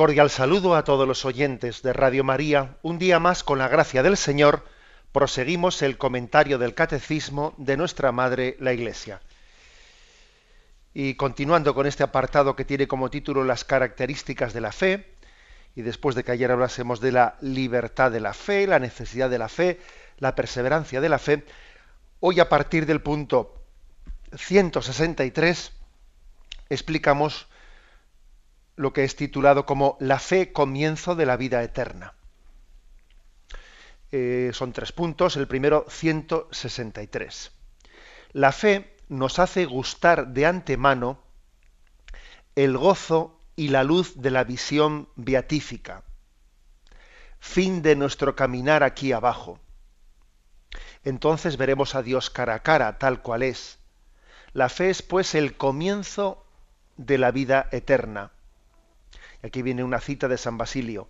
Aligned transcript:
Cordial 0.00 0.30
saludo 0.30 0.76
a 0.76 0.84
todos 0.84 1.06
los 1.06 1.26
oyentes 1.26 1.82
de 1.82 1.92
Radio 1.92 2.24
María. 2.24 2.78
Un 2.80 2.98
día 2.98 3.18
más, 3.18 3.44
con 3.44 3.58
la 3.58 3.68
gracia 3.68 4.02
del 4.02 4.16
Señor, 4.16 4.64
proseguimos 5.12 5.82
el 5.82 5.98
comentario 5.98 6.56
del 6.56 6.72
Catecismo 6.72 7.52
de 7.58 7.76
nuestra 7.76 8.10
Madre, 8.10 8.56
la 8.60 8.72
Iglesia. 8.72 9.20
Y 10.94 11.16
continuando 11.16 11.74
con 11.74 11.86
este 11.86 12.02
apartado 12.02 12.56
que 12.56 12.64
tiene 12.64 12.88
como 12.88 13.10
título 13.10 13.44
las 13.44 13.66
características 13.66 14.54
de 14.54 14.62
la 14.62 14.72
fe, 14.72 15.16
y 15.76 15.82
después 15.82 16.16
de 16.16 16.24
que 16.24 16.32
ayer 16.32 16.50
hablásemos 16.50 17.02
de 17.02 17.12
la 17.12 17.36
libertad 17.42 18.10
de 18.10 18.20
la 18.20 18.32
fe, 18.32 18.66
la 18.66 18.78
necesidad 18.78 19.28
de 19.28 19.38
la 19.38 19.50
fe, 19.50 19.80
la 20.16 20.34
perseverancia 20.34 21.02
de 21.02 21.08
la 21.10 21.18
fe, 21.18 21.44
hoy 22.20 22.40
a 22.40 22.48
partir 22.48 22.86
del 22.86 23.02
punto 23.02 23.62
163 24.34 25.72
explicamos 26.70 27.49
lo 28.80 28.94
que 28.94 29.04
es 29.04 29.14
titulado 29.14 29.66
como 29.66 29.98
La 30.00 30.18
fe, 30.18 30.54
comienzo 30.54 31.14
de 31.14 31.26
la 31.26 31.36
vida 31.36 31.62
eterna. 31.62 32.14
Eh, 34.10 34.52
son 34.54 34.72
tres 34.72 34.90
puntos. 34.90 35.36
El 35.36 35.46
primero, 35.46 35.84
163. 35.90 37.52
La 38.32 38.52
fe 38.52 38.96
nos 39.10 39.38
hace 39.38 39.66
gustar 39.66 40.28
de 40.28 40.46
antemano 40.46 41.20
el 42.56 42.78
gozo 42.78 43.38
y 43.54 43.68
la 43.68 43.84
luz 43.84 44.14
de 44.16 44.30
la 44.30 44.44
visión 44.44 45.10
beatífica, 45.14 46.02
fin 47.38 47.82
de 47.82 47.96
nuestro 47.96 48.34
caminar 48.34 48.82
aquí 48.82 49.12
abajo. 49.12 49.60
Entonces 51.04 51.58
veremos 51.58 51.94
a 51.94 52.02
Dios 52.02 52.30
cara 52.30 52.54
a 52.54 52.62
cara, 52.62 52.96
tal 52.96 53.20
cual 53.20 53.42
es. 53.42 53.78
La 54.54 54.70
fe 54.70 54.88
es 54.88 55.02
pues 55.02 55.34
el 55.34 55.58
comienzo 55.58 56.46
de 56.96 57.18
la 57.18 57.30
vida 57.30 57.68
eterna 57.72 58.32
Aquí 59.42 59.62
viene 59.62 59.84
una 59.84 60.00
cita 60.00 60.28
de 60.28 60.38
San 60.38 60.58
Basilio. 60.58 61.08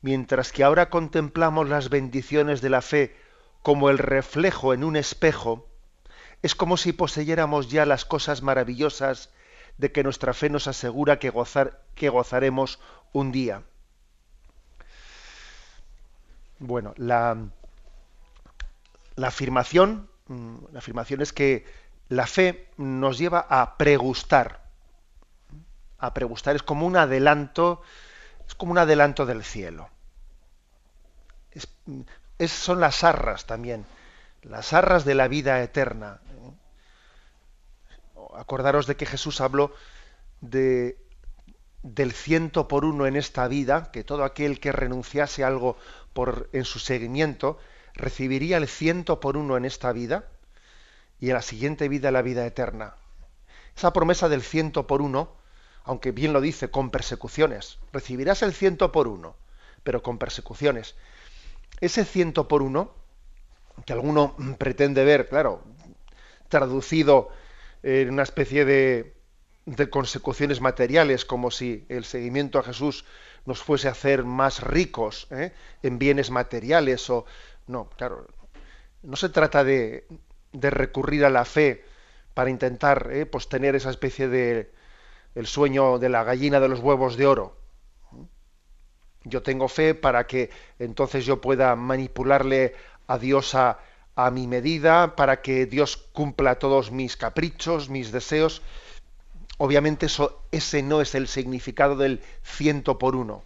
Mientras 0.00 0.52
que 0.52 0.64
ahora 0.64 0.90
contemplamos 0.90 1.68
las 1.68 1.90
bendiciones 1.90 2.60
de 2.60 2.70
la 2.70 2.82
fe 2.82 3.16
como 3.62 3.90
el 3.90 3.98
reflejo 3.98 4.74
en 4.74 4.84
un 4.84 4.96
espejo, 4.96 5.68
es 6.42 6.54
como 6.54 6.76
si 6.76 6.92
poseyéramos 6.92 7.68
ya 7.68 7.84
las 7.84 8.04
cosas 8.04 8.42
maravillosas 8.42 9.30
de 9.76 9.92
que 9.92 10.04
nuestra 10.04 10.34
fe 10.34 10.50
nos 10.50 10.68
asegura 10.68 11.18
que, 11.18 11.30
gozar, 11.30 11.82
que 11.94 12.08
gozaremos 12.08 12.80
un 13.12 13.32
día. 13.32 13.62
Bueno, 16.58 16.94
la, 16.96 17.36
la 19.16 19.28
afirmación, 19.28 20.08
mm, 20.26 20.56
la 20.72 20.78
afirmación 20.78 21.20
es 21.20 21.32
que 21.32 21.64
la 22.08 22.26
fe 22.26 22.68
nos 22.76 23.18
lleva 23.18 23.46
a 23.48 23.76
pregustar 23.76 24.67
a 25.98 26.14
pregustar, 26.14 26.56
es 26.56 26.62
como 26.62 26.86
un 26.86 26.96
adelanto, 26.96 27.82
es 28.46 28.54
como 28.54 28.72
un 28.72 28.78
adelanto 28.78 29.26
del 29.26 29.44
cielo. 29.44 29.90
Es, 32.38 32.52
son 32.52 32.80
las 32.80 33.02
arras 33.02 33.46
también, 33.46 33.84
las 34.42 34.72
arras 34.72 35.04
de 35.04 35.14
la 35.14 35.28
vida 35.28 35.60
eterna. 35.62 36.20
Acordaros 38.36 38.86
de 38.86 38.96
que 38.96 39.06
Jesús 39.06 39.40
habló 39.40 39.72
de, 40.40 40.98
del 41.82 42.12
ciento 42.12 42.68
por 42.68 42.84
uno 42.84 43.06
en 43.06 43.16
esta 43.16 43.48
vida, 43.48 43.90
que 43.90 44.04
todo 44.04 44.22
aquel 44.22 44.60
que 44.60 44.70
renunciase 44.70 45.42
a 45.42 45.48
algo 45.48 45.76
por, 46.12 46.48
en 46.52 46.64
su 46.64 46.78
seguimiento 46.78 47.58
recibiría 47.94 48.58
el 48.58 48.68
ciento 48.68 49.18
por 49.18 49.36
uno 49.36 49.56
en 49.56 49.64
esta 49.64 49.90
vida 49.92 50.26
y 51.18 51.28
en 51.28 51.34
la 51.34 51.42
siguiente 51.42 51.88
vida 51.88 52.12
la 52.12 52.22
vida 52.22 52.46
eterna. 52.46 52.94
Esa 53.76 53.92
promesa 53.92 54.28
del 54.28 54.42
ciento 54.42 54.86
por 54.86 55.02
uno 55.02 55.37
aunque 55.88 56.12
bien 56.12 56.34
lo 56.34 56.42
dice, 56.42 56.70
con 56.70 56.90
persecuciones. 56.90 57.78
Recibirás 57.94 58.42
el 58.42 58.52
ciento 58.52 58.92
por 58.92 59.08
uno, 59.08 59.36
pero 59.82 60.02
con 60.02 60.18
persecuciones. 60.18 60.96
Ese 61.80 62.04
ciento 62.04 62.46
por 62.46 62.60
uno, 62.60 62.92
que 63.86 63.94
alguno 63.94 64.36
pretende 64.58 65.02
ver, 65.04 65.30
claro, 65.30 65.64
traducido 66.50 67.30
en 67.82 68.10
una 68.10 68.22
especie 68.22 68.66
de, 68.66 69.14
de 69.64 69.88
consecuciones 69.88 70.60
materiales, 70.60 71.24
como 71.24 71.50
si 71.50 71.86
el 71.88 72.04
seguimiento 72.04 72.58
a 72.58 72.64
Jesús 72.64 73.06
nos 73.46 73.62
fuese 73.62 73.88
a 73.88 73.92
hacer 73.92 74.24
más 74.24 74.60
ricos 74.62 75.26
¿eh? 75.30 75.54
en 75.82 75.98
bienes 75.98 76.30
materiales 76.30 77.08
o 77.08 77.24
no, 77.66 77.88
claro, 77.96 78.26
no 79.02 79.16
se 79.16 79.30
trata 79.30 79.64
de, 79.64 80.06
de 80.52 80.68
recurrir 80.68 81.24
a 81.24 81.30
la 81.30 81.46
fe 81.46 81.82
para 82.34 82.50
intentar 82.50 83.08
¿eh? 83.10 83.24
pues 83.24 83.48
tener 83.48 83.74
esa 83.74 83.88
especie 83.88 84.28
de, 84.28 84.70
el 85.38 85.46
sueño 85.46 86.00
de 86.00 86.08
la 86.08 86.24
gallina 86.24 86.58
de 86.58 86.68
los 86.68 86.80
huevos 86.80 87.16
de 87.16 87.28
oro. 87.28 87.56
Yo 89.22 89.40
tengo 89.40 89.68
fe 89.68 89.94
para 89.94 90.26
que 90.26 90.50
entonces 90.80 91.24
yo 91.24 91.40
pueda 91.40 91.76
manipularle 91.76 92.74
a 93.06 93.18
Dios 93.18 93.54
a, 93.54 93.78
mi 94.32 94.48
medida, 94.48 95.14
para 95.14 95.40
que 95.40 95.66
Dios 95.66 95.96
cumpla 95.96 96.58
todos 96.58 96.90
mis 96.90 97.16
caprichos, 97.16 97.88
mis 97.88 98.10
deseos. 98.10 98.62
Obviamente 99.58 100.06
eso, 100.06 100.42
ese 100.50 100.82
no 100.82 101.00
es 101.00 101.14
el 101.14 101.28
significado 101.28 101.94
del 101.94 102.20
ciento 102.42 102.98
por 102.98 103.14
uno. 103.14 103.44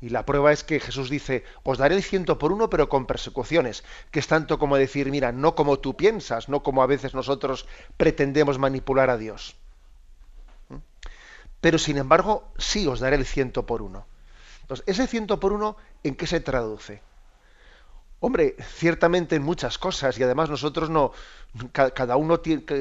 Y 0.00 0.08
la 0.08 0.24
prueba 0.24 0.52
es 0.52 0.64
que 0.64 0.80
Jesús 0.80 1.10
dice, 1.10 1.44
os 1.64 1.76
daré 1.76 1.96
el 1.96 2.02
ciento 2.02 2.38
por 2.38 2.50
uno, 2.50 2.70
pero 2.70 2.88
con 2.88 3.04
persecuciones, 3.04 3.84
que 4.10 4.20
es 4.20 4.26
tanto 4.26 4.58
como 4.58 4.78
decir, 4.78 5.10
mira, 5.10 5.32
no 5.32 5.54
como 5.54 5.80
tú 5.80 5.98
piensas, 5.98 6.48
no 6.48 6.62
como 6.62 6.82
a 6.82 6.86
veces 6.86 7.12
nosotros 7.12 7.68
pretendemos 7.98 8.58
manipular 8.58 9.10
a 9.10 9.18
Dios 9.18 9.54
pero 11.60 11.78
sin 11.78 11.98
embargo 11.98 12.52
sí 12.58 12.86
os 12.86 13.00
daré 13.00 13.16
el 13.16 13.26
ciento 13.26 13.66
por 13.66 13.82
uno. 13.82 14.06
Entonces, 14.62 14.84
ese 14.88 15.06
ciento 15.06 15.38
por 15.38 15.52
uno, 15.52 15.76
¿en 16.02 16.16
qué 16.16 16.26
se 16.26 16.40
traduce? 16.40 17.00
Hombre, 18.20 18.56
ciertamente 18.60 19.36
en 19.36 19.42
muchas 19.42 19.78
cosas, 19.78 20.18
y 20.18 20.22
además 20.22 20.50
nosotros 20.50 20.90
no, 20.90 21.12
cada 21.72 22.16
uno, 22.16 22.40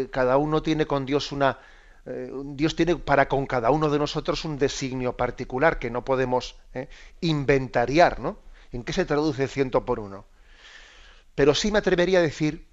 cada 0.10 0.38
uno 0.38 0.62
tiene 0.62 0.88
con 0.88 1.06
Dios 1.06 1.32
una, 1.32 1.60
eh, 2.06 2.32
Dios 2.46 2.76
tiene 2.76 2.96
para 2.96 3.28
con 3.28 3.46
cada 3.46 3.70
uno 3.70 3.90
de 3.90 4.00
nosotros 4.00 4.46
un 4.46 4.58
designio 4.58 5.18
particular 5.18 5.78
que 5.78 5.92
no 5.92 6.06
podemos 6.06 6.56
eh, 6.74 6.88
inventariar, 7.22 8.20
¿no? 8.20 8.40
¿En 8.72 8.84
qué 8.84 8.94
se 8.94 9.06
traduce 9.06 9.48
ciento 9.48 9.86
por 9.86 10.00
uno? 10.00 10.26
Pero 11.36 11.54
sí 11.54 11.72
me 11.72 11.80
atrevería 11.80 12.20
a 12.20 12.24
decir 12.24 12.66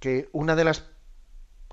que 0.00 0.28
una 0.32 0.56
de 0.56 0.64
las 0.64 0.84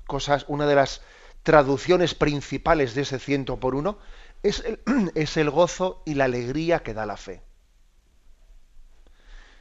cosas, 0.06 0.44
una 0.46 0.66
de 0.66 0.74
las 0.74 1.00
traducciones 1.42 2.14
principales 2.14 2.94
de 2.94 3.02
ese 3.02 3.18
ciento 3.18 3.58
por 3.58 3.74
uno 3.74 3.98
es 4.42 4.64
el, 4.64 4.80
es 5.14 5.36
el 5.36 5.50
gozo 5.50 6.02
y 6.06 6.14
la 6.14 6.24
alegría 6.24 6.82
que 6.82 6.94
da 6.94 7.06
la 7.06 7.16
fe. 7.16 7.42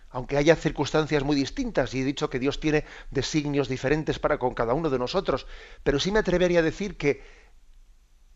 Aunque 0.09 0.37
haya 0.37 0.55
circunstancias 0.57 1.23
muy 1.23 1.35
distintas, 1.37 1.93
y 1.93 2.01
he 2.01 2.03
dicho 2.03 2.29
que 2.29 2.39
Dios 2.39 2.59
tiene 2.59 2.83
designios 3.11 3.69
diferentes 3.69 4.19
para 4.19 4.39
con 4.39 4.53
cada 4.53 4.73
uno 4.73 4.89
de 4.89 4.99
nosotros, 4.99 5.47
pero 5.83 5.99
sí 5.99 6.11
me 6.11 6.19
atrevería 6.19 6.59
a 6.59 6.63
decir 6.63 6.97
que 6.97 7.23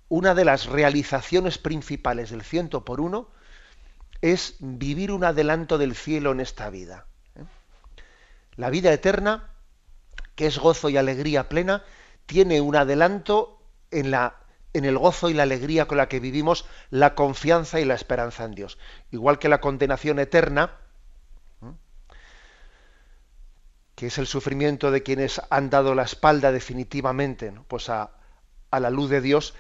una 0.08 0.34
de 0.34 0.46
las 0.46 0.68
realizaciones 0.68 1.58
principales 1.58 2.30
del 2.30 2.44
ciento 2.44 2.86
por 2.86 3.02
uno 3.02 3.30
es 4.22 4.56
vivir 4.60 5.12
un 5.12 5.26
adelanto 5.26 5.78
del 5.78 5.96
cielo 5.96 6.32
en 6.32 6.40
esta 6.40 6.70
vida. 6.70 7.08
¿eh? 7.36 7.44
La 8.56 8.70
vida 8.70 8.94
eterna, 8.94 9.50
que 10.36 10.48
es 10.48 10.58
gozo 10.58 10.90
y 10.90 10.96
alegría 10.96 11.50
plena, 11.50 11.84
tiene 12.26 12.62
un 12.62 12.76
adelanto 12.76 13.60
en, 13.92 14.12
la, 14.12 14.38
en 14.74 14.86
el 14.86 14.98
gozo 14.98 15.30
y 15.30 15.34
la 15.34 15.44
alegría 15.44 15.88
con 15.88 15.98
la 15.98 16.10
que 16.10 16.20
vivimos 16.20 16.66
la 16.90 17.16
confianza 17.16 17.80
y 17.80 17.86
la 17.86 17.96
esperanza 17.96 18.44
en 18.46 18.56
Dios. 18.56 18.78
Igual 19.12 19.40
que 19.40 19.50
la 19.50 19.62
condenación 19.62 20.20
eterna, 20.20 20.78
que 23.96 24.08
es 24.08 24.18
el 24.18 24.28
sufrimiento 24.28 24.92
de 24.92 25.04
quienes 25.04 25.42
han 25.50 25.70
dado 25.70 25.96
la 25.96 26.04
espalda 26.04 26.52
definitivamente 26.52 27.54
pues 27.68 27.90
a, 27.90 28.12
la 28.72 28.90
luz 28.90 29.10
de 29.10 29.22
Dios, 29.22 29.54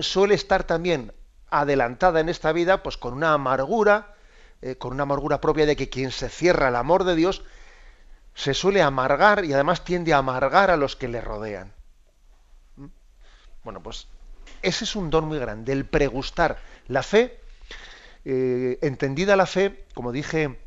suele 0.00 0.36
estar 0.36 0.62
también 0.62 1.12
adelantada 1.50 2.20
en 2.20 2.28
esta 2.28 2.52
vida 2.52 2.84
pues 2.84 2.96
con 2.96 3.14
una 3.14 3.32
amargura, 3.32 4.14
eh, 4.62 4.76
con 4.76 4.92
una 4.92 5.02
amargura 5.02 5.40
propia 5.40 5.66
de 5.66 5.74
que 5.74 5.88
quien 5.88 6.12
se 6.12 6.28
cierra 6.28 6.68
al 6.68 6.76
amor 6.76 7.02
de 7.02 7.16
Dios 7.16 7.42
se 8.34 8.54
suele 8.54 8.80
amargar 8.80 9.44
y 9.44 9.52
además 9.52 9.84
tiende 9.84 10.14
a 10.14 10.18
amargar 10.18 10.70
a 10.70 10.76
los 10.76 10.94
que 10.94 11.08
le 11.08 11.20
rodean. 11.20 11.72
Bueno, 13.64 13.82
pues 13.82 14.08
ese 14.62 14.84
es 14.84 14.96
un 14.96 15.10
don 15.10 15.26
muy 15.26 15.38
grande, 15.38 15.72
el 15.72 15.84
pregustar. 15.84 16.58
La 16.88 17.02
fe 17.02 17.40
eh, 18.24 18.78
entendida 18.82 19.36
la 19.36 19.46
fe, 19.46 19.84
como 19.94 20.12
dije 20.12 20.58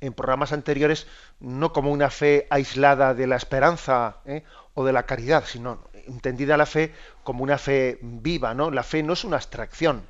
en 0.00 0.12
programas 0.14 0.52
anteriores, 0.52 1.06
no 1.40 1.72
como 1.72 1.90
una 1.92 2.10
fe 2.10 2.46
aislada 2.50 3.14
de 3.14 3.26
la 3.26 3.36
esperanza 3.36 4.16
¿eh? 4.26 4.42
o 4.74 4.84
de 4.84 4.92
la 4.92 5.04
caridad, 5.04 5.44
sino 5.46 5.78
entendida 6.06 6.56
la 6.56 6.66
fe 6.66 6.92
como 7.22 7.44
una 7.44 7.58
fe 7.58 7.98
viva, 8.02 8.52
¿no? 8.54 8.70
La 8.70 8.82
fe 8.82 9.02
no 9.02 9.12
es 9.12 9.24
una 9.24 9.36
abstracción. 9.36 10.02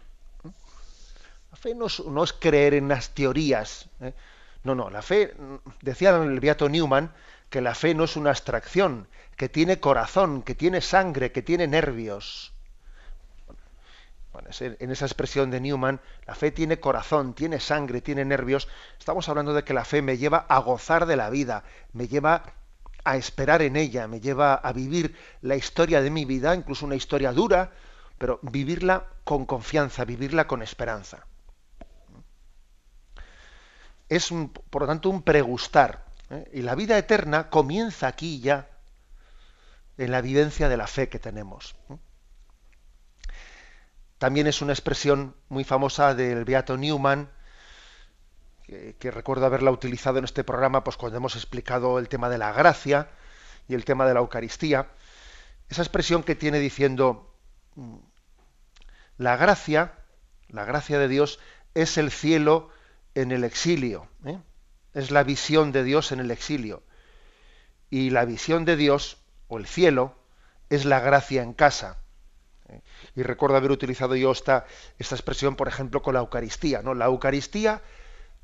La 0.44 1.56
fe 1.58 1.74
no 1.74 1.86
es, 2.24 2.32
creer 2.32 2.74
en 2.74 2.88
las 2.88 3.10
teorías. 3.10 3.90
¿eh? 4.00 4.14
No, 4.64 4.74
no, 4.74 4.88
la 4.88 5.02
fe, 5.02 5.34
decía 5.82 6.10
el 6.16 6.40
Beato 6.40 6.68
Newman, 6.68 7.12
que 7.52 7.60
la 7.60 7.74
fe 7.74 7.94
no 7.94 8.04
es 8.04 8.16
una 8.16 8.30
abstracción, 8.30 9.06
que 9.36 9.50
tiene 9.50 9.78
corazón, 9.78 10.40
que 10.40 10.54
tiene 10.54 10.80
sangre, 10.80 11.32
que 11.32 11.42
tiene 11.42 11.66
nervios. 11.66 12.54
en 14.48 14.90
esa 14.90 15.04
expresión 15.04 15.50
de 15.50 15.60
Newman, 15.60 16.00
la 16.26 16.34
fe 16.34 16.50
tiene 16.50 16.80
corazón, 16.80 17.34
tiene 17.34 17.60
sangre, 17.60 18.00
tiene 18.00 18.24
nervios. 18.24 18.68
Estamos 18.98 19.28
hablando 19.28 19.52
de 19.52 19.64
que 19.64 19.74
la 19.74 19.84
fe 19.84 20.00
me 20.00 20.16
lleva 20.16 20.46
a 20.48 20.60
gozar 20.60 21.04
de 21.04 21.16
la 21.16 21.28
vida, 21.28 21.64
me 21.92 22.08
lleva 22.08 22.54
a 23.04 23.18
esperar 23.18 23.60
en 23.60 23.76
ella, 23.76 24.08
me 24.08 24.20
lleva 24.20 24.54
a 24.54 24.72
vivir 24.72 25.14
la 25.42 25.54
historia 25.54 26.00
de 26.00 26.08
mi 26.08 26.24
vida, 26.24 26.54
incluso 26.54 26.86
una 26.86 26.96
historia 26.96 27.32
dura, 27.32 27.70
pero 28.16 28.38
vivirla 28.40 29.04
con 29.24 29.44
confianza, 29.44 30.06
vivirla 30.06 30.46
con 30.46 30.62
esperanza. 30.62 31.26
Es, 34.08 34.30
por 34.70 34.82
lo 34.82 34.88
tanto, 34.88 35.10
un 35.10 35.20
pregustar. 35.20 36.11
¿Eh? 36.32 36.50
Y 36.52 36.62
la 36.62 36.74
vida 36.74 36.98
eterna 36.98 37.50
comienza 37.50 38.08
aquí 38.08 38.40
ya, 38.40 38.68
en 39.98 40.10
la 40.10 40.20
vivencia 40.20 40.68
de 40.68 40.76
la 40.76 40.86
fe 40.86 41.08
que 41.08 41.18
tenemos. 41.18 41.76
También 44.18 44.46
es 44.46 44.62
una 44.62 44.72
expresión 44.72 45.36
muy 45.48 45.64
famosa 45.64 46.14
del 46.14 46.44
Beato 46.44 46.76
Newman, 46.76 47.28
que, 48.98 49.10
recuerdo 49.10 49.44
haberla 49.46 49.70
utilizado 49.70 50.18
en 50.18 50.24
este 50.24 50.44
programa 50.44 50.82
pues 50.82 50.96
cuando 50.96 51.18
hemos 51.18 51.36
explicado 51.36 51.98
el 51.98 52.08
tema 52.08 52.28
de 52.28 52.38
la 52.38 52.52
gracia 52.52 53.10
y 53.68 53.74
el 53.74 53.84
tema 53.84 54.06
de 54.06 54.14
la 54.14 54.20
Eucaristía. 54.20 54.88
Esa 55.68 55.82
expresión 55.82 56.22
que 56.22 56.34
tiene 56.34 56.58
diciendo 56.58 57.34
mm, 57.74 57.96
la 59.18 59.36
gracia, 59.36 59.92
la 60.48 60.64
gracia 60.64 60.98
de 60.98 61.08
Dios 61.08 61.38
es 61.74 61.98
el 61.98 62.10
cielo 62.10 62.70
en 63.14 63.32
el 63.32 63.44
exilio. 63.44 64.08
Es 64.94 65.10
la 65.10 65.22
visión 65.22 65.72
de 65.72 65.84
Dios 65.84 66.12
en 66.12 66.20
el 66.20 66.30
exilio. 66.30 66.82
Y 67.90 68.10
la 68.10 68.24
visión 68.24 68.64
de 68.64 68.76
Dios, 68.76 69.18
o 69.48 69.58
el 69.58 69.66
cielo, 69.66 70.14
es 70.70 70.84
la 70.84 71.00
gracia 71.00 71.42
en 71.42 71.52
casa. 71.52 71.98
Y 73.14 73.22
recuerdo 73.22 73.56
haber 73.56 73.70
utilizado 73.70 74.16
yo 74.16 74.32
esta, 74.32 74.64
esta 74.98 75.14
expresión, 75.14 75.56
por 75.56 75.68
ejemplo, 75.68 76.02
con 76.02 76.14
la 76.14 76.20
Eucaristía. 76.20 76.80
¿no? 76.82 76.94
La 76.94 77.06
Eucaristía 77.06 77.82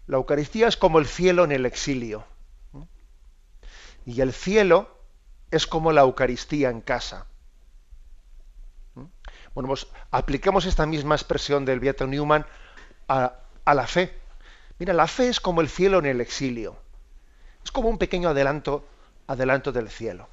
la 0.09 0.17
Eucaristía 0.17 0.69
es 0.69 0.79
como 0.79 0.99
el 0.99 1.07
cielo 1.07 1.45
en 1.45 1.53
el 1.53 1.67
exilio. 1.67 2.25
Y 4.07 4.23
el 4.23 4.33
cielo 4.33 4.89
es 5.51 5.67
como 5.67 5.93
la 5.93 6.01
Eucaristía 6.01 6.71
en 6.71 6.81
casa. 6.81 7.27
Bueno, 9.55 9.69
pues 9.69 9.87
apliquemos 10.11 10.65
esta 10.65 10.87
misma 10.87 11.15
expresión 11.15 11.67
del 11.67 11.79
Beato 11.79 12.07
Newman 12.07 12.47
a, 13.07 13.35
la 13.67 13.87
fe. 13.87 14.19
Mira, 14.79 14.93
la 14.93 15.07
fe 15.07 15.29
es 15.29 15.41
como 15.41 15.61
el 15.61 15.69
cielo 15.69 15.99
en 15.99 16.07
el 16.07 16.21
exilio. 16.21 16.77
Es 17.65 17.71
como 17.73 17.89
un 17.89 17.99
pequeño 17.99 18.29
adelanto, 18.29 18.87
adelanto 19.27 19.73
del 19.73 19.91
cielo. 19.91 20.29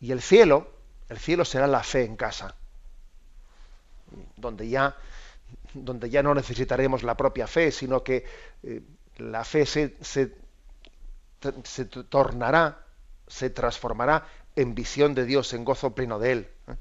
Y 0.00 0.12
el 0.12 0.20
cielo, 0.20 0.70
el 1.08 1.18
cielo 1.18 1.44
será 1.44 1.66
la 1.66 1.82
fe 1.82 2.04
en 2.04 2.16
casa, 2.16 2.54
donde 4.36 4.68
ya 4.68 4.96
donde 5.74 6.08
ya 6.10 6.22
no 6.22 6.34
necesitaremos 6.34 7.02
la 7.02 7.16
propia 7.16 7.46
fe, 7.46 7.72
sino 7.72 8.02
que 8.02 8.24
eh, 8.62 8.82
la 9.18 9.44
fe 9.44 9.66
se, 9.66 9.96
se, 10.00 10.34
tornará, 12.08 12.84
se 13.26 13.50
transformará 13.50 14.26
en 14.56 14.74
visión 14.74 15.14
de 15.14 15.24
Dios, 15.24 15.52
en 15.52 15.64
gozo 15.64 15.94
pleno 15.94 16.18
de 16.18 16.32
Él. 16.32 16.48
¿eh? 16.68 16.76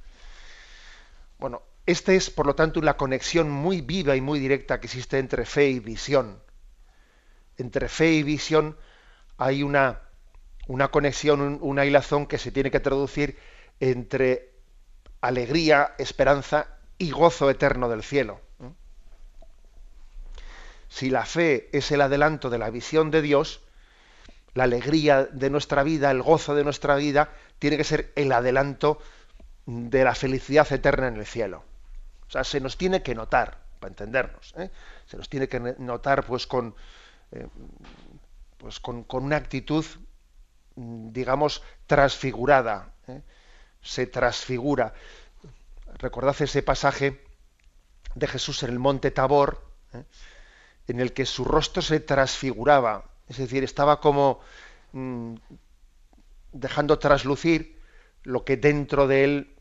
Bueno, 1.39 1.63
esta 1.85 2.13
es, 2.13 2.29
por 2.29 2.47
lo 2.47 2.55
tanto, 2.55 2.81
la 2.81 2.95
conexión 2.95 3.51
muy 3.51 3.81
viva 3.81 4.15
y 4.15 4.21
muy 4.21 4.39
directa 4.39 4.79
que 4.79 4.87
existe 4.87 5.19
entre 5.19 5.45
fe 5.45 5.69
y 5.69 5.79
visión. 5.79 6.41
Entre 7.57 7.89
fe 7.89 8.11
y 8.11 8.23
visión 8.23 8.77
hay 9.37 9.63
una, 9.63 10.01
una 10.67 10.89
conexión, 10.89 11.59
una 11.61 11.85
hilazón 11.85 12.25
que 12.25 12.37
se 12.37 12.51
tiene 12.51 12.71
que 12.71 12.79
traducir 12.79 13.37
entre 13.79 14.53
alegría, 15.19 15.93
esperanza 15.97 16.67
y 16.97 17.11
gozo 17.11 17.49
eterno 17.49 17.89
del 17.89 18.03
cielo. 18.03 18.39
Si 20.87 21.09
la 21.09 21.25
fe 21.25 21.69
es 21.73 21.91
el 21.91 22.01
adelanto 22.01 22.49
de 22.49 22.59
la 22.59 22.69
visión 22.69 23.09
de 23.11 23.21
Dios, 23.21 23.61
la 24.53 24.65
alegría 24.65 25.25
de 25.25 25.49
nuestra 25.49 25.83
vida, 25.83 26.11
el 26.11 26.21
gozo 26.21 26.55
de 26.55 26.63
nuestra 26.63 26.95
vida, 26.95 27.31
tiene 27.57 27.77
que 27.77 27.83
ser 27.83 28.13
el 28.15 28.31
adelanto 28.31 28.99
de 29.65 30.03
la 30.03 30.13
felicidad 30.13 30.71
eterna 30.71 31.07
en 31.07 31.17
el 31.17 31.25
cielo. 31.25 31.63
Sea, 32.33 32.43
se 32.43 32.59
nos 32.59 32.77
tiene 32.77 33.03
que 33.03 33.13
notar, 33.13 33.59
para 33.79 33.91
entendernos, 33.91 34.55
¿eh? 34.57 34.71
se 35.05 35.17
nos 35.17 35.29
tiene 35.29 35.47
que 35.47 35.59
notar 35.59 36.25
pues 36.25 36.47
con, 36.47 36.73
eh, 37.31 37.47
pues 38.57 38.79
con, 38.79 39.05
una 39.11 39.35
actitud, 39.35 39.85
digamos, 40.75 41.61
transfigurada. 41.85 42.91
¿eh? 43.07 43.21
Se 43.83 44.07
transfigura. 44.07 44.95
Recordad 45.99 46.35
ese 46.41 46.63
pasaje 46.63 47.23
de 48.15 48.27
Jesús 48.27 48.63
en 48.63 48.71
el 48.71 48.79
monte 48.79 49.11
Tabor, 49.11 49.63
en 50.87 50.99
el 50.99 51.13
que 51.13 51.27
su 51.27 51.45
rostro 51.45 51.83
se 51.83 51.99
transfiguraba, 51.99 53.11
es 53.27 53.37
decir, 53.37 53.63
estaba 53.63 54.01
como 54.01 54.39
mm, 54.93 55.35
dejando 56.51 56.97
traslucir 56.97 57.79
lo 58.23 58.43
que 58.43 58.57
dentro 58.57 59.05
de 59.05 59.23
él 59.23 59.55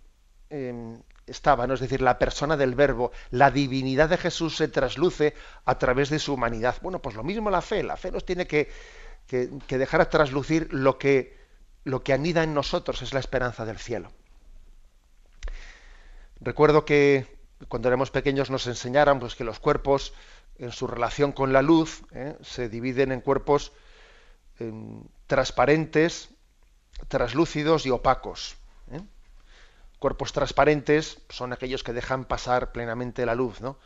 em, 0.49 1.03
estaba, 1.33 1.67
¿no? 1.67 1.75
es 1.75 1.81
decir, 1.81 2.01
la 2.01 2.19
persona 2.19 2.57
del 2.57 2.75
verbo, 2.75 3.11
la 3.31 3.51
divinidad 3.51 4.09
de 4.09 4.17
Jesús 4.17 4.57
se 4.57 4.69
trasluce 4.69 5.35
a 5.65 5.79
través 5.79 6.11
de 6.11 6.19
su 6.19 6.35
humanidad. 6.35 6.77
Bueno, 6.83 7.01
pues 7.01 7.17
lo 7.17 7.25
mismo 7.25 7.51
la 7.51 7.63
fe, 7.63 7.83
la 7.83 7.97
fe 7.97 8.13
nos 8.13 8.25
tiene 8.25 8.47
que, 8.47 8.71
que, 9.27 9.79
dejar 9.79 10.09
traslucir 10.09 10.73
lo 10.73 10.99
que, 10.99 11.37
lo 11.85 12.03
que 12.03 12.13
anida 12.13 12.43
en 12.43 12.55
nosotros, 12.55 13.03
es 13.03 13.13
la 13.13 13.21
esperanza 13.21 13.65
del 13.65 13.79
cielo. 13.79 14.13
Recuerdo 16.41 16.85
que 16.85 17.39
cuando 17.69 17.89
éramos 17.89 18.11
pequeños 18.11 18.51
nos 18.51 18.67
enseñaran 18.67 19.21
pues, 19.21 19.35
que 19.35 19.45
los 19.45 19.59
cuerpos 19.59 20.13
en 20.59 20.71
su 20.71 20.87
relación 20.87 21.33
con 21.33 21.53
la 21.53 21.63
luz, 21.63 22.03
¿eh? 22.13 22.37
se 22.43 22.69
dividen 22.69 23.11
en 23.11 23.21
cuerpos 23.21 23.73
transparentes, 25.27 26.29
traslúcidos 27.09 27.87
y 27.87 27.91
opacos. 27.91 28.57
Cuerpos 30.03 30.33
transparentes 30.33 31.19
son 31.29 31.53
aquellos 31.53 31.85
que 31.85 31.93
dejan 31.93 32.25
pasar 32.25 32.73
plenamente 32.73 33.25
la 33.25 33.37
luz, 33.37 33.61
¿no? 33.61 33.79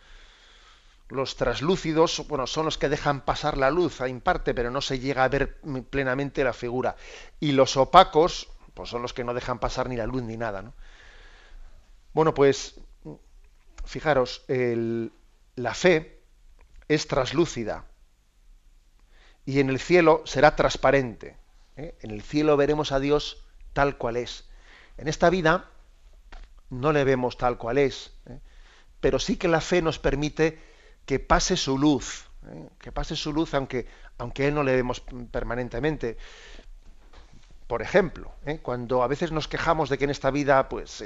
Los 1.11 1.37
traslúcidos, 1.37 2.27
bueno, 2.27 2.47
son 2.47 2.65
los 2.65 2.79
que 2.79 2.89
dejan 2.89 3.21
pasar 3.21 3.59
la 3.59 3.71
luz 3.71 4.01
en 4.01 4.23
parte, 4.23 4.55
pero 4.55 4.71
no 4.71 4.81
se 4.81 4.99
llega 4.99 5.25
a 5.25 5.29
ver 5.29 5.61
plenamente 5.91 6.43
la 6.43 6.55
figura. 6.55 6.97
Y 7.39 7.53
los 7.53 7.77
opacos, 7.77 8.49
pues 8.73 8.89
son 8.89 9.03
los 9.03 9.13
que 9.13 9.25
no 9.25 9.35
dejan 9.35 9.59
pasar 9.59 9.91
ni 9.91 9.97
la 9.97 10.07
luz 10.07 10.23
ni 10.23 10.39
nada, 10.39 10.63
¿no? 10.63 10.73
Bueno, 12.15 12.33
pues 12.33 12.81
fijaros, 13.85 14.43
la 14.49 15.75
fe 15.75 16.23
es 16.89 17.09
traslúcida 17.09 17.85
y 19.45 19.61
en 19.61 19.69
el 19.69 19.81
cielo 19.81 20.23
será 20.25 20.57
transparente. 20.57 21.37
¿eh? 21.77 21.95
En 22.01 22.11
el 22.11 22.23
cielo 22.23 22.57
veremos 22.57 22.91
a 22.91 23.01
Dios 23.01 23.45
tal 23.75 23.99
cual 23.99 24.17
es. 24.17 24.49
En 24.97 25.09
esta 25.09 25.29
vida 25.29 25.69
no 26.71 26.93
le 26.93 27.05
vemos 27.05 27.37
tal 27.37 27.59
cual 27.59 27.79
es, 27.79 28.13
¿eh? 28.27 28.41
pero 29.01 29.19
sí 29.19 29.37
que 29.37 29.49
la 29.49 29.61
fe 29.61 29.83
nos 29.83 29.99
permite 29.99 30.59
que 31.05 31.21
pase 31.21 31.57
su 31.57 31.79
luz, 31.79 32.27
¿eh? 32.51 32.69
que 32.81 32.93
pase 32.93 33.17
su 33.17 33.33
luz 33.33 33.55
aunque, 33.55 33.87
aunque 34.19 34.49
Él 34.49 34.55
no 34.55 34.63
le 34.63 34.75
vemos 34.75 35.03
permanentemente. 35.31 36.17
Por 37.67 37.83
ejemplo, 37.83 38.33
cuando 38.63 39.03
a 39.03 39.09
veces 39.09 39.33
nos 39.33 39.49
quejamos 39.49 39.89
de 39.91 39.99
que 39.99 40.05
en 40.05 40.11
esta 40.11 40.31
vida 40.31 40.69
pues, 40.69 41.05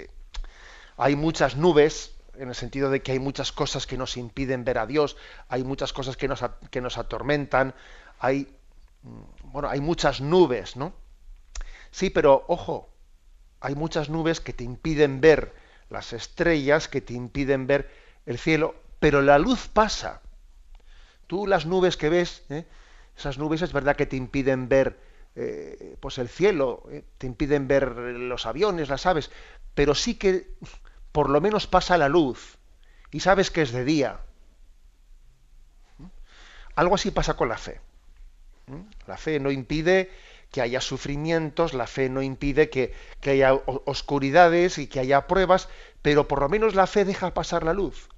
hay 0.99 1.17
muchas 1.17 1.57
nubes, 1.57 2.15
en 2.37 2.49
el 2.49 2.55
sentido 2.55 2.91
de 2.91 3.03
que 3.03 3.13
hay 3.13 3.19
muchas 3.19 3.53
cosas 3.53 3.87
que 3.87 3.97
nos 3.97 4.19
impiden 4.19 4.65
ver 4.65 4.79
a 4.79 4.87
Dios, 4.87 5.17
hay 5.49 5.65
muchas 5.65 5.95
cosas 5.95 6.19
que 6.19 6.29
nos, 6.29 6.45
que 6.71 6.83
nos 6.83 6.99
atormentan, 6.99 7.75
hay, 8.19 8.55
mm, 9.03 9.53
bueno, 9.53 9.71
hay 9.71 9.81
muchas 9.81 10.21
nubes, 10.21 10.77
¿no? 10.77 10.93
Sí, 11.91 12.11
pero 12.11 12.45
ojo, 12.49 12.90
hay 13.61 13.75
muchas 13.75 14.09
nubes 14.09 14.41
que 14.41 14.53
te 14.53 14.65
impiden 14.65 15.21
ver 15.21 15.55
las 15.91 16.13
estrellas, 16.13 16.89
que 16.89 17.01
te 17.01 17.15
impiden 17.15 17.67
ver 17.67 17.91
el 18.27 18.39
cielo, 18.39 18.75
pero 18.99 19.23
la 19.23 19.39
luz 19.39 19.69
pasa. 19.69 20.23
Tú 21.27 21.47
las 21.47 21.67
nubes 21.67 21.97
que 21.97 22.09
ves, 22.09 22.45
¿eh? 22.49 22.65
esas 23.17 23.39
nubes 23.39 23.63
es 23.63 23.73
verdad 23.73 23.97
que 23.97 24.07
te 24.07 24.17
impiden 24.17 24.69
ver 24.69 24.99
eh, 25.37 25.97
pues 26.01 26.19
el 26.19 26.29
cielo, 26.29 26.85
¿eh? 26.91 27.05
te 27.19 27.27
impiden 27.27 27.69
ver 27.69 27.89
los 27.97 28.47
aviones, 28.47 28.89
las 28.89 29.07
aves, 29.07 29.31
pero 29.75 29.95
sí 29.95 30.15
que 30.15 30.49
por 31.13 31.29
lo 31.29 31.41
menos 31.41 31.67
pasa 31.67 31.99
la 31.99 32.09
luz 32.09 32.59
y 33.11 33.21
sabes 33.21 33.51
que 33.51 33.63
es 33.63 33.73
de 33.73 33.85
día. 33.85 34.21
Algo 36.77 36.95
así 36.95 37.11
pasa 37.11 37.35
con 37.35 37.49
la 37.49 37.59
fe. 37.59 37.81
¿Mm? 38.67 38.83
La 39.07 39.17
fe 39.17 39.39
no 39.41 39.51
impide 39.51 40.11
que 40.51 40.61
haya 40.61 40.81
sufrimientos, 40.81 41.75
la 41.75 41.87
fe 41.87 42.09
no 42.09 42.23
impide 42.23 42.71
que, 42.71 42.95
haya 43.25 43.55
oscuridades 43.55 44.79
y 44.79 44.87
que 44.87 45.01
haya 45.01 45.27
pruebas, 45.27 45.69
pero 46.03 46.27
por 46.27 46.41
lo 46.41 46.49
menos 46.49 46.75
la 46.75 46.87
fe 46.87 47.05
deja 47.05 47.35
pasar 47.35 47.65
la 47.65 47.73
luz. 47.73 48.09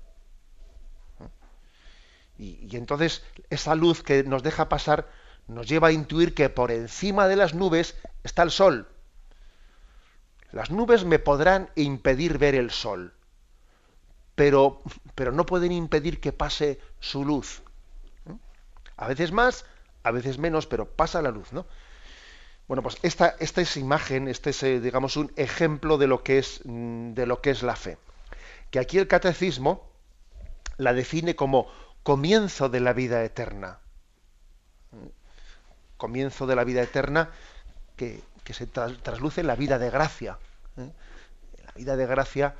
Y, 2.38 2.66
y, 2.70 2.76
entonces 2.76 3.22
esa 3.50 3.74
luz 3.74 4.02
que 4.02 4.24
nos 4.24 4.42
deja 4.42 4.68
pasar 4.68 5.08
nos 5.46 5.68
lleva 5.68 5.88
a 5.88 5.92
intuir 5.92 6.34
que 6.34 6.48
por 6.48 6.70
encima 6.70 7.28
de 7.28 7.36
las 7.36 7.54
nubes 7.54 7.96
está 8.24 8.42
el 8.42 8.50
sol. 8.50 8.88
Las 10.52 10.70
nubes 10.70 11.04
me 11.04 11.18
podrán 11.18 11.70
impedir 11.76 12.38
ver 12.38 12.54
el 12.54 12.70
sol, 12.70 13.14
pero, 14.34 14.82
pero 15.14 15.32
no 15.32 15.46
pueden 15.46 15.72
impedir 15.72 16.20
que 16.20 16.32
pase 16.32 16.78
su 17.00 17.24
luz. 17.24 17.62
A 18.96 19.08
veces 19.08 19.32
más, 19.32 19.64
a 20.02 20.10
veces 20.10 20.38
menos, 20.38 20.66
pero 20.66 20.86
pasa 20.86 21.22
la 21.22 21.30
luz, 21.30 21.52
¿no? 21.52 21.66
Bueno, 22.68 22.82
pues 22.82 22.96
esta, 23.02 23.36
esta 23.38 23.60
es 23.60 23.76
imagen, 23.76 24.28
este 24.28 24.50
es, 24.50 24.62
eh, 24.62 24.80
digamos, 24.80 25.16
un 25.16 25.32
ejemplo 25.36 25.98
de 25.98 26.06
lo 26.06 26.22
que 26.22 26.38
es, 26.38 26.60
mm, 26.64 27.12
de 27.12 27.26
lo 27.26 27.40
que 27.40 27.50
es 27.50 27.62
la 27.62 27.76
fe. 27.76 27.98
Que 28.70 28.78
aquí 28.78 28.98
el 28.98 29.08
catecismo 29.08 29.90
la 30.78 30.92
define 30.92 31.36
como 31.36 31.66
comienzo 32.02 32.68
de 32.68 32.80
la 32.80 32.92
vida 32.92 33.22
eterna. 33.24 33.78
Comienzo 35.96 36.46
de 36.46 36.56
la 36.56 36.64
vida 36.64 36.82
eterna 36.82 37.30
que, 37.96 38.22
se 38.52 38.66
trasluce 38.66 39.40
en 39.40 39.46
la 39.46 39.56
vida 39.56 39.78
de 39.78 39.90
gracia. 39.90 40.38
¿eh? 40.76 40.90
La 41.64 41.72
vida 41.72 41.96
de 41.96 42.06
gracia 42.06 42.54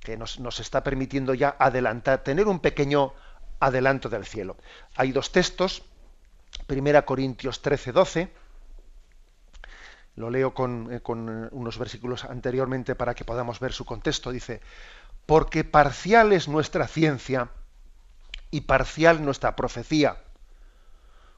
que 0.00 0.16
nos, 0.16 0.40
nos 0.40 0.58
está 0.60 0.82
permitiendo 0.82 1.34
ya 1.34 1.54
adelantar, 1.58 2.22
tener 2.22 2.48
un 2.48 2.60
pequeño 2.60 3.12
adelanto 3.58 4.08
del 4.08 4.24
cielo. 4.24 4.56
Hay 4.96 5.12
dos 5.12 5.32
textos, 5.32 5.82
1 6.68 7.04
Corintios 7.04 7.60
13, 7.60 7.92
12, 7.92 8.32
lo 10.20 10.30
leo 10.30 10.54
con, 10.54 10.92
eh, 10.92 11.00
con, 11.00 11.48
unos 11.50 11.78
versículos 11.78 12.24
anteriormente 12.24 12.94
para 12.94 13.14
que 13.14 13.24
podamos 13.24 13.58
ver 13.58 13.72
su 13.72 13.84
contexto, 13.84 14.30
dice, 14.30 14.60
porque 15.26 15.64
parcial 15.64 16.32
es 16.32 16.46
nuestra 16.46 16.86
ciencia 16.86 17.50
y 18.50 18.62
parcial 18.62 19.24
nuestra 19.24 19.56
profecía. 19.56 20.22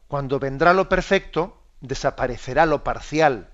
Cuando 0.08 0.38
vendrá 0.38 0.74
lo 0.74 0.88
perfecto, 0.88 1.62
desaparecerá 1.80 2.66
lo 2.66 2.84
parcial. 2.84 3.48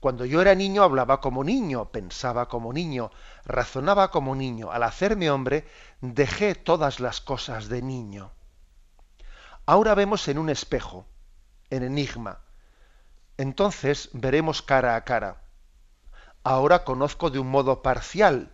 Cuando 0.00 0.24
yo 0.24 0.40
era 0.40 0.54
niño 0.54 0.82
hablaba 0.82 1.20
como 1.20 1.44
niño, 1.44 1.90
pensaba 1.90 2.48
como 2.48 2.72
niño, 2.72 3.10
razonaba 3.44 4.10
como 4.10 4.34
niño. 4.34 4.72
Al 4.72 4.82
hacerme 4.82 5.30
hombre, 5.30 5.68
dejé 6.00 6.54
todas 6.54 7.00
las 7.00 7.20
cosas 7.20 7.68
de 7.68 7.82
niño. 7.82 8.32
Ahora 9.66 9.94
vemos 9.94 10.26
en 10.28 10.38
un 10.38 10.48
espejo, 10.48 11.06
en 11.68 11.82
enigma. 11.82 12.40
Entonces 13.40 14.10
veremos 14.12 14.60
cara 14.60 14.96
a 14.96 15.04
cara. 15.04 15.40
Ahora 16.44 16.84
conozco 16.84 17.30
de 17.30 17.38
un 17.38 17.48
modo 17.48 17.80
parcial, 17.80 18.52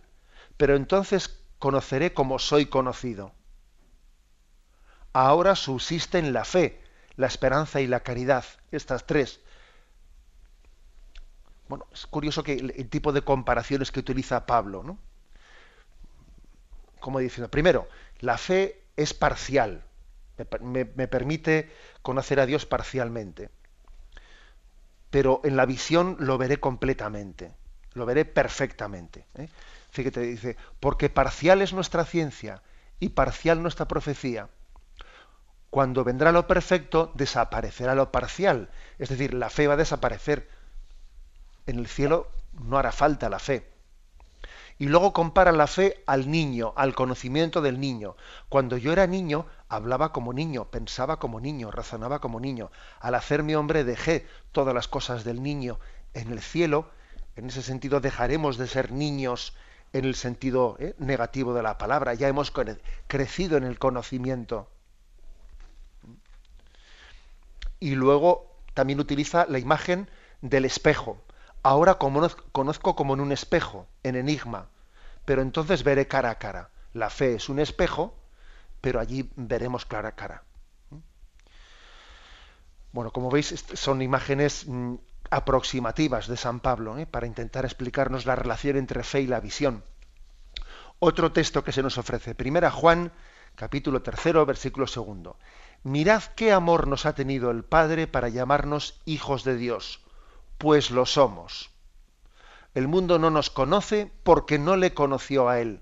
pero 0.55 0.77
entonces 0.77 1.41
conoceré 1.59 2.13
como 2.13 2.39
soy 2.39 2.67
conocido. 2.67 3.33
Ahora 5.11 5.55
subsisten 5.55 6.31
la 6.31 6.45
fe, 6.45 6.81
la 7.17 7.27
esperanza 7.27 7.81
y 7.81 7.87
la 7.87 7.99
caridad, 7.99 8.45
estas 8.71 9.05
tres, 9.05 9.41
bueno, 11.67 11.85
es 11.91 12.07
curioso 12.07 12.41
que 12.41 12.53
el, 12.53 12.89
tipo 12.89 13.11
de 13.11 13.23
comparaciones 13.23 13.91
que 13.91 13.99
utiliza 13.99 14.45
Pablo, 14.45 14.83
¿no? 14.83 14.97
Como 17.01 17.19
diciendo, 17.19 17.51
primero, 17.51 17.89
la 18.21 18.37
fe 18.37 18.85
es 18.95 19.13
parcial, 19.13 19.83
me, 20.61 20.85
permite 20.85 21.69
conocer 22.03 22.39
a 22.39 22.45
Dios 22.45 22.65
parcialmente, 22.65 23.49
pero 25.09 25.41
en 25.43 25.55
la 25.55 25.65
visión 25.65 26.17
lo 26.19 26.37
veré 26.37 26.59
completamente, 26.59 27.51
lo 27.93 28.05
veré 28.05 28.25
perfectamente. 28.25 29.25
¿eh? 29.35 29.49
Fíjate, 29.91 30.21
dice, 30.21 30.57
porque 30.79 31.09
parcial 31.09 31.61
es 31.61 31.73
nuestra 31.73 32.05
ciencia 32.05 32.61
y 32.99 33.09
parcial 33.09 33.61
nuestra 33.61 33.87
profecía. 33.87 34.49
Cuando 35.69 36.03
vendrá 36.03 36.31
lo 36.31 36.47
perfecto, 36.47 37.11
desaparecerá 37.15 37.93
lo 37.95 38.11
parcial. 38.11 38.69
Es 38.99 39.09
decir, 39.09 39.33
la 39.33 39.49
fe 39.49 39.67
va 39.67 39.73
a 39.73 39.77
desaparecer 39.77 40.49
en 41.67 41.79
el 41.79 41.87
cielo 41.87 42.27
no 42.53 42.77
hará 42.77 42.91
falta 42.91 43.29
la 43.29 43.39
fe. 43.39 43.67
Y 44.79 44.87
luego 44.87 45.13
compara 45.13 45.51
la 45.51 45.67
fe 45.67 46.03
al 46.05 46.29
niño, 46.29 46.73
al 46.75 46.95
conocimiento 46.95 47.61
del 47.61 47.79
niño. 47.79 48.15
Cuando 48.47 48.77
yo 48.77 48.93
era 48.93 49.07
niño, 49.07 49.45
hablaba 49.69 50.11
como 50.11 50.33
niño, 50.33 50.65
pensaba 50.65 51.19
como 51.19 51.39
niño, 51.39 51.71
razonaba 51.71 52.19
como 52.19 52.39
niño. 52.39 52.71
Al 52.99 53.15
hacerme 53.15 53.55
hombre 53.55 53.83
dejé 53.83 54.27
todas 54.51 54.73
las 54.73 54.87
cosas 54.87 55.23
del 55.23 55.41
niño. 55.43 55.79
En 56.13 56.31
el 56.31 56.41
cielo, 56.41 56.89
en 57.35 57.47
ese 57.47 57.61
sentido, 57.61 57.99
dejaremos 57.99 58.57
de 58.57 58.67
ser 58.67 58.91
niños 58.91 59.53
en 59.93 60.05
el 60.05 60.15
sentido 60.15 60.75
eh, 60.79 60.95
negativo 60.97 61.53
de 61.53 61.63
la 61.63 61.77
palabra. 61.77 62.13
Ya 62.13 62.27
hemos 62.27 62.51
crecido 63.07 63.57
en 63.57 63.63
el 63.63 63.79
conocimiento. 63.79 64.69
Y 67.79 67.95
luego 67.95 68.55
también 68.73 68.99
utiliza 68.99 69.45
la 69.47 69.59
imagen 69.59 70.09
del 70.41 70.65
espejo 70.65 71.21
ahora 71.67 71.97
conozco 71.97 72.95
como 72.95 73.13
en 73.13 73.19
un 73.19 73.31
espejo, 73.33 73.87
en 74.03 74.15
enigma, 74.15 74.69
pero 75.25 75.41
entonces 75.41 75.83
veré 75.83 76.07
cara 76.07 76.29
a 76.29 76.39
cara. 76.39 76.69
La 76.93 77.09
fe 77.09 77.35
es 77.35 77.49
un 77.49 77.59
espejo, 77.59 78.16
pero 78.87 79.01
allí 79.01 79.29
veremos 79.35 79.83
cara 79.85 80.07
a 80.07 80.15
cara. 80.15 80.43
Bueno, 82.93 83.11
como 83.11 83.29
veis, 83.29 83.65
son 83.73 84.01
imágenes 84.01 84.63
mm, 84.65 84.95
aproximativas 85.29 86.29
de 86.29 86.37
San 86.37 86.61
Pablo 86.61 86.97
¿eh? 86.97 87.05
para 87.05 87.27
intentar 87.27 87.65
explicarnos 87.65 88.25
la 88.25 88.37
relación 88.37 88.77
entre 88.77 89.03
fe 89.03 89.19
y 89.19 89.27
la 89.27 89.41
visión. 89.41 89.83
Otro 90.99 91.33
texto 91.33 91.65
que 91.65 91.73
se 91.73 91.83
nos 91.83 91.97
ofrece, 91.97 92.33
Primera 92.33 92.71
Juan, 92.71 93.11
capítulo 93.55 94.01
tercero, 94.03 94.45
versículo 94.45 94.87
segundo. 94.87 95.37
Mirad 95.83 96.23
qué 96.37 96.53
amor 96.53 96.87
nos 96.87 97.05
ha 97.05 97.13
tenido 97.13 97.51
el 97.51 97.65
Padre 97.65 98.07
para 98.07 98.29
llamarnos 98.29 99.01
hijos 99.03 99.43
de 99.43 99.57
Dios 99.57 99.99
pues 100.57 100.91
lo 100.91 101.05
somos. 101.05 101.71
El 102.73 102.87
mundo 102.87 103.19
no 103.19 103.31
nos 103.31 103.49
conoce 103.49 104.09
porque 104.23 104.57
no 104.57 104.77
le 104.77 104.93
conoció 104.93 105.49
a 105.49 105.59
Él. 105.59 105.81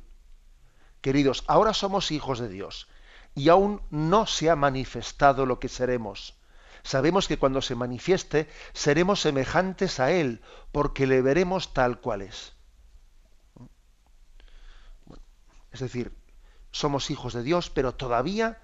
Queridos, 1.01 1.43
ahora 1.45 1.75
somos 1.75 2.09
hijos 2.09 2.39
de 2.39 2.49
Dios 2.49 2.87
y 3.35 3.49
aún 3.49 3.81
no 3.91 4.25
se 4.25 4.49
ha 4.49 4.55
manifestado 4.55 5.45
lo 5.45 5.59
que 5.59 5.69
seremos. 5.69 6.35
Sabemos 6.83 7.27
que 7.27 7.37
cuando 7.37 7.61
se 7.61 7.75
manifieste 7.75 8.47
seremos 8.73 9.21
semejantes 9.21 9.99
a 9.99 10.11
Él 10.11 10.41
porque 10.71 11.05
le 11.05 11.21
veremos 11.21 11.73
tal 11.73 11.99
cual 11.99 12.21
es. 12.21 12.53
Es 15.71 15.81
decir, 15.81 16.15
somos 16.71 17.11
hijos 17.11 17.33
de 17.33 17.43
Dios, 17.43 17.69
pero 17.69 17.95
todavía 17.95 18.59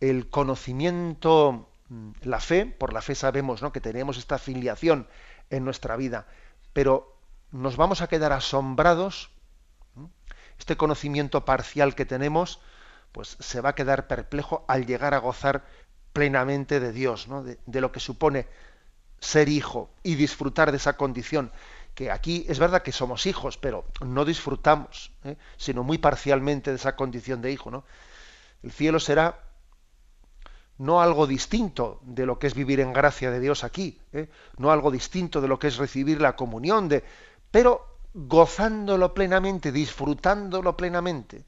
el 0.00 0.30
conocimiento, 0.30 1.68
mm, 1.88 2.12
la 2.22 2.40
fe, 2.40 2.66
por 2.66 2.92
la 2.92 3.02
fe 3.02 3.14
sabemos 3.14 3.62
¿no? 3.62 3.72
que 3.72 3.80
tenemos 3.80 4.16
esta 4.16 4.38
filiación 4.38 5.08
en 5.50 5.64
nuestra 5.64 5.96
vida, 5.96 6.26
pero 6.72 7.18
nos 7.50 7.76
vamos 7.76 8.00
a 8.00 8.08
quedar 8.08 8.32
asombrados. 8.32 9.30
Este 10.58 10.76
conocimiento 10.76 11.44
parcial 11.44 11.94
que 11.94 12.06
tenemos, 12.06 12.60
pues 13.16 13.38
se 13.40 13.62
va 13.62 13.70
a 13.70 13.74
quedar 13.74 14.08
perplejo 14.08 14.66
al 14.68 14.84
llegar 14.84 15.14
a 15.14 15.18
gozar 15.20 15.64
plenamente 16.12 16.80
de 16.80 16.92
Dios, 16.92 17.26
de, 17.64 17.80
lo 17.80 17.90
que 17.90 17.98
supone 17.98 18.46
ser 19.20 19.48
hijo 19.48 19.88
y 20.02 20.16
disfrutar 20.16 20.70
de 20.70 20.76
esa 20.76 20.98
condición. 20.98 21.50
Que 21.94 22.10
aquí 22.10 22.44
es 22.46 22.58
verdad 22.58 22.82
que 22.82 22.92
somos 22.92 23.24
hijos, 23.24 23.56
pero 23.56 23.86
no 24.04 24.26
disfrutamos, 24.26 25.12
¿eh? 25.24 25.38
sino 25.56 25.82
muy 25.82 25.96
parcialmente 25.96 26.68
de 26.68 26.76
esa 26.76 26.94
condición 26.94 27.40
de 27.40 27.52
hijo. 27.52 27.70
¿no? 27.70 27.84
El 28.62 28.70
cielo 28.70 29.00
será 29.00 29.42
no 30.76 31.00
algo 31.00 31.26
distinto 31.26 32.00
de 32.02 32.26
lo 32.26 32.38
que 32.38 32.48
es 32.48 32.54
vivir 32.54 32.80
en 32.80 32.92
gracia 32.92 33.30
de 33.30 33.40
Dios 33.40 33.64
aquí, 33.64 33.98
¿eh? 34.12 34.28
no 34.58 34.70
algo 34.70 34.90
distinto 34.90 35.40
de 35.40 35.48
lo 35.48 35.58
que 35.58 35.68
es 35.68 35.78
recibir 35.78 36.20
la 36.20 36.36
comunión, 36.36 36.90
de, 36.90 37.02
pero 37.50 37.96
gozándolo 38.12 39.14
plenamente, 39.14 39.72
disfrutándolo 39.72 40.76
plenamente. 40.76 41.46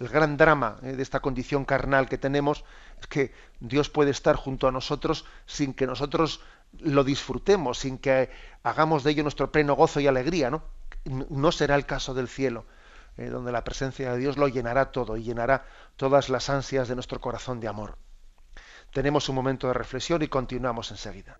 El 0.00 0.08
gran 0.08 0.38
drama 0.38 0.78
¿eh? 0.82 0.96
de 0.96 1.02
esta 1.02 1.20
condición 1.20 1.66
carnal 1.66 2.08
que 2.08 2.16
tenemos 2.16 2.64
es 2.98 3.06
que 3.06 3.34
Dios 3.60 3.90
puede 3.90 4.10
estar 4.10 4.34
junto 4.34 4.66
a 4.66 4.72
nosotros 4.72 5.26
sin 5.44 5.74
que 5.74 5.86
nosotros 5.86 6.40
lo 6.78 7.04
disfrutemos, 7.04 7.78
sin 7.78 7.98
que 7.98 8.30
hagamos 8.62 9.04
de 9.04 9.10
ello 9.10 9.22
nuestro 9.22 9.52
pleno 9.52 9.74
gozo 9.74 10.00
y 10.00 10.06
alegría, 10.06 10.50
¿no? 10.50 10.62
No 11.04 11.52
será 11.52 11.74
el 11.74 11.84
caso 11.84 12.14
del 12.14 12.28
cielo 12.28 12.64
eh, 13.18 13.26
donde 13.26 13.52
la 13.52 13.62
presencia 13.62 14.12
de 14.12 14.18
Dios 14.18 14.38
lo 14.38 14.48
llenará 14.48 14.90
todo 14.90 15.18
y 15.18 15.22
llenará 15.22 15.66
todas 15.96 16.30
las 16.30 16.48
ansias 16.48 16.88
de 16.88 16.94
nuestro 16.94 17.20
corazón 17.20 17.60
de 17.60 17.68
amor. 17.68 17.98
Tenemos 18.92 19.28
un 19.28 19.34
momento 19.34 19.66
de 19.66 19.74
reflexión 19.74 20.22
y 20.22 20.28
continuamos 20.28 20.90
enseguida. 20.90 21.38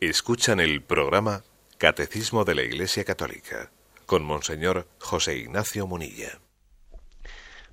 Escuchan 0.00 0.60
el 0.60 0.80
programa 0.80 1.42
Catecismo 1.76 2.44
de 2.44 2.54
la 2.54 2.62
Iglesia 2.62 3.04
Católica 3.04 3.72
con 4.06 4.22
Monseñor 4.22 4.86
José 5.00 5.38
Ignacio 5.38 5.88
Munilla. 5.88 6.38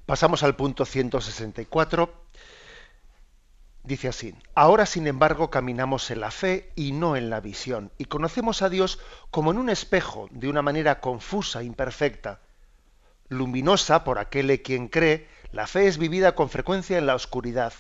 Pasamos 0.08 0.42
al 0.42 0.56
punto 0.56 0.86
164. 0.86 2.12
Dice 3.84 4.08
así, 4.08 4.34
ahora 4.56 4.88
sin 4.88 5.06
embargo 5.06 5.52
caminamos 5.52 6.10
en 6.10 6.20
la 6.20 6.32
fe 6.32 6.72
y 6.76 6.94
no 6.94 7.16
en 7.16 7.30
la 7.30 7.42
visión, 7.42 7.92
y 8.00 8.06
conocemos 8.06 8.64
a 8.64 8.70
Dios 8.70 8.98
como 9.30 9.52
en 9.52 9.60
un 9.60 9.70
espejo, 9.70 10.28
de 10.32 10.48
una 10.48 10.64
manera 10.64 11.02
confusa, 11.02 11.62
imperfecta. 11.62 12.42
Luminosa 13.30 14.04
por 14.04 14.18
aquel 14.18 14.50
en 14.50 14.58
quien 14.58 14.88
cree, 14.88 15.28
la 15.52 15.68
fe 15.68 15.86
es 15.86 16.00
vivida 16.00 16.34
con 16.34 16.50
frecuencia 16.50 16.98
en 16.98 17.06
la 17.06 17.14
oscuridad. 17.14 17.74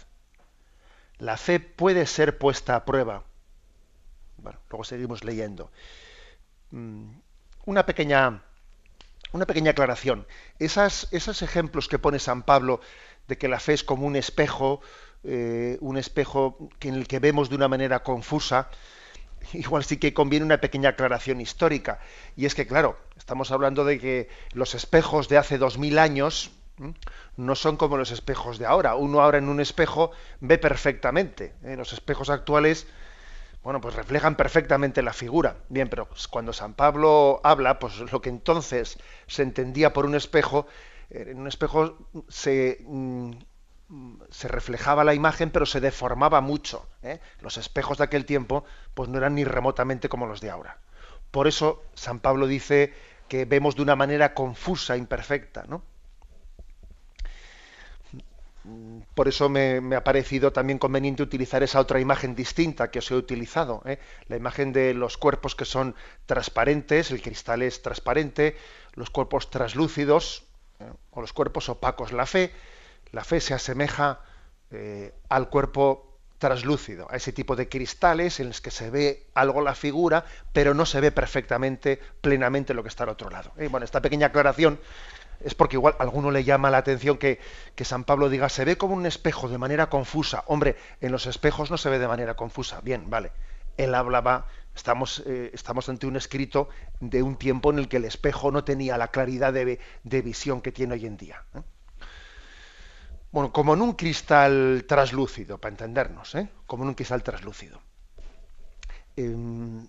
La 1.17 1.35
fe 1.35 1.59
puede 1.59 2.05
ser 2.05 2.37
puesta 2.37 2.75
a 2.75 2.85
prueba. 2.85 3.23
Bueno, 4.37 4.59
luego 4.69 4.83
seguimos 4.83 5.23
leyendo. 5.23 5.71
Mm, 6.71 7.11
una 7.65 7.85
pequeña 7.85 8.41
una 9.35 9.45
pequeña 9.45 9.71
aclaración. 9.71 10.25
Esas, 10.59 11.09
esos 11.11 11.41
ejemplos 11.41 11.87
que 11.87 11.99
pone 11.99 12.19
San 12.19 12.43
Pablo 12.43 12.79
de 13.27 13.37
que 13.37 13.49
la 13.49 13.59
fe 13.59 13.73
es 13.73 13.83
como 13.83 14.07
un 14.07 14.15
espejo, 14.15 14.81
eh, 15.23 15.77
un 15.81 15.97
espejo 15.97 16.69
en 16.79 16.95
el 16.95 17.07
que 17.07 17.19
vemos 17.19 17.49
de 17.49 17.55
una 17.55 17.67
manera 17.67 18.01
confusa, 18.01 18.69
igual 19.53 19.83
sí 19.83 19.97
que 19.97 20.13
conviene 20.13 20.45
una 20.45 20.61
pequeña 20.61 20.89
aclaración 20.89 21.41
histórica. 21.41 21.99
Y 22.37 22.45
es 22.45 22.55
que, 22.55 22.65
claro, 22.65 22.97
estamos 23.17 23.51
hablando 23.51 23.83
de 23.83 23.99
que 23.99 24.29
los 24.53 24.73
espejos 24.73 25.27
de 25.27 25.37
hace 25.37 25.57
dos 25.57 25.77
mil 25.77 25.99
años 25.99 26.51
no 27.37 27.55
son 27.55 27.77
como 27.77 27.97
los 27.97 28.11
espejos 28.11 28.57
de 28.57 28.65
ahora. 28.65 28.95
Uno 28.95 29.21
ahora 29.21 29.37
en 29.37 29.49
un 29.49 29.59
espejo 29.59 30.11
ve 30.39 30.57
perfectamente. 30.57 31.53
¿eh? 31.63 31.75
Los 31.77 31.93
espejos 31.93 32.29
actuales 32.29 32.87
bueno, 33.65 33.81
pues 33.81 33.95
reflejan 33.95 34.35
perfectamente 34.35 35.01
la 35.01 35.11
figura. 35.11 35.57
Bien, 35.69 35.89
pero 35.89 36.07
cuando 36.29 36.53
San 36.53 36.75
Pablo 36.75 37.41
habla, 37.43 37.79
pues 37.79 37.97
lo 38.11 38.21
que 38.21 38.29
entonces 38.29 38.99
se 39.25 39.41
entendía 39.41 39.91
por 39.91 40.05
un 40.05 40.13
espejo, 40.13 40.67
eh, 41.09 41.29
en 41.29 41.39
un 41.39 41.47
espejo 41.47 41.97
se, 42.27 42.77
mm, 42.85 43.31
se 44.29 44.47
reflejaba 44.49 45.03
la 45.03 45.15
imagen, 45.15 45.49
pero 45.49 45.65
se 45.65 45.81
deformaba 45.81 46.41
mucho. 46.41 46.87
¿eh? 47.01 47.19
Los 47.39 47.57
espejos 47.57 47.97
de 47.97 48.03
aquel 48.03 48.25
tiempo, 48.25 48.65
pues 48.93 49.09
no 49.09 49.17
eran 49.17 49.33
ni 49.33 49.45
remotamente 49.45 50.09
como 50.09 50.27
los 50.27 50.41
de 50.41 50.51
ahora. 50.51 50.77
Por 51.31 51.47
eso 51.47 51.81
San 51.95 52.19
Pablo 52.19 52.45
dice 52.45 52.93
que 53.29 53.45
vemos 53.45 53.75
de 53.75 53.81
una 53.81 53.95
manera 53.95 54.35
confusa, 54.35 54.95
imperfecta, 54.95 55.63
¿no? 55.67 55.81
Por 59.13 59.27
eso 59.27 59.49
me, 59.49 59.79
ha 59.95 60.03
parecido 60.03 60.51
también 60.51 60.79
conveniente 60.79 61.23
utilizar 61.23 61.63
esa 61.63 61.79
otra 61.79 61.99
imagen 61.99 62.35
distinta 62.35 62.91
que 62.91 62.99
os 62.99 63.11
he 63.11 63.15
utilizado, 63.15 63.81
¿eh? 63.85 63.99
la 64.27 64.35
imagen 64.35 64.73
de 64.73 64.93
los 64.93 65.17
cuerpos 65.17 65.55
que 65.55 65.65
son 65.65 65.95
transparentes, 66.25 67.11
el 67.11 67.21
cristal 67.21 67.61
es 67.61 67.81
transparente, 67.81 68.57
los 68.93 69.09
cuerpos 69.09 69.49
translúcidos 69.49 70.43
¿eh? 70.79 70.91
o 71.11 71.21
los 71.21 71.33
cuerpos 71.33 71.69
opacos. 71.69 72.11
La 72.11 72.25
fe, 72.25 72.51
la 73.11 73.23
fe 73.23 73.39
se 73.39 73.53
asemeja 73.53 74.21
eh, 74.71 75.13
al 75.29 75.49
cuerpo 75.49 76.19
translúcido, 76.37 77.07
a 77.09 77.15
ese 77.15 77.31
tipo 77.31 77.55
de 77.55 77.69
cristales 77.69 78.39
en 78.39 78.47
los 78.47 78.59
que 78.59 78.71
se 78.71 78.89
ve 78.89 79.27
algo 79.33 79.61
la 79.61 79.75
figura, 79.75 80.25
pero 80.51 80.73
no 80.73 80.85
se 80.85 80.99
ve 80.99 81.11
perfectamente, 81.11 81.99
plenamente 82.21 82.73
lo 82.73 82.83
que 82.83 82.89
está 82.89 83.03
al 83.03 83.09
otro 83.09 83.29
lado. 83.29 83.53
Bueno, 83.69 83.85
esta 83.85 84.01
pequeña 84.01 84.27
aclaración 84.27 84.79
es 85.39 85.55
porque 85.55 85.75
igual 85.75 85.95
a 85.99 86.03
alguno 86.03 86.31
le 86.31 86.43
llama 86.43 86.69
la 86.69 86.77
atención 86.77 87.17
que, 87.17 87.39
San 87.81 88.03
Pablo 88.03 88.29
diga, 88.29 88.49
se 88.49 88.65
ve 88.65 88.77
como 88.77 88.95
un 88.95 89.05
espejo 89.05 89.47
de 89.47 89.57
manera 89.57 89.89
confusa. 89.89 90.43
Hombre, 90.47 90.75
en 91.01 91.11
los 91.11 91.25
espejos 91.27 91.71
no 91.71 91.77
se 91.77 91.89
ve 91.89 91.99
de 91.99 92.07
manera 92.07 92.35
confusa. 92.35 92.81
Bien, 92.81 93.09
vale. 93.09 93.31
Él 93.77 93.93
hablaba, 93.93 94.47
estamos, 94.75 95.23
eh, 95.25 95.51
estamos 95.53 95.89
ante 95.89 96.07
un 96.07 96.15
escrito 96.15 96.69
de 96.99 97.21
un 97.23 97.35
tiempo 97.35 97.71
en 97.71 97.79
el 97.79 97.87
que 97.87 97.97
el 97.97 98.05
espejo 98.05 98.51
no 98.51 98.63
tenía 98.63 98.97
la 98.97 99.09
claridad 99.09 99.53
de, 99.53 100.21
visión 100.21 100.61
que 100.61 100.71
tiene 100.71 100.93
hoy 100.93 101.05
en 101.05 101.17
día. 101.17 101.43
¿eh? 101.55 101.61
Bueno, 103.31 103.51
como 103.51 103.73
en 103.73 103.81
un 103.81 103.93
cristal 103.93 104.85
traslúcido, 104.87 105.57
para 105.57 105.73
entendernos, 105.73 106.35
¿eh? 106.35 106.47
como 106.65 106.83
en 106.83 106.89
un 106.89 106.95
cristal 106.95 107.21
traslúcido. 107.21 107.81
Em, 109.17 109.87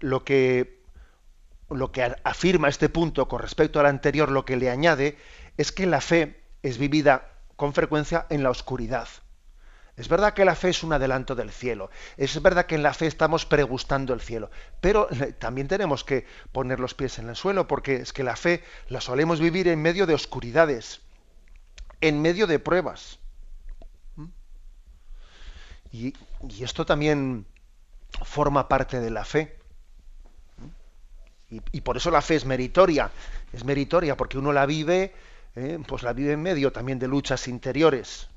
lo 0.00 0.24
que 0.24 0.77
lo 1.70 1.92
que 1.92 2.14
afirma 2.24 2.68
este 2.68 2.88
punto 2.88 3.28
con 3.28 3.40
respecto 3.40 3.80
al 3.80 3.86
anterior, 3.86 4.30
lo 4.30 4.44
que 4.44 4.56
le 4.56 4.70
añade 4.70 5.18
es 5.56 5.72
que 5.72 5.86
la 5.86 6.00
fe 6.00 6.40
es 6.62 6.78
vivida 6.78 7.30
con 7.56 7.74
frecuencia 7.74 8.26
en 8.30 8.42
la 8.42 8.50
oscuridad. 8.50 9.08
Es 9.96 10.08
verdad 10.08 10.32
que 10.32 10.44
la 10.44 10.54
fe 10.54 10.68
es 10.68 10.84
un 10.84 10.92
adelanto 10.92 11.34
del 11.34 11.50
cielo, 11.50 11.90
es 12.16 12.40
verdad 12.40 12.66
que 12.66 12.76
en 12.76 12.84
la 12.84 12.94
fe 12.94 13.06
estamos 13.06 13.46
pregustando 13.46 14.14
el 14.14 14.20
cielo, 14.20 14.48
pero 14.80 15.08
también 15.40 15.66
tenemos 15.66 16.04
que 16.04 16.24
poner 16.52 16.78
los 16.78 16.94
pies 16.94 17.18
en 17.18 17.28
el 17.28 17.34
suelo 17.34 17.66
porque 17.66 17.96
es 17.96 18.12
que 18.12 18.22
la 18.22 18.36
fe 18.36 18.62
la 18.88 19.00
solemos 19.00 19.40
vivir 19.40 19.66
en 19.66 19.82
medio 19.82 20.06
de 20.06 20.14
oscuridades, 20.14 21.00
en 22.00 22.22
medio 22.22 22.46
de 22.46 22.60
pruebas. 22.60 23.18
¿Mm? 24.14 24.26
Y, 25.90 26.14
y 26.48 26.62
esto 26.62 26.86
también 26.86 27.44
forma 28.22 28.68
parte 28.68 29.00
de 29.00 29.10
la 29.10 29.24
fe. 29.24 29.57
Y, 31.50 31.80
por 31.80 31.96
eso 31.96 32.10
la 32.10 32.20
fe 32.20 32.34
es 32.34 32.44
meritoria, 32.44 33.10
es 33.52 33.64
meritoria 33.64 34.16
porque 34.16 34.36
uno 34.36 34.52
la 34.52 34.66
vive, 34.66 35.14
eh, 35.56 35.78
pues 35.86 36.02
la 36.02 36.12
vive 36.12 36.32
en 36.32 36.42
medio 36.42 36.72
también 36.72 36.98
de 36.98 37.08
luchas 37.08 37.48
interiores. 37.48 38.28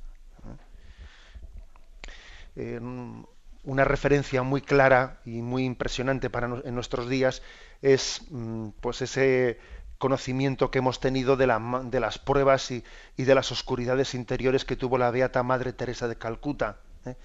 una 3.64 3.84
referencia 3.86 4.44
muy 4.44 4.62
clara 4.62 5.20
y 5.26 5.42
muy 5.42 5.66
impresionante 5.66 6.30
para 6.30 6.48
en 6.64 6.76
nuestros 6.76 7.08
días 7.10 7.42
es 7.82 8.22
mm, 8.30 8.70
pues 8.82 9.02
ese 9.02 9.60
conocimiento 9.98 10.72
que 10.72 10.80
hemos 10.80 11.00
tenido 11.00 11.38
de, 11.38 11.46
de 11.86 12.00
las 12.00 12.18
pruebas 12.18 12.72
y, 12.72 12.84
y, 13.18 13.24
de 13.24 13.36
las 13.36 13.52
oscuridades 13.52 14.16
interiores 14.16 14.66
que 14.66 14.76
tuvo 14.76 14.98
la 14.98 15.12
beata 15.12 15.44
Madre 15.44 15.74
Teresa 15.74 16.08
de 16.08 16.18
Calcuta. 16.18 16.78
¿eh? 17.06 17.16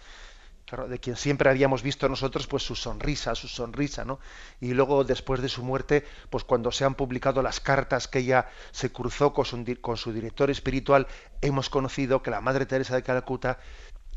De 0.67 0.99
quien 0.99 1.15
siempre 1.15 1.49
habíamos 1.49 1.83
visto 1.83 2.09
nosotros 2.09 2.49
pues 2.49 2.65
su 2.65 2.75
sonrisa, 2.75 3.37
su 3.37 3.47
sonrisa, 3.47 4.05
¿no? 4.05 4.19
Y 4.61 4.75
luego 4.75 5.05
después 5.05 5.41
de 5.41 5.49
su 5.49 5.63
muerte, 5.63 6.05
pues 6.29 6.43
cuando 6.43 6.73
se 6.73 6.85
han 6.85 6.97
publicado 6.97 7.41
las 7.41 7.61
cartas 7.61 8.09
que 8.09 8.19
ella 8.19 8.49
se 8.73 8.91
cruzó 8.91 9.33
con 9.33 9.45
su, 9.45 9.65
con 9.81 9.97
su 9.97 10.13
director 10.13 10.51
espiritual, 10.51 11.07
hemos 11.41 11.71
conocido 11.71 12.21
que 12.21 12.33
la 12.33 12.41
Madre 12.41 12.67
Teresa 12.67 12.97
de 12.97 13.05
Calcuta 13.05 13.61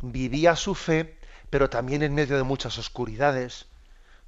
vivía 0.01 0.55
su 0.55 0.73
fe, 0.73 1.19
pero 1.51 1.69
también 1.69 2.01
en 2.01 2.15
medio 2.15 2.35
de 2.35 2.43
muchas 2.43 2.79
oscuridades, 2.79 3.67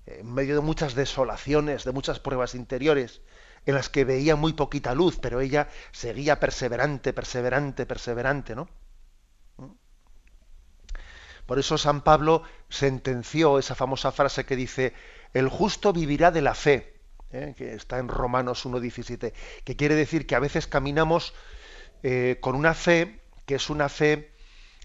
en 0.06 0.32
medio 0.32 0.54
de 0.54 0.62
muchas 0.62 0.94
desolaciones, 0.94 1.86
de 1.86 1.92
muchas 1.92 2.20
pruebas 2.20 2.54
interiores, 2.54 3.22
en 3.66 3.74
las 3.74 3.90
que 3.90 4.06
veía 4.06 4.36
muy 4.36 4.54
poquita 4.54 4.94
luz, 4.94 5.18
pero 5.20 5.42
ella 5.42 5.70
seguía 5.92 6.40
perseverante, 6.40 7.14
perseverante, 7.14 7.88
perseverante, 7.88 8.56
¿no? 8.56 8.70
Por 11.52 11.60
eso 11.60 11.78
San 11.78 12.00
Pablo 12.00 12.44
sentenció 12.70 13.60
esa 13.60 13.76
famosa 13.76 14.14
frase 14.14 14.46
que 14.46 14.56
dice, 14.56 14.94
el 15.34 15.50
justo 15.50 15.92
vivirá 15.92 16.32
de 16.32 16.42
la 16.42 16.56
fe, 16.56 16.94
¿eh? 17.34 17.56
que 17.58 17.74
está 17.74 18.00
en 18.00 18.08
Romanos 18.08 18.66
1.17, 18.66 19.34
que 19.66 19.76
quiere 19.76 19.96
decir 19.96 20.26
que 20.26 20.36
a 20.36 20.40
veces 20.40 20.66
caminamos 20.66 21.34
eh, 22.04 22.38
con 22.40 22.56
una 22.56 22.74
fe 22.74 23.20
que 23.46 23.56
es 23.56 23.70
una 23.70 23.90
fe 23.90 24.32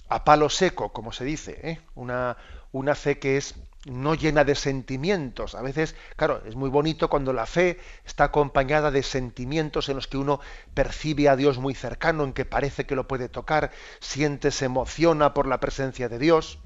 a 0.09 0.25
palo 0.25 0.51
seco, 0.51 0.93
como 0.93 1.13
se 1.13 1.25
dice, 1.25 1.61
¿eh? 1.63 1.81
una, 1.95 2.37
una 2.73 2.97
fe 2.97 3.21
que 3.21 3.37
es 3.37 3.55
no 3.87 4.15
llena 4.15 4.45
de 4.45 4.55
sentimientos. 4.55 5.55
A 5.55 5.63
veces, 5.63 5.95
claro, 6.17 6.43
es 6.45 6.57
muy 6.57 6.69
bonito 6.69 7.09
cuando 7.09 7.33
la 7.33 7.47
fe 7.47 7.79
está 8.05 8.25
acompañada 8.25 8.91
de 8.91 9.03
sentimientos 9.03 9.89
en 9.89 9.97
los 9.97 10.09
que 10.09 10.19
uno 10.19 10.41
percibe 10.75 11.29
a 11.29 11.37
Dios 11.37 11.59
muy 11.59 11.75
cercano, 11.75 12.25
en 12.25 12.33
que 12.33 12.45
parece 12.45 12.85
que 12.85 12.97
lo 12.97 13.07
puede 13.07 13.29
tocar, 13.29 13.71
siente, 14.01 14.51
se 14.51 14.65
emociona 14.65 15.35
por 15.35 15.47
la 15.47 15.61
presencia 15.61 16.09
de 16.09 16.19
Dios. 16.19 16.59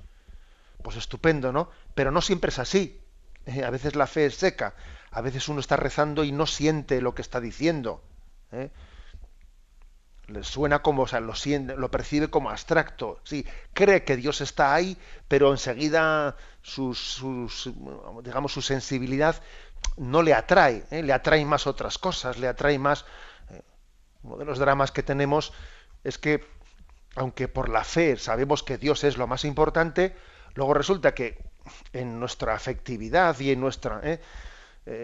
Pues 0.82 0.96
estupendo, 0.96 1.52
¿no? 1.52 1.68
Pero 1.94 2.10
no 2.10 2.22
siempre 2.22 2.48
es 2.48 2.58
así. 2.58 2.98
Eh, 3.46 3.64
a 3.64 3.70
veces 3.70 3.96
la 3.96 4.06
fe 4.06 4.26
es 4.26 4.36
seca, 4.36 4.74
a 5.10 5.20
veces 5.20 5.48
uno 5.48 5.60
está 5.60 5.76
rezando 5.76 6.24
y 6.24 6.32
no 6.32 6.46
siente 6.46 7.02
lo 7.02 7.14
que 7.14 7.22
está 7.22 7.40
diciendo. 7.40 8.02
¿eh? 8.52 8.70
Le 10.30 10.44
suena 10.44 10.80
como, 10.80 11.02
o 11.02 11.06
sea, 11.08 11.20
lo, 11.20 11.34
siente, 11.34 11.76
lo 11.76 11.90
percibe 11.90 12.28
como 12.28 12.50
abstracto. 12.50 13.20
Sí, 13.24 13.46
cree 13.72 14.04
que 14.04 14.16
Dios 14.16 14.40
está 14.40 14.74
ahí, 14.74 14.96
pero 15.28 15.50
enseguida 15.50 16.36
sus, 16.62 17.22
digamos, 18.22 18.52
su 18.52 18.62
sensibilidad 18.62 19.42
no 19.96 20.22
le 20.22 20.34
atrae, 20.34 20.84
¿eh? 20.90 21.02
le 21.02 21.12
atrae 21.12 21.44
más 21.44 21.66
otras 21.66 21.98
cosas, 21.98 22.38
le 22.38 22.48
atrae 22.48 22.78
más... 22.78 23.04
Eh, 23.50 23.62
uno 24.22 24.36
de 24.38 24.44
los 24.44 24.58
dramas 24.58 24.92
que 24.92 25.02
tenemos 25.02 25.52
es 26.04 26.18
que, 26.18 26.44
aunque 27.16 27.48
por 27.48 27.68
la 27.68 27.84
fe 27.84 28.16
sabemos 28.16 28.62
que 28.62 28.78
Dios 28.78 29.04
es 29.04 29.16
lo 29.16 29.26
más 29.26 29.44
importante, 29.44 30.14
luego 30.54 30.74
resulta 30.74 31.14
que 31.14 31.38
en 31.92 32.20
nuestra 32.20 32.54
afectividad 32.54 33.38
y 33.40 33.50
en 33.50 33.60
nuestra... 33.60 34.00
¿eh? 34.02 34.20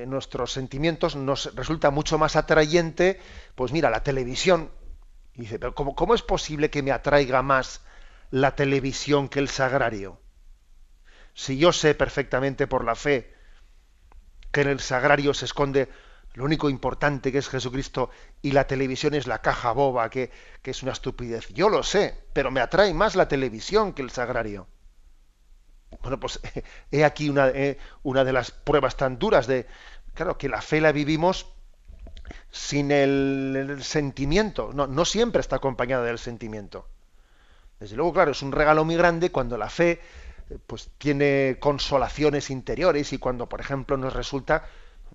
nuestros 0.06 0.52
sentimientos 0.52 1.14
nos 1.14 1.54
resulta 1.54 1.90
mucho 1.90 2.18
más 2.18 2.34
atrayente, 2.34 3.20
pues 3.54 3.70
mira, 3.70 3.88
la 3.88 4.02
televisión, 4.02 4.70
y 5.36 5.42
dice, 5.42 5.58
pero 5.58 5.74
¿cómo, 5.74 6.14
es 6.14 6.22
posible 6.22 6.70
que 6.70 6.82
me 6.82 6.92
atraiga 6.92 7.42
más 7.42 7.82
la 8.30 8.54
televisión 8.54 9.28
que 9.28 9.38
el 9.38 9.48
sagrario? 9.48 10.18
Si 11.34 11.58
yo 11.58 11.72
sé 11.72 11.94
perfectamente 11.94 12.66
por 12.66 12.84
la 12.84 12.94
fe 12.94 13.34
que 14.50 14.62
en 14.62 14.68
el 14.68 14.80
sagrario 14.80 15.34
se 15.34 15.44
esconde 15.44 15.90
lo 16.32 16.44
único 16.44 16.70
importante 16.70 17.32
que 17.32 17.38
es 17.38 17.48
Jesucristo 17.48 18.08
y 18.40 18.52
la 18.52 18.66
televisión 18.66 19.12
es 19.14 19.26
la 19.26 19.42
caja 19.42 19.72
boba, 19.72 20.08
que, 20.08 20.30
que 20.62 20.70
es 20.70 20.82
una 20.82 20.92
estupidez. 20.92 21.48
Yo 21.48 21.68
lo 21.68 21.82
sé, 21.82 22.24
pero 22.32 22.50
me 22.50 22.60
atrae 22.60 22.94
más 22.94 23.14
la 23.14 23.28
televisión 23.28 23.92
que 23.92 24.02
el 24.02 24.10
sagrario. 24.10 24.68
Bueno, 26.00 26.18
pues 26.18 26.40
he 26.90 27.04
aquí 27.04 27.28
una, 27.28 27.48
eh, 27.48 27.78
una 28.02 28.24
de 28.24 28.32
las 28.32 28.50
pruebas 28.50 28.96
tan 28.96 29.18
duras 29.18 29.46
de, 29.46 29.66
claro, 30.14 30.38
que 30.38 30.48
la 30.48 30.62
fe 30.62 30.80
la 30.80 30.92
vivimos 30.92 31.55
sin 32.50 32.90
el, 32.90 33.78
sentimiento. 33.82 34.70
No, 34.72 34.86
no 34.86 35.04
siempre 35.04 35.40
está 35.40 35.56
acompañada 35.56 36.04
del 36.04 36.18
sentimiento. 36.18 36.88
Desde 37.80 37.96
luego, 37.96 38.12
claro, 38.12 38.32
es 38.32 38.42
un 38.42 38.52
regalo 38.52 38.84
muy 38.84 38.96
grande 38.96 39.30
cuando 39.30 39.58
la 39.58 39.68
fe 39.68 40.00
eh, 40.50 40.58
pues 40.66 40.90
tiene 40.98 41.58
consolaciones 41.60 42.50
interiores 42.50 43.12
y 43.12 43.18
cuando, 43.18 43.48
por 43.48 43.60
ejemplo, 43.60 43.96
nos 43.96 44.14
resulta, 44.14 44.66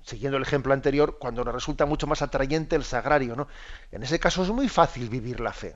siguiendo 0.04 0.38
el 0.38 0.44
ejemplo 0.44 0.74
anterior, 0.74 1.18
cuando 1.20 1.44
nos 1.44 1.54
resulta 1.54 1.86
mucho 1.86 2.08
más 2.08 2.22
atrayente 2.22 2.76
el 2.76 2.84
sagrario, 2.84 3.36
¿no? 3.36 3.48
En 3.92 4.04
ese 4.04 4.20
caso 4.20 4.44
es 4.44 4.50
muy 4.50 4.70
fácil 4.70 5.10
vivir 5.10 5.40
la 5.40 5.54
fe. 5.54 5.76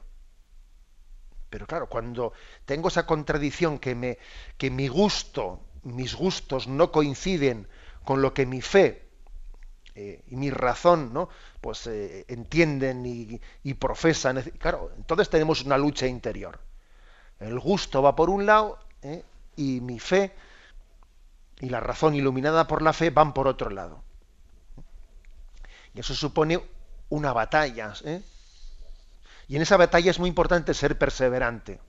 Pero 1.49 1.67
claro, 1.67 1.87
cuando 1.87 2.33
tengo 2.65 2.89
esa 2.89 3.05
contradicción 3.05 3.79
que 3.79 3.95
me 3.95 4.17
que 4.57 4.69
mi 4.69 4.87
gusto, 4.87 5.61
mis 5.83 6.15
gustos 6.15 6.67
no 6.67 6.91
coinciden 6.91 7.67
con 8.03 8.21
lo 8.21 8.33
que 8.33 8.45
mi 8.45 8.61
fe 8.61 9.04
eh, 9.97 10.21
y 10.27 10.35
mi 10.35 10.49
razón, 10.49 11.13
¿no? 11.13 11.29
Pues 11.61 11.87
eh, 11.87 12.25
entienden 12.27 13.05
y, 13.05 13.73
profesan. 13.75 14.41
Claro, 14.59 14.91
entonces 14.97 15.29
tenemos 15.29 15.63
una 15.63 15.77
lucha 15.77 16.05
interior. 16.05 16.59
El 17.39 17.59
gusto 17.59 18.01
va 18.01 18.15
por 18.15 18.29
un 18.29 18.45
lado 18.45 18.77
¿eh? 19.01 19.23
y 19.55 19.79
mi 19.79 19.99
fe 19.99 20.33
y 21.61 21.69
la 21.69 21.79
razón 21.79 22.13
iluminada 22.13 22.67
por 22.67 22.81
la 22.81 22.91
fe 22.91 23.09
van 23.09 23.33
por 23.33 23.47
otro 23.47 23.69
lado. 23.69 24.03
Y 25.93 26.01
eso 26.01 26.13
supone 26.13 26.61
una 27.07 27.31
batalla. 27.31 27.93
Y 29.47 29.55
en 29.55 29.61
esa 29.61 29.77
batalla 29.77 30.11
es 30.11 30.19
muy 30.19 30.27
importante 30.27 30.73
ser 30.73 30.97
perseverante. 30.97 31.79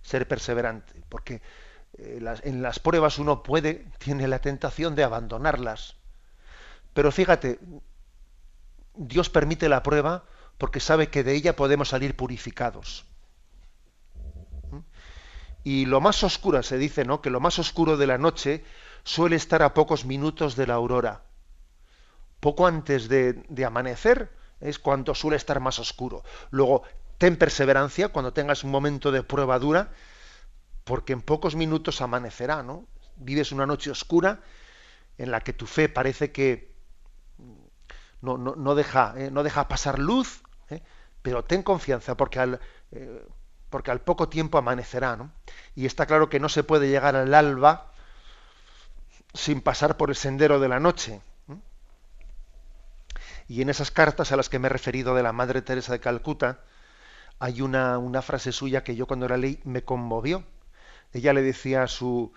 Ser 0.00 0.26
perseverante, 0.26 1.02
porque 1.10 1.42
en 1.96 2.62
las 2.62 2.78
pruebas 2.78 3.18
uno 3.18 3.42
puede, 3.42 3.86
tiene 3.98 4.28
la 4.28 4.40
tentación 4.40 4.94
de 4.94 5.04
abandonarlas. 5.04 5.96
Pero 6.92 7.12
fíjate, 7.12 7.58
Dios 8.94 9.30
permite 9.30 9.68
la 9.68 9.82
prueba 9.82 10.24
porque 10.58 10.80
sabe 10.80 11.08
que 11.08 11.22
de 11.22 11.34
ella 11.34 11.56
podemos 11.56 11.88
salir 11.88 12.16
purificados. 12.16 13.04
Y 15.64 15.86
lo 15.86 16.00
más 16.00 16.22
oscuro, 16.24 16.62
se 16.62 16.78
dice, 16.78 17.04
¿no? 17.04 17.20
Que 17.20 17.30
lo 17.30 17.40
más 17.40 17.58
oscuro 17.58 17.96
de 17.96 18.06
la 18.06 18.18
noche 18.18 18.64
suele 19.04 19.36
estar 19.36 19.62
a 19.62 19.74
pocos 19.74 20.04
minutos 20.04 20.56
de 20.56 20.66
la 20.66 20.74
aurora. 20.74 21.22
Poco 22.40 22.66
antes 22.66 23.08
de, 23.08 23.44
amanecer 23.66 24.30
es 24.60 24.78
cuando 24.78 25.14
suele 25.14 25.36
estar 25.36 25.60
más 25.60 25.78
oscuro. 25.78 26.22
Luego, 26.50 26.82
ten 27.18 27.36
perseverancia 27.36 28.08
cuando 28.08 28.32
tengas 28.32 28.64
un 28.64 28.70
momento 28.70 29.12
de 29.12 29.22
prueba 29.22 29.58
dura, 29.58 29.90
porque 30.88 31.12
en 31.12 31.20
pocos 31.20 31.54
minutos 31.54 32.00
amanecerá, 32.00 32.62
¿no? 32.62 32.86
Vives 33.16 33.52
una 33.52 33.66
noche 33.66 33.90
oscura 33.90 34.40
en 35.18 35.30
la 35.30 35.42
que 35.42 35.52
tu 35.52 35.66
fe 35.66 35.90
parece 35.90 36.32
que 36.32 36.72
no, 38.22 38.78
eh, 38.78 39.30
deja 39.44 39.68
pasar 39.68 39.98
luz, 39.98 40.40
eh, 40.70 40.80
pero 41.20 41.44
ten 41.44 41.62
confianza 41.62 42.16
porque 42.16 42.38
al, 42.40 42.60
eh, 42.92 43.22
porque 43.68 43.90
al 43.90 44.00
poco 44.00 44.30
tiempo 44.30 44.56
amanecerá. 44.56 45.14
¿no? 45.14 45.30
Y 45.76 45.84
está 45.84 46.06
claro 46.06 46.30
que 46.30 46.40
no 46.40 46.48
se 46.48 46.64
puede 46.64 46.88
llegar 46.88 47.16
al 47.16 47.34
alba 47.34 47.92
sin 49.34 49.60
pasar 49.60 49.98
por 49.98 50.08
el 50.08 50.16
sendero 50.16 50.58
de 50.58 50.68
la 50.68 50.80
noche. 50.80 51.20
Y 53.46 53.60
en 53.60 53.68
esas 53.68 53.90
cartas 53.90 54.32
a 54.32 54.36
las 54.36 54.48
que 54.48 54.58
me 54.58 54.68
he 54.68 54.70
referido 54.70 55.14
de 55.14 55.22
la 55.22 55.34
Madre 55.34 55.60
Teresa 55.60 55.92
de 55.92 56.00
Calcuta, 56.00 56.60
hay 57.38 57.60
una, 57.60 57.98
una 57.98 58.22
frase 58.22 58.52
suya 58.52 58.82
que 58.84 58.96
yo 58.96 59.06
cuando 59.06 59.28
la 59.28 59.36
leí 59.36 59.60
me 59.64 59.84
conmovió. 59.84 60.44
Ella 61.12 61.32
le 61.32 61.42
decía 61.42 61.82
a 61.82 61.88
su, 61.88 62.32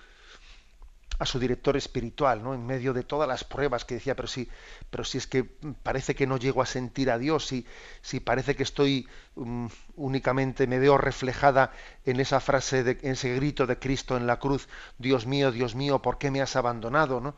a 1.21 1.25
su 1.27 1.37
director 1.37 1.77
espiritual, 1.77 2.41
¿no? 2.41 2.55
En 2.55 2.65
medio 2.65 2.93
de 2.93 3.03
todas 3.03 3.27
las 3.27 3.43
pruebas 3.43 3.85
que 3.85 3.93
decía, 3.93 4.15
pero 4.15 4.27
si, 4.27 4.49
pero 4.89 5.03
si 5.03 5.19
es 5.19 5.27
que 5.27 5.43
parece 5.43 6.15
que 6.15 6.25
no 6.25 6.37
llego 6.37 6.63
a 6.63 6.65
sentir 6.65 7.11
a 7.11 7.19
Dios, 7.19 7.45
si, 7.45 7.63
si 8.01 8.19
parece 8.19 8.55
que 8.55 8.63
estoy 8.63 9.07
mm, 9.35 9.67
únicamente 9.97 10.65
me 10.65 10.79
veo 10.79 10.97
reflejada 10.97 11.73
en 12.05 12.19
esa 12.19 12.39
frase, 12.39 12.83
de, 12.83 12.97
en 13.03 13.11
ese 13.11 13.35
grito 13.35 13.67
de 13.67 13.77
Cristo 13.77 14.17
en 14.17 14.25
la 14.25 14.39
cruz, 14.39 14.67
Dios 14.97 15.27
mío, 15.27 15.51
Dios 15.51 15.75
mío, 15.75 16.01
¿por 16.01 16.17
qué 16.17 16.31
me 16.31 16.41
has 16.41 16.55
abandonado? 16.55 17.21
¿no? 17.21 17.35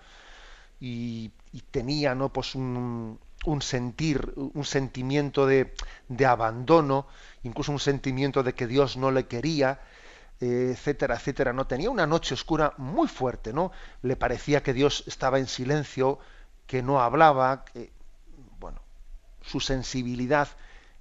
Y, 0.80 1.32
tenía, 1.72 2.16
¿no? 2.16 2.30
Pues 2.30 2.56
un, 2.56 3.20
un 3.46 3.62
sentir, 3.62 4.34
un 4.36 4.64
sentimiento 4.66 5.46
de, 5.46 5.74
de 6.08 6.26
abandono, 6.26 7.08
incluso 7.44 7.72
un 7.72 7.80
sentimiento 7.80 8.44
de 8.44 8.54
que 8.54 8.68
Dios 8.68 8.96
no 8.96 9.12
le 9.12 9.26
quería, 9.28 9.82
etcétera, 10.44 11.16
etcétera, 11.16 11.54
no 11.54 11.68
tenía 11.68 11.90
una 11.90 12.08
noche 12.08 12.34
oscura 12.34 12.74
muy 12.78 13.08
fuerte, 13.08 13.54
¿no? 13.54 13.72
Le 14.02 14.16
parecía 14.16 14.64
que 14.64 14.74
Dios 14.74 15.04
estaba 15.08 15.40
en 15.40 15.48
silencio, 15.48 16.20
que 16.68 16.82
no 16.82 17.02
hablaba, 17.02 17.66
que, 17.66 17.92
bueno, 18.60 18.82
su 19.42 19.60
sensibilidad 19.60 20.48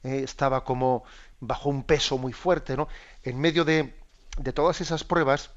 eh, 0.03 0.21
estaba 0.25 0.65
como 0.65 1.05
bajo 1.41 1.69
un 1.69 1.85
peso 1.85 2.19
muy 2.19 2.33
fuerte, 2.33 2.77
¿no? 2.77 2.89
En 3.23 3.41
medio 3.41 3.65
de, 3.65 3.95
de 4.39 4.53
todas 4.53 4.81
esas 4.81 5.05
pruebas, 5.05 5.51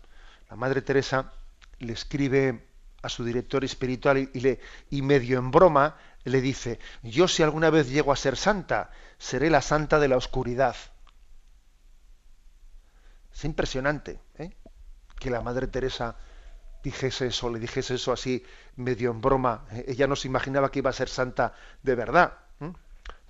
la 0.49 0.55
Madre 0.55 0.81
Teresa 0.81 1.31
le 1.79 1.93
escribe 1.93 2.65
a 3.01 3.09
su 3.09 3.23
director 3.23 3.63
espiritual 3.63 4.29
y, 4.33 4.39
le, 4.39 4.59
y 4.89 5.01
medio 5.01 5.37
en 5.37 5.51
broma 5.51 5.95
le 6.23 6.41
dice, 6.41 6.79
yo 7.03 7.27
si 7.27 7.43
alguna 7.43 7.69
vez 7.69 7.89
llego 7.89 8.11
a 8.11 8.15
ser 8.15 8.35
santa, 8.35 8.89
seré 9.19 9.49
la 9.49 9.61
santa 9.61 9.99
de 9.99 10.07
la 10.07 10.17
oscuridad. 10.17 10.75
Es 13.35 13.43
impresionante 13.43 14.21
¿eh? 14.37 14.49
que 15.19 15.29
la 15.29 15.41
Madre 15.41 15.67
Teresa 15.67 16.15
dijese 16.81 17.27
eso, 17.27 17.49
le 17.49 17.59
dijese 17.59 17.95
eso 17.95 18.13
así 18.13 18.43
medio 18.77 19.11
en 19.11 19.19
broma. 19.19 19.65
Ella 19.87 20.07
no 20.07 20.15
se 20.15 20.29
imaginaba 20.29 20.71
que 20.71 20.79
iba 20.79 20.89
a 20.89 20.93
ser 20.93 21.09
santa 21.09 21.53
de 21.83 21.95
verdad. 21.95 22.33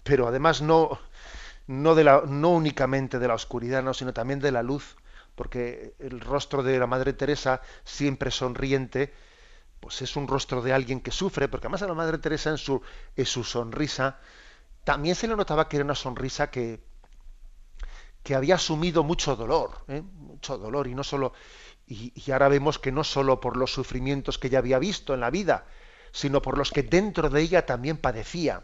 Pero 0.03 0.27
además 0.27 0.61
no, 0.61 0.99
no, 1.65 1.95
de 1.95 2.03
no 2.03 2.49
únicamente 2.51 3.17
de 3.17 3.27
la 3.27 3.33
oscuridad, 3.33 3.81
no, 3.81 3.95
sino 3.95 4.13
también 4.13 4.39
de 4.39 4.51
la 4.51 4.61
luz, 4.61 4.95
porque 5.33 5.95
el 5.97 6.19
rostro 6.21 6.61
de 6.61 6.77
la 6.77 6.85
Madre 6.85 7.13
Teresa, 7.13 7.61
siempre 7.83 8.29
sonriente, 8.29 9.11
pues 9.79 10.03
es 10.03 10.15
un 10.15 10.27
rostro 10.27 10.61
de 10.61 10.73
alguien 10.73 11.01
que 11.01 11.09
sufre, 11.09 11.47
porque 11.47 11.65
además 11.65 11.81
a 11.81 11.87
la 11.87 11.95
Madre 11.95 12.19
Teresa 12.19 12.51
en 12.51 12.59
su, 12.59 12.83
en 13.15 13.25
su 13.25 13.43
sonrisa 13.43 14.19
también 14.83 15.15
se 15.15 15.27
le 15.27 15.35
notaba 15.35 15.67
que 15.67 15.77
era 15.77 15.83
una 15.83 15.95
sonrisa 15.95 16.51
que, 16.51 16.79
que 18.25 18.33
había 18.33 18.55
asumido 18.55 19.03
mucho 19.03 19.35
dolor, 19.35 19.85
¿eh? 19.87 20.01
mucho 20.01 20.57
dolor, 20.57 20.87
y 20.87 20.95
no 20.95 21.03
solo, 21.03 21.33
y, 21.85 22.11
ahora 22.31 22.47
vemos 22.47 22.79
que 22.79 22.91
no 22.91 23.03
solo 23.03 23.39
por 23.39 23.55
los 23.55 23.71
sufrimientos 23.71 24.39
que 24.39 24.47
ella 24.47 24.57
había 24.57 24.79
visto 24.79 25.13
en 25.13 25.19
la 25.19 25.29
vida, 25.29 25.65
sino 26.11 26.41
por 26.41 26.57
los 26.57 26.71
que 26.71 26.81
dentro 26.81 27.29
de 27.29 27.39
ella 27.39 27.67
también 27.67 27.97
padecía. 27.97 28.63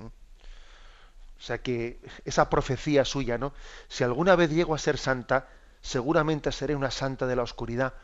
¿Mm? 0.00 0.04
O 0.04 1.40
sea 1.40 1.62
que 1.62 1.98
esa 2.26 2.50
profecía 2.50 3.06
suya, 3.06 3.38
¿no? 3.38 3.54
Si 3.88 4.04
alguna 4.04 4.36
vez 4.36 4.50
llego 4.50 4.74
a 4.74 4.78
ser 4.78 4.98
santa, 4.98 5.48
seguramente 5.80 6.52
seré 6.52 6.76
una 6.76 6.90
santa 6.90 7.26
de 7.26 7.36
la 7.36 7.42
oscuridad. 7.42 7.94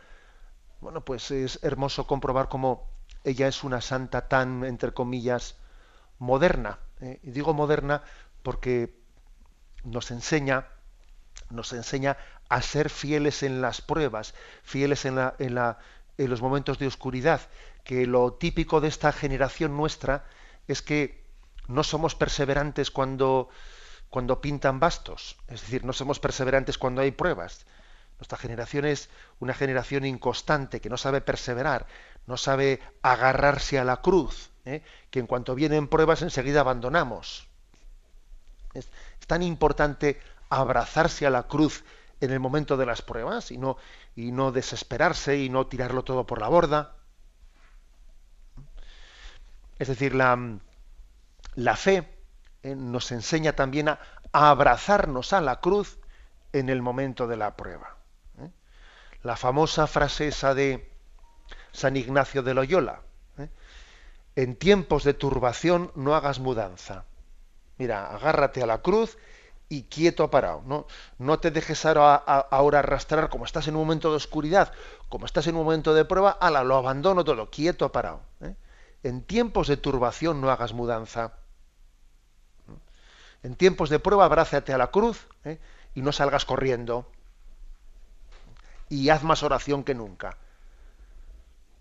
Bueno, 0.81 1.05
pues 1.05 1.31
es 1.31 1.59
hermoso 1.63 2.07
comprobar 2.07 2.49
cómo 2.49 2.89
ella 3.25 3.49
es 3.49 3.65
una 3.65 3.83
santa 3.83 4.29
tan, 4.29 4.65
entre 4.65 4.95
comillas, 4.95 5.57
moderna. 6.19 6.79
¿eh? 7.03 7.21
Y 7.23 7.33
digo 7.33 7.53
moderna 7.53 8.03
porque 8.43 9.00
nos 9.85 10.11
enseña, 10.11 10.67
nos 11.51 11.73
enseña 11.73 12.17
a 12.49 12.63
ser 12.63 12.91
fieles 12.91 13.43
en 13.43 13.61
las 13.61 13.81
pruebas, 13.81 14.35
fieles 14.63 15.05
en, 15.05 15.15
los 15.15 16.43
momentos 16.43 16.79
de 16.79 16.87
oscuridad, 16.87 17.41
que 17.85 18.07
lo 18.07 18.35
típico 18.35 18.81
de 18.81 18.89
esta 18.89 19.13
generación 19.13 19.77
nuestra 19.77 20.25
es 20.69 20.83
que 20.83 21.25
no 21.69 21.85
somos 21.85 22.15
perseverantes 22.15 22.91
cuando, 22.91 23.49
cuando 24.11 24.41
pintan 24.41 24.81
bastos, 24.81 25.37
es 25.49 25.61
decir, 25.63 25.85
no 25.85 25.93
somos 25.93 26.19
perseverantes 26.19 26.79
cuando 26.79 27.03
hay 27.03 27.13
pruebas. 27.13 27.67
Nuestra 28.19 28.37
generación 28.37 28.85
es 28.85 29.09
una 29.39 29.55
generación 29.55 30.05
inconstante, 30.05 30.81
que 30.81 30.91
no 30.91 30.99
sabe 30.99 31.23
perseverar, 31.23 31.87
no 32.27 32.37
sabe 32.37 32.81
agarrarse 33.01 33.79
a 33.79 33.85
la 33.85 34.03
cruz, 34.03 34.51
¿eh? 34.67 34.83
que 35.11 35.21
en 35.21 35.27
cuanto 35.27 35.55
vienen 35.55 35.89
pruebas 35.89 36.21
enseguida 36.21 36.61
abandonamos. 36.61 37.49
Tan 39.27 39.43
importante 39.43 40.21
abrazarse 40.49 41.27
a 41.27 41.31
la 41.31 41.45
cruz 41.45 41.85
en 42.21 42.31
el 42.31 42.41
momento 42.41 42.77
de 42.77 42.87
las 42.87 43.03
pruebas 43.03 43.51
y 43.51 43.59
no, 43.59 43.77
y 44.15 44.33
no 44.33 44.53
desesperarse 44.53 45.39
y 45.39 45.49
no 45.49 45.67
tirarlo 45.67 46.05
todo 46.05 46.27
por 46.27 46.41
la 46.41 46.49
borda. 46.49 46.97
Es 49.79 49.89
decir, 49.89 50.15
la, 50.15 50.39
la 51.55 51.77
fe 51.77 52.07
eh, 52.63 52.75
nos 52.77 53.11
enseña 53.13 53.55
también 53.55 53.89
a, 53.89 54.01
abrazarnos 54.33 55.33
a 55.33 55.41
la 55.41 55.61
cruz 55.61 55.99
en 56.53 56.69
el 56.69 56.83
momento 56.83 57.27
de 57.27 57.37
la 57.37 57.57
prueba. 57.57 57.97
¿eh? 58.39 58.51
La 59.23 59.37
famosa 59.37 59.87
frase 59.87 60.29
esa 60.29 60.55
de 60.55 60.93
San 61.73 61.97
Ignacio 61.97 62.43
de 62.43 62.55
Loyola, 62.55 63.01
¿eh? 63.39 63.49
en 64.37 64.57
tiempos 64.57 65.05
de 65.05 65.15
turbación 65.15 65.91
no 65.95 66.15
hagas 66.15 66.39
mudanza. 66.39 67.05
Mira, 67.81 68.15
agárrate 68.15 68.63
a 68.63 68.67
la 68.67 68.83
cruz 68.83 69.17
y 69.71 69.85
quieto 69.85 70.31
parado. 70.31 70.63
No, 70.67 70.87
no 71.17 71.41
te 71.41 71.51
dejes 71.51 71.87
ahora, 71.87 72.79
arrastrar 72.79 73.31
como 73.31 73.47
estás 73.47 73.69
en 73.69 73.75
un 73.75 73.81
momento 73.81 74.11
de 74.11 74.17
oscuridad, 74.17 74.71
como 75.09 75.25
estás 75.25 75.47
en 75.47 75.57
un 75.57 75.65
momento 75.65 75.95
de 75.95 76.05
prueba, 76.05 76.33
ala, 76.33 76.63
lo 76.63 76.77
abandono 76.77 77.25
todo, 77.25 77.49
quieto 77.49 77.91
parado. 77.91 78.21
¿eh? 78.43 78.55
En 79.03 79.23
tiempos 79.23 79.67
de 79.67 79.79
turbación 79.79 80.43
no 80.43 80.51
hagas 80.51 80.75
mudanza. 80.75 81.33
En 83.43 83.55
tiempos 83.55 83.89
de 83.89 83.99
prueba 83.99 84.27
abrázate 84.27 84.75
a 84.75 84.79
la 84.79 84.89
cruz 84.89 85.27
¿eh? 85.47 85.59
y 85.95 86.03
no 86.03 86.13
salgas 86.13 86.45
corriendo. 86.45 87.11
Y 88.91 89.09
haz 89.09 89.23
más 89.23 89.43
oración 89.43 89.85
que 89.85 89.95
nunca. 89.95 90.37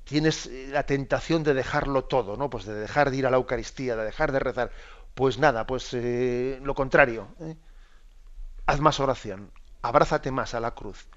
Tienes 0.06 0.48
eh, 0.48 0.70
la 0.72 0.88
tentación 0.88 1.44
de 1.44 1.54
dejarlo 1.54 2.06
todo, 2.06 2.36
¿no? 2.38 2.50
Pues 2.50 2.66
de 2.66 2.74
dejar 2.74 3.12
de 3.12 3.18
ir 3.18 3.28
a 3.28 3.30
la 3.30 3.38
Eucaristía, 3.38 3.96
de 3.96 4.06
dejar 4.06 4.32
de 4.32 4.40
rezar. 4.40 4.72
Pues 5.16 5.38
nada, 5.38 5.66
pues 5.66 5.94
eh, 5.94 6.60
lo 6.64 6.76
contrario. 6.76 7.28
Haz 8.66 8.80
más 8.80 9.00
oración. 9.00 9.52
Abrázate 9.82 10.32
más 10.32 10.54
a 10.54 10.60
la 10.60 10.72
cruz 10.76 11.08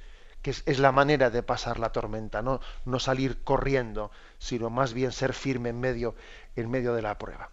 que 0.43 0.51
es, 0.51 0.79
la 0.81 0.93
manera 0.93 1.31
de 1.31 1.43
pasar 1.43 1.79
la 1.79 1.93
tormenta, 1.93 2.43
¿no? 2.43 2.61
no 2.85 2.99
salir 2.99 3.43
corriendo, 3.45 4.11
sino 4.39 4.71
más 4.71 4.93
bien 4.93 5.13
ser 5.13 5.33
firme 5.33 5.71
en 5.71 5.81
medio, 5.81 6.17
en 6.57 6.69
medio 6.69 6.95
de 6.95 7.03
la 7.03 7.17
prueba. 7.17 7.51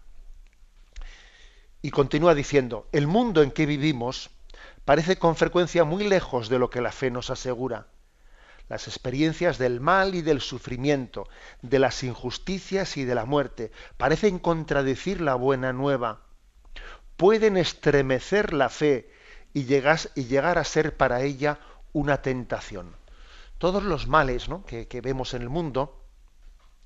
Y 1.82 1.92
continúa 1.92 2.34
diciendo, 2.34 2.88
el 2.92 3.08
mundo 3.08 3.44
en 3.44 3.52
que 3.52 3.68
vivimos 3.68 4.32
parece 4.86 5.18
con 5.18 5.36
frecuencia 5.36 5.84
muy 5.84 6.08
lejos 6.08 6.50
de 6.50 6.60
lo 6.60 6.70
que 6.72 6.82
la 6.82 6.92
fe 6.92 7.12
nos 7.12 7.30
asegura. 7.30 7.88
Las 8.68 8.88
experiencias 8.88 9.58
del 9.58 9.80
mal 9.80 10.14
y 10.16 10.22
del 10.22 10.42
sufrimiento, 10.42 11.28
de 11.62 11.80
las 11.80 12.04
injusticias 12.04 12.98
y 12.98 13.06
de 13.06 13.16
la 13.16 13.26
muerte, 13.26 13.72
parecen 13.98 14.40
contradecir 14.40 15.22
la 15.22 15.36
buena 15.36 15.74
nueva. 15.74 16.22
Pueden 17.20 17.58
estremecer 17.58 18.54
la 18.54 18.70
fe 18.70 19.12
y, 19.54 19.66
llegar 19.66 20.58
a 20.58 20.64
ser 20.64 20.96
para 20.96 21.22
ella 21.22 21.60
una 21.92 22.22
tentación. 22.22 22.96
Todos 23.58 23.84
los 23.84 24.08
males 24.08 24.48
que, 24.66 25.02
vemos 25.02 25.34
en 25.34 25.42
el 25.42 25.50
mundo, 25.50 26.02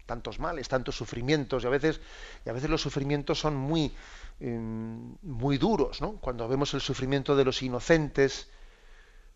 tantos 0.07 0.39
males, 0.39 0.67
tantos 0.67 0.95
sufrimientos, 0.95 1.63
y 1.63 1.67
a 1.67 1.69
veces, 1.69 2.01
y 2.47 2.49
a 2.49 2.53
veces 2.53 2.67
los 2.71 2.81
sufrimientos 2.81 3.39
son 3.39 3.55
muy, 3.55 3.95
em, 4.39 5.15
muy 5.21 5.59
duros, 5.59 6.01
¿no? 6.01 6.13
Cuando 6.13 6.47
vemos 6.47 6.73
el 6.73 6.81
sufrimiento 6.81 7.35
de 7.35 7.45
los 7.45 7.61
inocentes, 7.61 8.49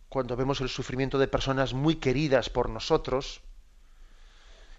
cuando 0.10 0.36
vemos 0.36 0.62
el 0.62 0.70
sufrimiento 0.70 1.20
de 1.20 1.28
personas 1.28 1.76
muy 1.76 1.98
queridas 1.98 2.50
por 2.50 2.72
nosotros, 2.72 3.42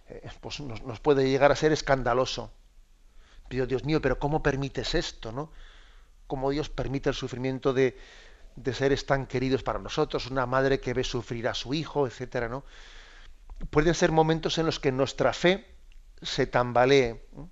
eh, 0.09 0.29
pues 0.41 0.59
nos, 0.59 0.99
puede 0.99 1.31
llegar 1.31 1.53
a 1.53 1.55
ser 1.55 1.71
escandaloso. 1.71 2.51
Dios 3.49 3.85
mío, 3.85 4.03
pero 4.03 4.19
¿cómo 4.19 4.43
permites 4.43 4.97
esto, 4.97 5.31
no? 5.31 5.53
¿Cómo 6.29 6.51
Dios 6.51 6.69
permite 6.69 7.09
el 7.09 7.17
sufrimiento 7.17 7.73
de, 7.73 7.99
de 8.63 8.75
seres 8.75 9.07
tan 9.07 9.27
queridos 9.27 9.63
para 9.63 9.79
nosotros, 9.79 10.31
una 10.31 10.47
madre 10.47 10.81
que 10.81 10.95
ve 10.95 11.05
sufrir 11.05 11.49
a 11.49 11.55
su 11.55 11.75
hijo, 11.75 12.07
etcétera, 12.07 12.49
¿no? 12.49 12.65
Pueden 13.71 13.95
ser 13.95 14.13
momentos 14.13 14.59
en 14.59 14.67
los 14.67 14.79
que 14.79 14.93
nuestra 14.93 15.33
fe 15.33 15.67
se 16.23 16.47
tambalee, 16.47 17.09
en 17.37 17.51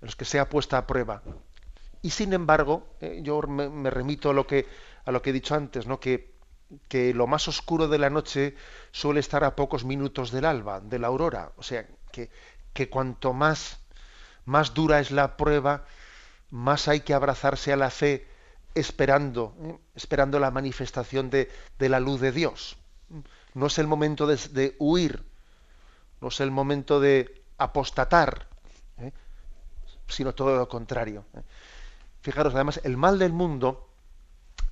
los 0.00 0.14
que 0.14 0.24
sea 0.24 0.48
puesta 0.48 0.78
a 0.78 0.86
prueba. 0.86 1.22
Y 2.02 2.10
sin 2.10 2.32
embargo, 2.32 2.94
eh, 3.00 3.20
yo 3.22 3.40
me, 3.42 3.90
remito 3.90 4.30
a 4.30 4.32
lo 4.32 4.46
que 4.46 4.66
a 5.04 5.10
lo 5.10 5.22
que 5.22 5.30
he 5.30 5.32
dicho 5.32 5.54
antes, 5.54 5.86
¿no? 5.86 5.98
Que, 5.98 6.34
que 6.86 7.14
lo 7.14 7.26
más 7.26 7.48
oscuro 7.48 7.88
de 7.88 7.98
la 7.98 8.10
noche 8.10 8.54
suele 8.92 9.20
estar 9.20 9.42
a 9.42 9.56
pocos 9.56 9.84
minutos 9.84 10.30
del 10.30 10.44
alba, 10.44 10.80
de 10.80 10.98
la 10.98 11.06
aurora. 11.06 11.52
O 11.56 11.62
sea, 11.62 11.86
que, 12.12 12.30
que 12.74 12.90
cuanto 12.90 13.32
más, 13.32 13.80
más 14.44 14.74
dura 14.74 15.00
es 15.00 15.10
la 15.10 15.36
prueba, 15.36 15.86
más 16.50 16.88
hay 16.88 17.00
que 17.00 17.14
abrazarse 17.14 17.72
a 17.72 17.76
la 17.76 17.90
fe 17.90 18.26
esperando, 18.74 19.54
¿eh? 19.62 19.78
esperando 19.94 20.38
la 20.38 20.50
manifestación 20.50 21.30
de, 21.30 21.50
la 21.78 22.00
luz 22.00 22.20
de 22.20 22.32
Dios. 22.32 22.76
No 23.54 23.66
es 23.66 23.78
el 23.78 23.86
momento 23.86 24.26
de, 24.26 24.76
huir, 24.78 25.24
no 26.20 26.28
es 26.28 26.40
el 26.40 26.50
momento 26.50 27.00
de 27.00 27.42
apostatar, 27.58 28.46
¿eh? 28.98 29.12
sino 30.06 30.34
todo 30.34 30.56
lo 30.56 30.68
contrario. 30.68 31.24
¿eh? 31.34 31.42
Fijaros, 32.20 32.54
además, 32.54 32.80
el 32.84 32.96
mal 32.96 33.18
del 33.18 33.32
mundo, 33.32 33.88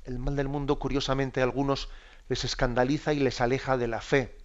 el 0.04 0.18
mal 0.18 0.36
del 0.36 0.48
mundo, 0.48 0.78
curiosamente, 0.78 1.40
a 1.40 1.44
algunos 1.44 1.88
les 2.28 2.44
escandaliza 2.44 3.12
y 3.12 3.20
les 3.20 3.40
aleja 3.40 3.76
de 3.76 3.88
la 3.88 4.00
fe. 4.00 4.36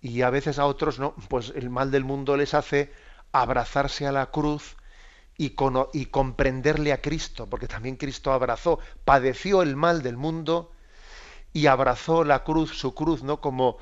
Y 0.00 0.22
a 0.22 0.30
veces 0.30 0.58
a 0.58 0.66
otros 0.66 0.98
no, 0.98 1.14
pues 1.28 1.52
el 1.54 1.70
mal 1.70 1.90
del 1.90 2.04
mundo 2.04 2.36
les 2.36 2.54
hace 2.54 2.92
abrazarse 3.30 4.06
a 4.06 4.12
la 4.12 4.26
cruz 4.26 4.76
y, 5.36 5.50
comprenderle 5.50 6.92
a 6.92 7.00
Cristo, 7.00 7.48
porque 7.48 7.66
también 7.66 7.96
Cristo 7.96 8.32
abrazó, 8.32 8.78
padeció 9.04 9.62
el 9.62 9.76
mal 9.76 10.02
del 10.02 10.16
mundo 10.16 10.70
y 11.52 11.66
abrazó 11.66 12.24
la 12.24 12.44
cruz, 12.44 12.78
su 12.78 12.94
cruz, 12.94 13.22
¿no? 13.22 13.40
como 13.40 13.78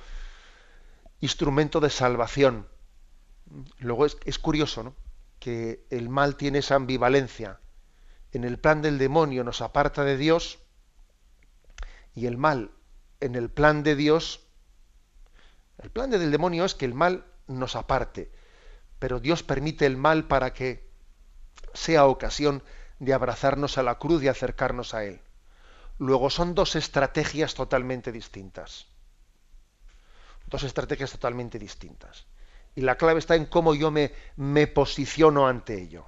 instrumento 1.21 1.81
de 1.81 1.91
salvación. 1.91 2.67
Luego 3.79 4.07
es, 4.07 4.17
es 4.25 4.39
curioso, 4.39 4.83
¿no? 4.83 4.95
que 5.39 5.85
el 5.91 6.09
mal 6.09 6.37
tiene 6.37 6.59
esa 6.59 6.77
ambivalencia. 6.77 7.61
En 8.33 8.45
el 8.45 8.59
plan 8.59 8.81
del 8.81 8.99
demonio 8.99 9.45
nos 9.45 9.61
aparta 9.61 10.05
de 10.05 10.17
Dios 10.17 10.61
y 12.15 12.27
el 12.27 12.39
mal 12.39 12.71
en 13.21 13.35
el 13.35 13.51
plan 13.51 13.83
de 13.83 13.95
Dios, 13.95 14.41
el 15.79 15.91
plan 15.91 16.11
del 16.11 16.31
demonio 16.31 16.65
es 16.65 16.75
que 16.75 16.87
el 16.87 16.95
mal 16.95 17.27
nos 17.47 17.77
aparte, 17.77 18.31
pero 18.99 19.21
Dios 19.21 19.43
permite 19.43 19.87
el 19.87 19.97
mal 19.97 20.27
para 20.27 20.53
que 20.53 20.90
sea 21.75 22.07
ocasión 22.07 22.63
de 22.99 23.15
abrazarnos 23.15 23.79
a 23.79 23.83
la 23.83 23.99
cruz 23.99 24.23
y 24.23 24.29
acercarnos 24.29 24.95
a 24.95 25.05
Él. 25.05 25.21
Luego 25.99 26.31
son 26.31 26.55
dos 26.55 26.77
estrategias 26.77 27.55
totalmente 27.55 28.13
distintas. 28.13 28.87
Dos 30.47 30.63
estrategias 30.63 31.13
totalmente 31.13 31.59
distintas. 31.59 32.27
Y 32.75 32.81
la 32.81 32.97
clave 32.97 33.19
está 33.19 33.35
en 33.35 33.47
cómo 33.47 33.75
yo 33.75 33.91
me, 33.91 34.13
me 34.37 34.67
posiciono 34.67 35.47
ante 35.47 35.81
ello. 35.81 36.07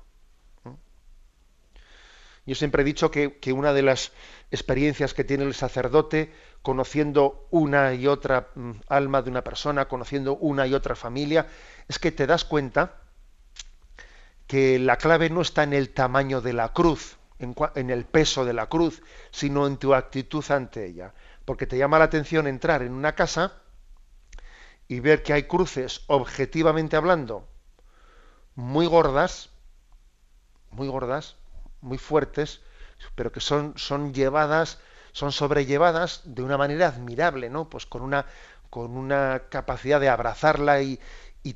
¿Mm? 0.65 0.71
Yo 2.47 2.55
siempre 2.55 2.83
he 2.83 2.85
dicho 2.85 3.11
que, 3.11 3.39
que, 3.39 3.53
una 3.53 3.73
de 3.73 3.83
las 3.83 4.13
experiencias 4.51 5.13
que 5.13 5.25
tiene 5.25 5.45
el 5.45 5.55
sacerdote, 5.55 6.33
conociendo 6.63 7.47
una 7.51 7.93
y 7.95 8.07
otra 8.07 8.49
mm, 8.55 8.73
alma 8.89 9.23
de 9.23 9.31
una 9.31 9.45
persona, 9.45 9.89
conociendo 9.89 10.37
una 10.37 10.67
y 10.67 10.75
otra 10.75 10.95
familia, 10.95 11.49
es 11.89 11.99
que 11.99 12.13
te 12.13 12.27
das 12.27 12.45
cuenta 12.45 13.02
que 14.53 14.79
la 14.79 14.99
clave 14.99 15.31
no 15.31 15.41
está 15.41 15.63
en 15.63 15.73
el 15.73 15.95
tamaño 15.95 16.43
de 16.43 16.53
la 16.53 16.75
cruz, 16.75 17.17
en, 17.39 17.89
el 17.89 18.05
peso 18.05 18.45
de 18.45 18.53
la 18.53 18.67
cruz, 18.67 19.03
sino 19.31 19.67
en 19.67 19.79
tu 19.79 19.95
actitud 19.95 20.45
ante 20.51 20.85
ella. 20.85 21.15
Porque 21.47 21.67
te 21.67 21.79
llama 21.79 21.99
la 21.99 22.05
atención 22.05 22.47
entrar 22.47 22.83
en 22.83 22.93
una 22.93 23.15
casa 23.15 23.55
y 24.89 25.01
ver 25.01 25.23
que 25.23 25.33
hay 25.33 25.45
cruces, 25.45 26.03
objetivamente 26.07 26.97
hablando, 26.97 27.49
muy 28.55 28.85
gordas, 28.85 29.49
muy 30.71 30.89
gordas, 30.89 31.37
muy 31.81 31.97
fuertes, 31.97 32.61
pero 33.15 33.33
que 33.33 33.41
son, 33.41 33.73
son 33.77 34.13
llevadas, 34.13 34.81
son 35.13 35.33
sobrellevadas 35.33 36.21
de 36.27 36.43
una 36.43 36.59
manera 36.59 36.89
admirable, 36.89 37.49
¿no? 37.49 37.71
Pues 37.71 37.87
con 37.87 38.03
una, 38.03 38.27
con 38.69 38.99
una 38.99 39.45
capacidad 39.49 39.99
de 39.99 40.11
abrazarla 40.11 40.83
y, 40.83 41.01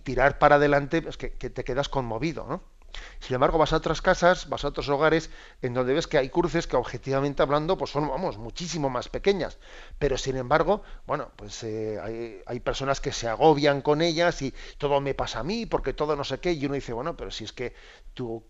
tirar 0.03 0.39
para 0.39 0.55
adelante, 0.55 1.03
pues 1.03 1.19
que, 1.19 1.35
que 1.35 1.51
te 1.51 1.63
quedas 1.63 1.91
conmovido, 1.91 2.47
¿no? 2.49 2.76
Sin 3.21 3.35
embargo, 3.35 3.59
vas 3.59 3.73
a 3.73 3.77
otras 3.77 4.03
casas, 4.03 4.49
vas 4.49 4.65
a 4.65 4.69
otros 4.69 4.89
hogares 4.89 5.31
en 5.63 5.75
donde 5.75 5.95
ves 5.95 6.07
que 6.07 6.19
hay 6.19 6.29
cruces 6.29 6.67
que 6.67 6.77
objetivamente 6.77 7.43
hablando 7.43 7.77
pues 7.77 7.91
son, 7.91 8.09
vamos, 8.09 8.39
muchísimo 8.39 8.91
más 8.91 9.09
pequeñas. 9.09 9.59
Pero 9.99 10.19
sin 10.19 10.37
embargo, 10.37 10.83
bueno, 11.07 11.31
pues 11.37 11.63
eh, 11.65 12.43
hay, 12.47 12.61
personas 12.61 13.01
que 13.01 13.13
se 13.13 13.29
agobian 13.29 13.83
con 13.83 14.03
ellas 14.03 14.43
y 14.43 14.55
todo 14.79 15.01
me 15.01 15.15
pasa 15.15 15.41
a 15.41 15.43
mí 15.43 15.67
porque 15.67 15.93
todo 15.93 16.17
no 16.17 16.25
sé 16.25 16.39
qué. 16.41 16.53
Y 16.53 16.67
uno 16.67 16.75
dice, 16.75 16.93
bueno, 16.93 17.17
pero 17.17 17.31
si 17.31 17.45
es 17.45 17.53
que 17.53 17.75
tu, 18.15 18.45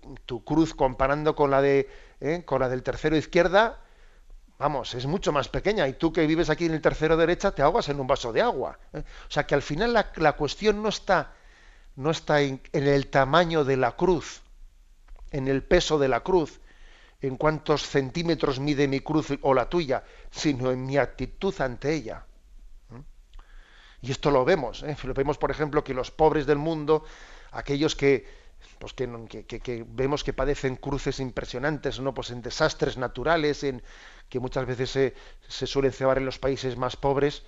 cruz 0.44 0.74
comparando 0.74 1.34
con 1.34 1.50
la, 1.50 1.62
de, 1.62 1.88
eh, 2.20 2.42
con 2.44 2.60
la 2.60 2.68
del 2.68 2.82
tercero 2.82 3.16
izquierda, 3.16 3.80
vamos, 4.58 4.94
es 4.94 5.06
mucho 5.06 5.32
más 5.32 5.48
pequeña. 5.48 5.88
Y 5.88 5.94
tú 5.94 6.12
que 6.12 6.26
vives 6.26 6.50
aquí 6.50 6.66
en 6.66 6.74
el 6.74 6.80
tercero 6.80 7.16
derecha 7.16 7.52
te 7.52 7.62
ahogas 7.62 7.88
en 7.88 8.00
un 8.00 8.06
vaso 8.06 8.32
de 8.32 8.42
agua. 8.42 8.78
¿eh? 8.92 9.02
O 9.28 9.30
sea 9.30 9.46
que 9.46 9.54
al 9.54 9.62
final 9.62 9.92
la, 9.92 10.12
la 10.16 10.32
cuestión 10.34 10.82
no 10.82 10.88
está 10.88 11.32
no 11.96 12.10
está 12.10 12.42
en, 12.42 12.60
el 12.72 13.08
tamaño 13.08 13.64
de 13.64 13.76
la 13.76 13.96
cruz, 13.96 14.42
en 15.30 15.48
el 15.48 15.62
peso 15.62 15.98
de 15.98 16.08
la 16.08 16.20
cruz, 16.20 16.60
en 17.20 17.36
cuántos 17.36 17.82
centímetros 17.82 18.60
mide 18.60 18.86
mi 18.86 19.00
cruz 19.00 19.28
o 19.40 19.54
la 19.54 19.68
tuya, 19.68 20.04
sino 20.30 20.70
en 20.70 20.84
mi 20.84 20.98
actitud 20.98 21.54
ante 21.60 21.94
ella. 21.94 22.26
Y 24.02 24.10
esto 24.10 24.30
lo 24.30 24.44
vemos, 24.44 24.82
¿eh? 24.82 24.96
lo 25.02 25.14
vemos 25.14 25.38
por 25.38 25.50
ejemplo 25.50 25.82
que 25.82 25.94
los 25.94 26.10
pobres 26.10 26.46
del 26.46 26.58
mundo, 26.58 27.04
aquellos 27.50 27.96
que, 27.96 28.26
pues 28.78 28.92
que, 28.92 29.84
vemos 29.88 30.22
que 30.22 30.34
padecen 30.34 30.76
cruces 30.76 31.18
impresionantes, 31.18 31.98
¿no? 31.98 32.12
Pues 32.12 32.30
en 32.30 32.42
desastres 32.42 32.98
naturales, 32.98 33.64
en 33.64 33.82
que 34.28 34.38
muchas 34.38 34.66
veces 34.66 34.90
se, 34.90 35.14
se 35.48 35.66
suelen 35.66 35.92
cebar 35.92 36.18
en 36.18 36.26
los 36.26 36.38
países 36.38 36.76
más 36.76 36.94
pobres, 36.96 37.44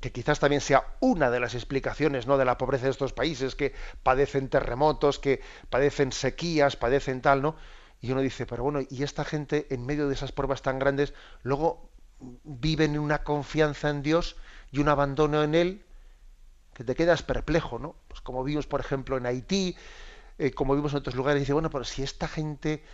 que 0.00 0.12
quizás 0.12 0.38
también 0.38 0.60
sea 0.60 0.96
una 1.00 1.30
de 1.30 1.40
las 1.40 1.54
explicaciones 1.54 2.26
¿no? 2.26 2.38
de 2.38 2.44
la 2.44 2.58
pobreza 2.58 2.84
de 2.84 2.90
estos 2.90 3.12
países, 3.12 3.54
que 3.54 3.74
padecen 4.02 4.48
terremotos, 4.48 5.18
que 5.18 5.40
padecen 5.70 6.12
sequías, 6.12 6.76
padecen 6.76 7.22
tal, 7.22 7.42
¿no? 7.42 7.56
Y 8.00 8.12
uno 8.12 8.20
dice, 8.20 8.46
pero 8.46 8.62
bueno, 8.62 8.80
y 8.88 9.02
esta 9.02 9.24
gente 9.24 9.66
en 9.70 9.86
medio 9.86 10.06
de 10.06 10.14
esas 10.14 10.32
pruebas 10.32 10.62
tan 10.62 10.78
grandes, 10.78 11.14
luego 11.42 11.90
viven 12.44 12.94
en 12.94 13.00
una 13.00 13.24
confianza 13.24 13.88
en 13.88 14.02
Dios 14.02 14.36
y 14.70 14.80
un 14.80 14.88
abandono 14.88 15.42
en 15.42 15.54
Él, 15.54 15.84
que 16.74 16.84
te 16.84 16.94
quedas 16.94 17.22
perplejo, 17.22 17.78
¿no? 17.78 17.96
Pues 18.08 18.20
como 18.20 18.44
vimos, 18.44 18.66
por 18.66 18.80
ejemplo, 18.80 19.16
en 19.16 19.24
Haití, 19.24 19.76
eh, 20.38 20.50
como 20.50 20.74
vimos 20.74 20.92
en 20.92 20.98
otros 20.98 21.14
lugares, 21.14 21.40
dice, 21.40 21.54
bueno, 21.54 21.70
pero 21.70 21.84
si 21.84 22.02
esta 22.02 22.28
gente 22.28 22.84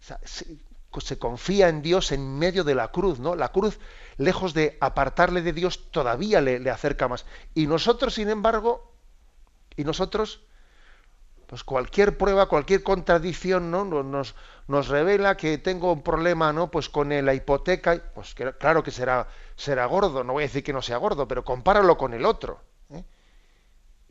se, 0.00 1.18
confía 1.18 1.68
en 1.68 1.82
Dios 1.82 2.10
en 2.10 2.38
medio 2.38 2.64
de 2.64 2.74
la 2.74 2.88
cruz, 2.90 3.20
¿no? 3.20 3.36
La 3.36 3.52
cruz, 3.52 3.78
lejos 4.16 4.54
de 4.54 4.76
apartarle 4.80 5.42
de 5.42 5.52
Dios, 5.52 5.90
todavía 5.90 6.40
le, 6.40 6.68
acerca 6.70 7.08
más. 7.08 7.26
Y 7.54 7.66
nosotros, 7.66 8.14
sin 8.14 8.28
embargo, 8.28 8.94
y 9.76 9.84
nosotros, 9.84 10.42
pues 11.46 11.64
cualquier 11.64 12.18
prueba, 12.18 12.46
cualquier 12.46 12.82
contradicción, 12.82 13.70
¿no? 13.70 13.84
Nos, 13.84 14.34
nos 14.68 14.88
revela 14.88 15.36
que 15.36 15.58
tengo 15.58 15.92
un 15.92 16.02
problema, 16.02 16.52
¿no? 16.52 16.70
Pues 16.70 16.88
con 16.88 17.08
la 17.10 17.34
hipoteca, 17.34 18.02
pues 18.14 18.34
claro 18.58 18.82
que 18.82 18.90
será, 18.90 19.28
será 19.56 19.86
gordo, 19.86 20.24
no 20.24 20.34
voy 20.34 20.44
a 20.44 20.46
decir 20.46 20.64
que 20.64 20.72
no 20.72 20.82
sea 20.82 20.96
gordo, 20.96 21.28
pero 21.28 21.44
compáralo 21.44 21.96
con 21.96 22.14
el 22.14 22.24
otro. 22.24 22.60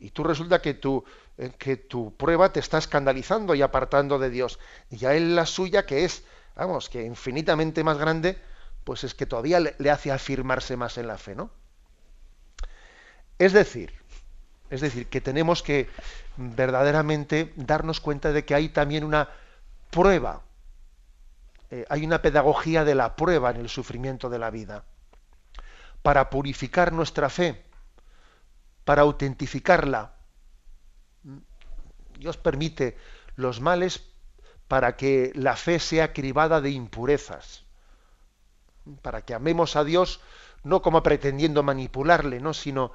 Y 0.02 0.10
tú 0.10 0.24
resulta 0.24 0.60
que 0.60 0.74
tu, 0.74 1.04
eh, 1.38 1.52
que 1.56 1.76
tu 1.76 2.16
prueba 2.16 2.52
te 2.52 2.58
está 2.58 2.76
escandalizando 2.78 3.54
y 3.54 3.62
apartando 3.62 4.18
de 4.18 4.30
Dios. 4.30 4.58
Y 4.90 5.04
a 5.06 5.14
él 5.14 5.36
la 5.36 5.46
suya, 5.46 5.86
que 5.86 6.04
es, 6.04 6.24
vamos, 6.56 6.88
que 6.88 7.04
infinitamente 7.04 7.84
más 7.84 7.98
grande, 7.98 8.36
pues 8.84 9.04
es 9.04 9.14
que 9.14 9.26
todavía 9.26 9.60
le, 9.60 9.90
hace 9.90 10.10
afirmarse 10.10 10.76
más 10.76 10.98
en 10.98 11.06
la 11.06 11.18
fe, 11.18 11.34
¿no? 11.34 11.50
Es 13.38 13.52
decir, 13.52 13.92
es 14.70 14.80
decir, 14.80 15.08
que 15.08 15.20
tenemos 15.20 15.62
que 15.62 15.88
verdaderamente 16.36 17.52
darnos 17.56 18.00
cuenta 18.00 18.32
de 18.32 18.44
que 18.44 18.54
hay 18.54 18.68
también 18.68 19.04
una 19.04 19.28
prueba, 19.90 20.42
eh, 21.70 21.84
hay 21.88 22.04
una 22.04 22.22
pedagogía 22.22 22.84
de 22.84 22.94
la 22.94 23.16
prueba 23.16 23.50
en 23.50 23.56
el 23.56 23.68
sufrimiento 23.68 24.30
de 24.30 24.38
la 24.38 24.50
vida, 24.50 24.84
para 26.02 26.30
purificar 26.30 26.92
nuestra 26.92 27.28
fe 27.28 27.62
para 28.84 29.02
autentificarla. 29.02 30.12
Dios 32.18 32.36
permite 32.36 32.96
los 33.36 33.60
males 33.60 34.04
para 34.68 34.96
que 34.96 35.32
la 35.34 35.56
fe 35.56 35.78
sea 35.78 36.12
cribada 36.12 36.60
de 36.60 36.70
impurezas, 36.70 37.61
para 39.02 39.22
que 39.22 39.34
amemos 39.34 39.76
a 39.76 39.84
Dios 39.84 40.20
no 40.64 40.82
como 40.82 41.02
pretendiendo 41.02 41.62
manipularle, 41.62 42.40
¿no? 42.40 42.54
sino 42.54 42.92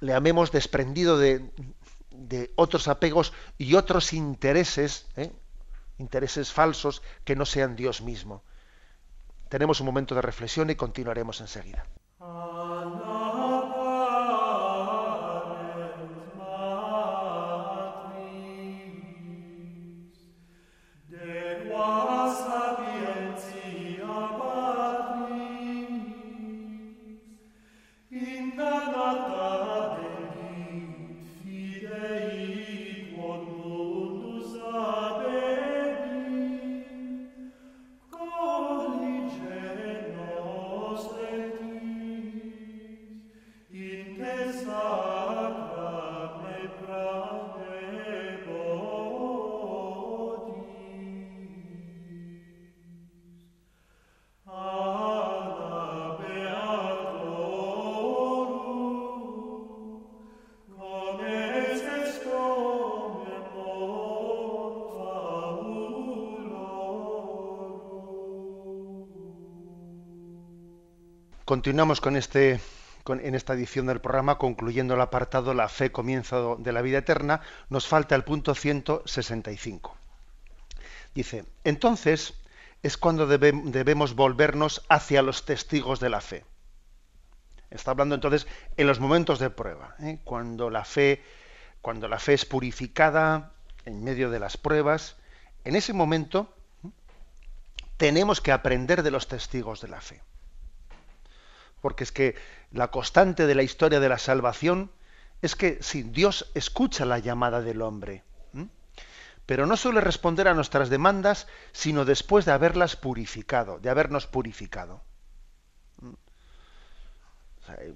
le 0.00 0.14
amemos 0.14 0.52
desprendido 0.52 1.18
de, 1.18 1.50
otros 2.56 2.88
apegos 2.88 3.32
y 3.56 3.74
otros 3.74 4.12
intereses, 4.12 5.06
¿eh? 5.16 5.32
intereses 5.98 6.52
falsos 6.52 7.02
que 7.24 7.36
no 7.36 7.44
sean 7.44 7.76
Dios 7.76 8.02
mismo. 8.02 8.42
Tenemos 9.48 9.80
un 9.80 9.86
momento 9.86 10.14
de 10.14 10.22
reflexión 10.22 10.70
y 10.70 10.76
continuaremos 10.76 11.40
enseguida. 11.40 11.84
Continuamos 71.48 72.02
con 72.02 72.14
este 72.14 72.60
en 73.06 73.34
esta 73.34 73.54
edición 73.54 73.86
del 73.86 74.02
programa, 74.02 74.36
concluyendo 74.36 74.92
el 74.92 75.00
apartado 75.00 75.54
La 75.54 75.70
fe, 75.70 75.90
comienzo 75.90 76.56
de 76.56 76.72
la 76.72 76.82
vida 76.82 76.98
eterna, 76.98 77.40
nos 77.70 77.86
falta 77.86 78.14
el 78.14 78.22
punto 78.22 78.54
165. 78.54 79.96
Dice, 81.14 81.46
entonces 81.64 82.34
es 82.82 82.98
cuando 82.98 83.26
debemos 83.26 84.14
volvernos 84.14 84.84
hacia 84.90 85.22
los 85.22 85.46
testigos 85.46 86.00
de 86.00 86.10
la 86.10 86.20
fe. 86.20 86.44
Está 87.70 87.92
hablando 87.92 88.14
entonces 88.14 88.46
en 88.76 88.86
los 88.86 89.00
momentos 89.00 89.38
de 89.38 89.48
prueba, 89.48 89.96
¿eh? 90.00 90.18
cuando 90.24 90.68
la 90.68 90.84
fe, 90.84 91.24
cuando 91.80 92.08
la 92.08 92.18
fe 92.18 92.34
es 92.34 92.44
purificada 92.44 93.52
en 93.86 94.04
medio 94.04 94.28
de 94.28 94.38
las 94.38 94.58
pruebas, 94.58 95.16
en 95.64 95.76
ese 95.76 95.94
momento 95.94 96.54
¿eh? 96.84 96.90
tenemos 97.96 98.42
que 98.42 98.52
aprender 98.52 99.02
de 99.02 99.10
los 99.10 99.28
testigos 99.28 99.80
de 99.80 99.88
la 99.88 100.02
fe 100.02 100.20
porque 101.80 102.04
es 102.04 102.12
que 102.12 102.34
la 102.72 102.90
constante 102.90 103.46
de 103.46 103.54
la 103.54 103.62
historia 103.62 104.00
de 104.00 104.08
la 104.08 104.18
salvación 104.18 104.90
es 105.42 105.54
que 105.54 105.78
si 105.80 106.02
Dios 106.02 106.50
escucha 106.54 107.04
la 107.04 107.18
llamada 107.18 107.60
del 107.60 107.82
hombre, 107.82 108.24
pero 109.46 109.64
no 109.64 109.78
suele 109.78 110.02
responder 110.02 110.46
a 110.48 110.54
nuestras 110.54 110.90
demandas, 110.90 111.46
sino 111.72 112.04
después 112.04 112.44
de 112.44 112.52
haberlas 112.52 112.96
purificado, 112.96 113.78
de 113.78 113.88
habernos 113.88 114.26
purificado. 114.26 115.00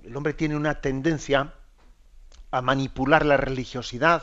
el 0.04 0.16
hombre 0.16 0.32
tiene 0.32 0.56
una 0.56 0.80
tendencia 0.80 1.52
a 2.50 2.62
manipular 2.62 3.26
la 3.26 3.36
religiosidad, 3.36 4.22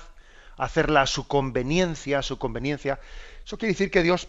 a 0.58 0.66
hacerla 0.66 1.02
a 1.02 1.08
su 1.08 1.28
conveniencia, 1.28 2.20
a 2.20 2.24
su 2.24 2.40
conveniencia. 2.40 3.00
Eso 3.46 3.58
quiere 3.58 3.74
decir 3.74 3.92
que 3.92 4.04
Dios 4.04 4.28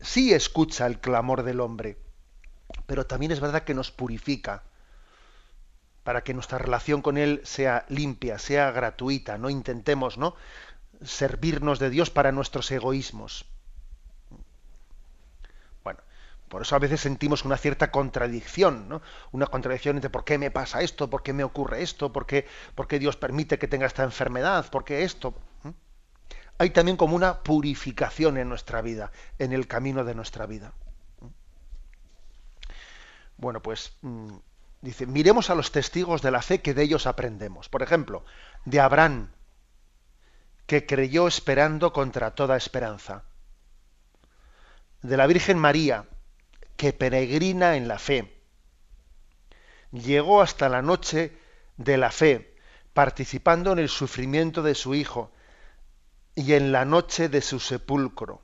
sí 0.00 0.32
escucha 0.32 0.86
el 0.86 1.00
clamor 1.00 1.42
del 1.42 1.60
hombre 1.60 1.98
pero 2.86 3.06
también 3.06 3.32
es 3.32 3.40
verdad 3.40 3.64
que 3.64 3.74
nos 3.74 3.90
purifica 3.90 4.62
para 6.08 6.24
que 6.24 6.32
nuestra 6.32 6.56
relación 6.56 7.02
con 7.02 7.18
Él 7.18 7.42
sea 7.44 7.84
limpia, 7.88 8.38
sea 8.38 8.70
gratuita, 8.70 9.36
no 9.36 9.50
intentemos 9.50 10.16
¿no? 10.16 10.36
servirnos 11.04 11.78
de 11.78 11.90
Dios 11.90 12.08
para 12.08 12.32
nuestros 12.32 12.70
egoísmos. 12.70 13.44
Bueno, 15.84 16.00
por 16.48 16.62
eso 16.62 16.76
a 16.76 16.78
veces 16.78 17.02
sentimos 17.02 17.44
una 17.44 17.58
cierta 17.58 17.90
contradicción, 17.90 18.88
¿no? 18.88 19.02
una 19.32 19.46
contradicción 19.48 19.96
entre 19.96 20.08
por 20.08 20.24
qué 20.24 20.38
me 20.38 20.50
pasa 20.50 20.80
esto, 20.80 21.10
por 21.10 21.22
qué 21.22 21.34
me 21.34 21.44
ocurre 21.44 21.82
esto, 21.82 22.10
por 22.10 22.24
qué, 22.24 22.46
por 22.74 22.88
qué 22.88 22.98
Dios 22.98 23.16
permite 23.16 23.58
que 23.58 23.68
tenga 23.68 23.86
esta 23.86 24.04
enfermedad, 24.04 24.70
por 24.70 24.84
qué 24.84 25.02
esto. 25.04 25.34
Hay 26.56 26.70
también 26.70 26.96
como 26.96 27.14
una 27.14 27.42
purificación 27.42 28.38
en 28.38 28.48
nuestra 28.48 28.80
vida, 28.80 29.12
en 29.38 29.52
el 29.52 29.68
camino 29.68 30.04
de 30.04 30.14
nuestra 30.14 30.46
vida. 30.46 30.72
Bueno, 33.38 33.62
pues 33.62 33.92
mm, 34.02 34.36
dice, 34.82 35.06
miremos 35.06 35.48
a 35.48 35.54
los 35.54 35.72
testigos 35.72 36.22
de 36.22 36.32
la 36.32 36.42
fe 36.42 36.60
que 36.60 36.74
de 36.74 36.82
ellos 36.82 37.06
aprendemos. 37.06 37.68
Por 37.68 37.82
ejemplo, 37.82 38.24
de 38.64 38.80
Abraham, 38.80 39.30
que 40.66 40.84
creyó 40.84 41.26
esperando 41.28 41.92
contra 41.92 42.34
toda 42.34 42.56
esperanza. 42.56 43.24
De 45.02 45.16
la 45.16 45.26
Virgen 45.26 45.56
María, 45.56 46.06
que 46.76 46.92
peregrina 46.92 47.76
en 47.76 47.88
la 47.88 47.98
fe. 47.98 48.42
Llegó 49.92 50.42
hasta 50.42 50.68
la 50.68 50.82
noche 50.82 51.38
de 51.76 51.96
la 51.96 52.10
fe, 52.10 52.56
participando 52.92 53.72
en 53.72 53.78
el 53.78 53.88
sufrimiento 53.88 54.62
de 54.62 54.74
su 54.74 54.96
Hijo 54.96 55.32
y 56.34 56.54
en 56.54 56.72
la 56.72 56.84
noche 56.84 57.28
de 57.28 57.40
su 57.40 57.60
sepulcro. 57.60 58.42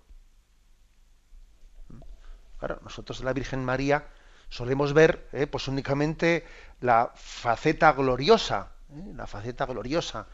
Claro, 2.59 2.79
nosotros 2.83 3.23
la 3.25 3.33
Virgen 3.33 3.65
María 3.65 4.09
solemos 4.55 4.93
ver 4.93 5.29
eh, 5.33 5.49
pues 5.49 5.67
únicamente 5.67 6.47
la 6.81 7.11
faceta 7.17 7.93
gloriosa, 7.93 8.71
eh, 8.89 9.13
la 9.17 9.27
faceta 9.27 9.67
gloriosa. 9.67 10.29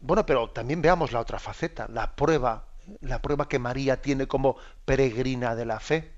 Bueno, 0.00 0.26
pero 0.26 0.50
también 0.50 0.82
veamos 0.82 1.12
la 1.12 1.20
otra 1.20 1.38
faceta, 1.38 1.86
la 1.86 2.16
prueba, 2.16 2.66
la 3.00 3.22
prueba 3.22 3.46
que 3.46 3.60
María 3.60 4.02
tiene 4.02 4.26
como 4.26 4.56
peregrina 4.84 5.54
de 5.54 5.64
la 5.64 5.78
fe. 5.78 6.10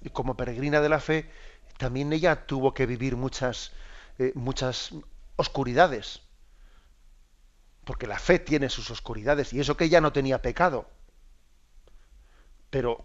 Y 0.00 0.08
como 0.08 0.38
peregrina 0.38 0.80
de 0.80 0.88
la 0.88 1.00
fe, 1.00 1.30
también 1.76 2.14
ella 2.14 2.46
tuvo 2.46 2.72
que 2.72 2.86
vivir 2.86 3.16
muchas, 3.16 3.72
eh, 4.18 4.32
muchas 4.34 4.92
oscuridades. 5.36 6.22
Porque 7.84 8.06
la 8.06 8.18
fe 8.18 8.38
tiene 8.38 8.70
sus 8.70 8.90
oscuridades, 8.90 9.52
y 9.52 9.60
eso 9.60 9.76
que 9.76 9.84
ella 9.84 10.00
no 10.00 10.14
tenía 10.14 10.40
pecado. 10.40 10.88
Pero 12.74 13.04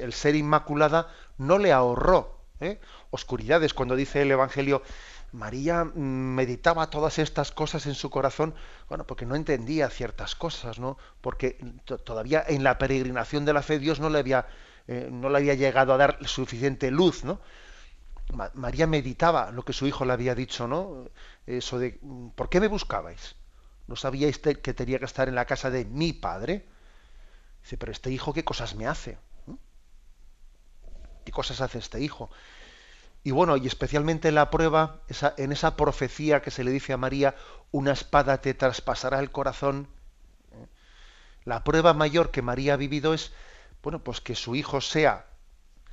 el 0.00 0.12
ser 0.12 0.34
inmaculada 0.34 1.06
no 1.38 1.58
le 1.58 1.70
ahorró 1.70 2.40
¿eh? 2.58 2.80
oscuridades. 3.10 3.72
Cuando 3.72 3.94
dice 3.94 4.22
el 4.22 4.32
Evangelio, 4.32 4.82
María 5.30 5.84
mm, 5.84 6.34
meditaba 6.34 6.90
todas 6.90 7.20
estas 7.20 7.52
cosas 7.52 7.86
en 7.86 7.94
su 7.94 8.10
corazón, 8.10 8.56
bueno, 8.88 9.06
porque 9.06 9.24
no 9.24 9.36
entendía 9.36 9.88
ciertas 9.88 10.34
cosas, 10.34 10.80
¿no? 10.80 10.98
Porque 11.20 11.58
todavía 12.02 12.42
en 12.44 12.64
la 12.64 12.76
peregrinación 12.76 13.44
de 13.44 13.52
la 13.52 13.62
fe 13.62 13.78
Dios 13.78 14.00
no 14.00 14.10
le 14.10 14.18
había, 14.18 14.48
eh, 14.88 15.08
no 15.12 15.28
le 15.30 15.38
había 15.38 15.54
llegado 15.54 15.94
a 15.94 15.96
dar 15.96 16.18
suficiente 16.26 16.90
luz, 16.90 17.22
¿no? 17.22 17.40
María 18.54 18.88
meditaba 18.88 19.52
lo 19.52 19.64
que 19.64 19.72
su 19.72 19.86
hijo 19.86 20.04
le 20.04 20.12
había 20.12 20.34
dicho, 20.34 20.66
¿no? 20.66 21.08
Eso 21.46 21.78
de, 21.78 22.00
¿por 22.34 22.48
qué 22.48 22.58
me 22.58 22.66
buscabais? 22.66 23.36
¿No 23.86 23.94
sabíais 23.94 24.38
que 24.38 24.74
tenía 24.74 24.98
que 24.98 25.04
estar 25.04 25.28
en 25.28 25.36
la 25.36 25.44
casa 25.44 25.70
de 25.70 25.84
mi 25.84 26.12
padre? 26.12 26.73
Dice, 27.64 27.78
pero 27.78 27.92
este 27.92 28.10
hijo, 28.10 28.34
¿qué 28.34 28.44
cosas 28.44 28.74
me 28.74 28.86
hace? 28.86 29.16
¿Qué 31.24 31.32
cosas 31.32 31.62
hace 31.62 31.78
este 31.78 31.98
hijo? 31.98 32.30
Y 33.22 33.30
bueno, 33.30 33.56
y 33.56 33.66
especialmente 33.66 34.28
en 34.28 34.34
la 34.34 34.50
prueba, 34.50 35.00
en 35.38 35.50
esa 35.50 35.74
profecía 35.74 36.42
que 36.42 36.50
se 36.50 36.62
le 36.62 36.70
dice 36.70 36.92
a 36.92 36.98
María, 36.98 37.34
una 37.70 37.92
espada 37.92 38.42
te 38.42 38.52
traspasará 38.52 39.18
el 39.18 39.30
corazón. 39.30 39.88
La 41.44 41.64
prueba 41.64 41.94
mayor 41.94 42.30
que 42.30 42.42
María 42.42 42.74
ha 42.74 42.76
vivido 42.76 43.14
es, 43.14 43.32
bueno, 43.82 44.04
pues 44.04 44.20
que 44.20 44.34
su 44.34 44.54
hijo 44.54 44.82
sea 44.82 45.24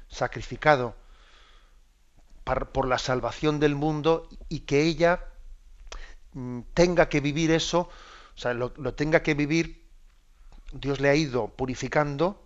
sacrificado 0.09 0.97
por 2.43 2.85
la 2.85 2.97
salvación 2.97 3.61
del 3.61 3.75
mundo 3.75 4.27
y 4.49 4.61
que 4.61 4.81
ella 4.81 5.23
mm, 6.33 6.63
tenga 6.73 7.07
que 7.07 7.21
vivir 7.21 7.51
eso, 7.51 7.89
o 8.35 8.37
sea, 8.37 8.53
lo 8.53 8.93
tenga 8.93 9.23
que 9.23 9.35
vivir, 9.35 9.80
Dios 10.73 10.99
le 10.99 11.09
ha 11.09 11.15
ido 11.15 11.49
purificando 11.49 12.41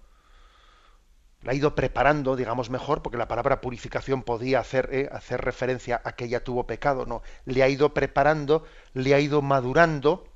la 1.46 1.52
ha 1.52 1.56
ido 1.56 1.76
preparando, 1.76 2.36
digamos 2.36 2.72
mejor, 2.72 3.04
porque 3.04 3.20
la 3.20 3.28
palabra 3.28 3.62
purificación 3.62 4.24
podía 4.24 4.60
hacer, 4.60 4.90
eh, 4.92 5.10
hacer 5.12 5.42
referencia 5.42 6.02
a 6.04 6.14
que 6.14 6.26
ella 6.26 6.44
tuvo 6.44 6.66
pecado, 6.66 7.06
no, 7.06 7.22
le 7.46 7.62
ha 7.62 7.70
ido 7.70 7.94
preparando, 7.94 8.66
le 8.96 9.14
ha 9.14 9.20
ido 9.20 9.44
madurando 9.44 10.28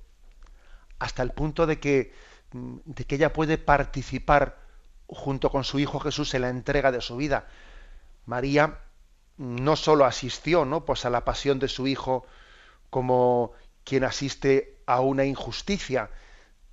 hasta 0.99 1.23
el 1.23 1.31
punto 1.31 1.65
de 1.65 1.79
que, 1.79 2.13
mm, 2.51 2.77
de 2.85 3.05
que 3.05 3.15
ella 3.15 3.33
puede 3.33 3.57
participar 3.57 4.59
junto 5.07 5.49
con 5.49 5.63
su 5.63 5.79
hijo 5.79 5.99
Jesús 5.99 6.31
en 6.35 6.43
la 6.43 6.49
entrega 6.49 6.91
de 6.91 7.01
su 7.01 7.17
vida. 7.17 7.47
María 8.27 8.77
no 9.37 9.75
solo 9.75 10.05
asistió 10.05 10.63
¿no? 10.65 10.85
Pues 10.85 11.05
a 11.05 11.09
la 11.09 11.25
pasión 11.25 11.57
de 11.57 11.69
su 11.69 11.87
hijo 11.87 12.25
como 12.91 13.53
quien 13.83 14.03
asiste 14.03 14.77
a 14.85 15.01
una 15.01 15.25
injusticia, 15.25 16.11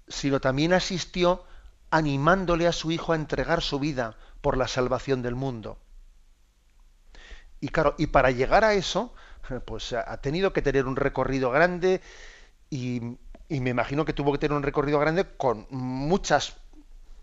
sino 0.09 0.41
también 0.41 0.73
asistió 0.73 1.45
animándole 1.91 2.67
a 2.67 2.73
su 2.73 2.91
hijo 2.91 3.13
a 3.13 3.17
entregar 3.17 3.63
su 3.63 3.79
vida 3.79 4.17
por 4.41 4.57
la 4.57 4.69
salvación 4.69 5.23
del 5.23 5.35
mundo. 5.35 5.79
Y 7.61 7.69
claro, 7.69 7.95
y 7.99 8.09
para 8.09 8.31
llegar 8.31 8.65
a 8.65 8.75
eso, 8.75 9.15
pues 9.65 9.93
ha 9.93 10.17
tenido 10.21 10.53
que 10.53 10.63
tener 10.63 10.87
un 10.87 10.97
recorrido 10.97 11.51
grande 11.51 12.01
y, 12.71 13.01
me 13.49 13.71
imagino 13.71 14.05
que 14.05 14.13
tuvo 14.13 14.33
que 14.33 14.39
tener 14.39 14.57
un 14.57 14.63
recorrido 14.63 14.99
grande 14.99 15.25
con 15.37 15.67
muchas 15.71 16.57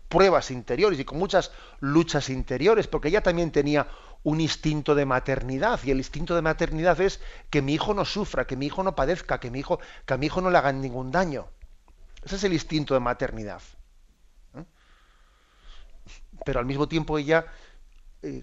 pruebas 0.08 0.50
interiores 0.50 0.98
y 0.98 1.04
con 1.04 1.18
muchas 1.18 1.52
luchas 1.80 2.30
interiores, 2.30 2.86
porque 2.86 3.08
ella 3.08 3.22
también 3.22 3.50
tenía 3.50 3.88
un 4.22 4.40
instinto 4.40 4.94
de 4.94 5.04
maternidad 5.04 5.80
y 5.84 5.90
el 5.90 5.98
instinto 5.98 6.34
de 6.34 6.42
maternidad 6.42 6.98
es 7.00 7.20
que 7.50 7.60
mi 7.60 7.74
hijo 7.74 7.92
no 7.92 8.04
sufra, 8.06 8.46
que 8.46 8.56
mi 8.56 8.66
hijo 8.66 8.82
no 8.82 8.94
padezca, 8.94 9.38
que 9.38 9.50
mi 9.50 9.58
hijo 9.58 9.80
que 10.06 10.14
a 10.14 10.16
mi 10.16 10.26
hijo 10.26 10.40
no 10.40 10.50
le 10.50 10.58
hagan 10.58 10.80
ningún 10.80 11.10
daño. 11.10 11.48
Ese 12.24 12.36
es 12.36 12.44
el 12.44 12.52
instinto 12.52 12.94
de 12.94 13.00
maternidad 13.00 13.62
pero 16.44 16.60
al 16.60 16.66
mismo 16.66 16.88
tiempo 16.88 17.18
ella, 17.18 17.46
eh, 18.22 18.42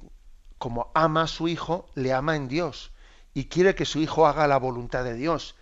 como 0.58 0.92
ama 0.94 1.24
a 1.24 1.28
su 1.28 1.48
hijo, 1.48 1.90
le 1.96 2.14
ama 2.14 2.36
en 2.36 2.48
Dios 2.48 2.92
y 3.34 3.46
quiere 3.46 3.76
que 3.76 3.86
su 3.86 4.00
hijo 4.00 4.28
haga 4.28 4.48
la 4.48 4.58
voluntad 4.58 5.04
de 5.04 5.16
Dios 5.16 5.56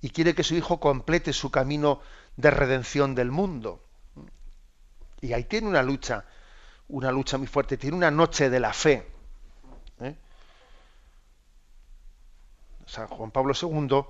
y 0.00 0.10
quiere 0.10 0.34
que 0.34 0.42
su 0.44 0.54
hijo 0.54 0.80
complete 0.80 1.32
su 1.32 1.50
camino 1.50 2.00
de 2.36 2.50
redención 2.50 3.14
del 3.14 3.30
mundo. 3.30 3.82
Y 5.20 5.32
ahí 5.32 5.44
tiene 5.44 5.68
una 5.68 5.82
lucha, 5.82 6.24
una 6.88 7.10
lucha 7.10 7.38
muy 7.38 7.46
fuerte, 7.46 7.76
tiene 7.76 7.96
una 7.96 8.10
noche 8.10 8.50
de 8.50 8.60
la 8.60 8.72
fe. 8.72 9.06
¿eh? 10.00 10.16
San 12.86 13.08
Juan 13.08 13.30
Pablo 13.30 13.54
II, 13.60 14.04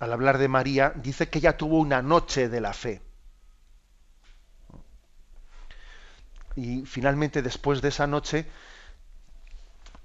al 0.00 0.14
hablar 0.14 0.38
de 0.38 0.48
María, 0.48 0.92
dice 0.96 1.28
que 1.28 1.38
ella 1.38 1.58
tuvo 1.58 1.78
una 1.78 2.00
noche 2.00 2.48
de 2.48 2.60
la 2.62 2.72
fe. 2.72 3.02
Y 6.56 6.86
finalmente, 6.86 7.42
después 7.42 7.82
de 7.82 7.88
esa 7.88 8.06
noche, 8.06 8.46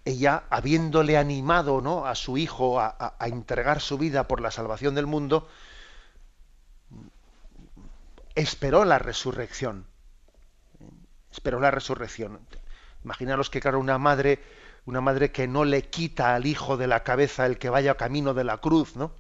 ella, 0.04 0.44
habiéndole 0.50 1.18
animado 1.18 1.82
¿no? 1.82 2.06
a 2.06 2.14
su 2.14 2.38
hijo 2.38 2.80
a, 2.80 3.16
entregar 3.22 3.80
su 3.80 3.98
vida 3.98 4.28
por 4.28 4.42
la 4.42 4.52
salvación 4.52 4.96
del 4.96 5.08
mundo, 5.08 5.48
esperó 8.36 8.84
la 8.84 9.00
resurrección. 9.00 9.88
Esperó 11.32 11.62
la 11.62 11.72
resurrección. 11.72 12.42
Imaginaros 13.06 13.50
que, 13.50 13.62
claro, 13.62 13.80
una 13.80 13.98
madre, 13.98 14.44
una 14.86 15.00
madre 15.00 15.32
que 15.32 15.48
no 15.48 15.64
le 15.64 15.84
quita 15.84 16.36
al 16.36 16.46
hijo 16.46 16.76
de 16.76 16.88
la 16.88 17.04
cabeza 17.04 17.46
el 17.46 17.58
que 17.58 17.70
vaya 17.70 17.96
camino 17.96 18.34
de 18.34 18.44
la 18.44 18.58
cruz, 18.58 18.98
¿no? 18.98 19.12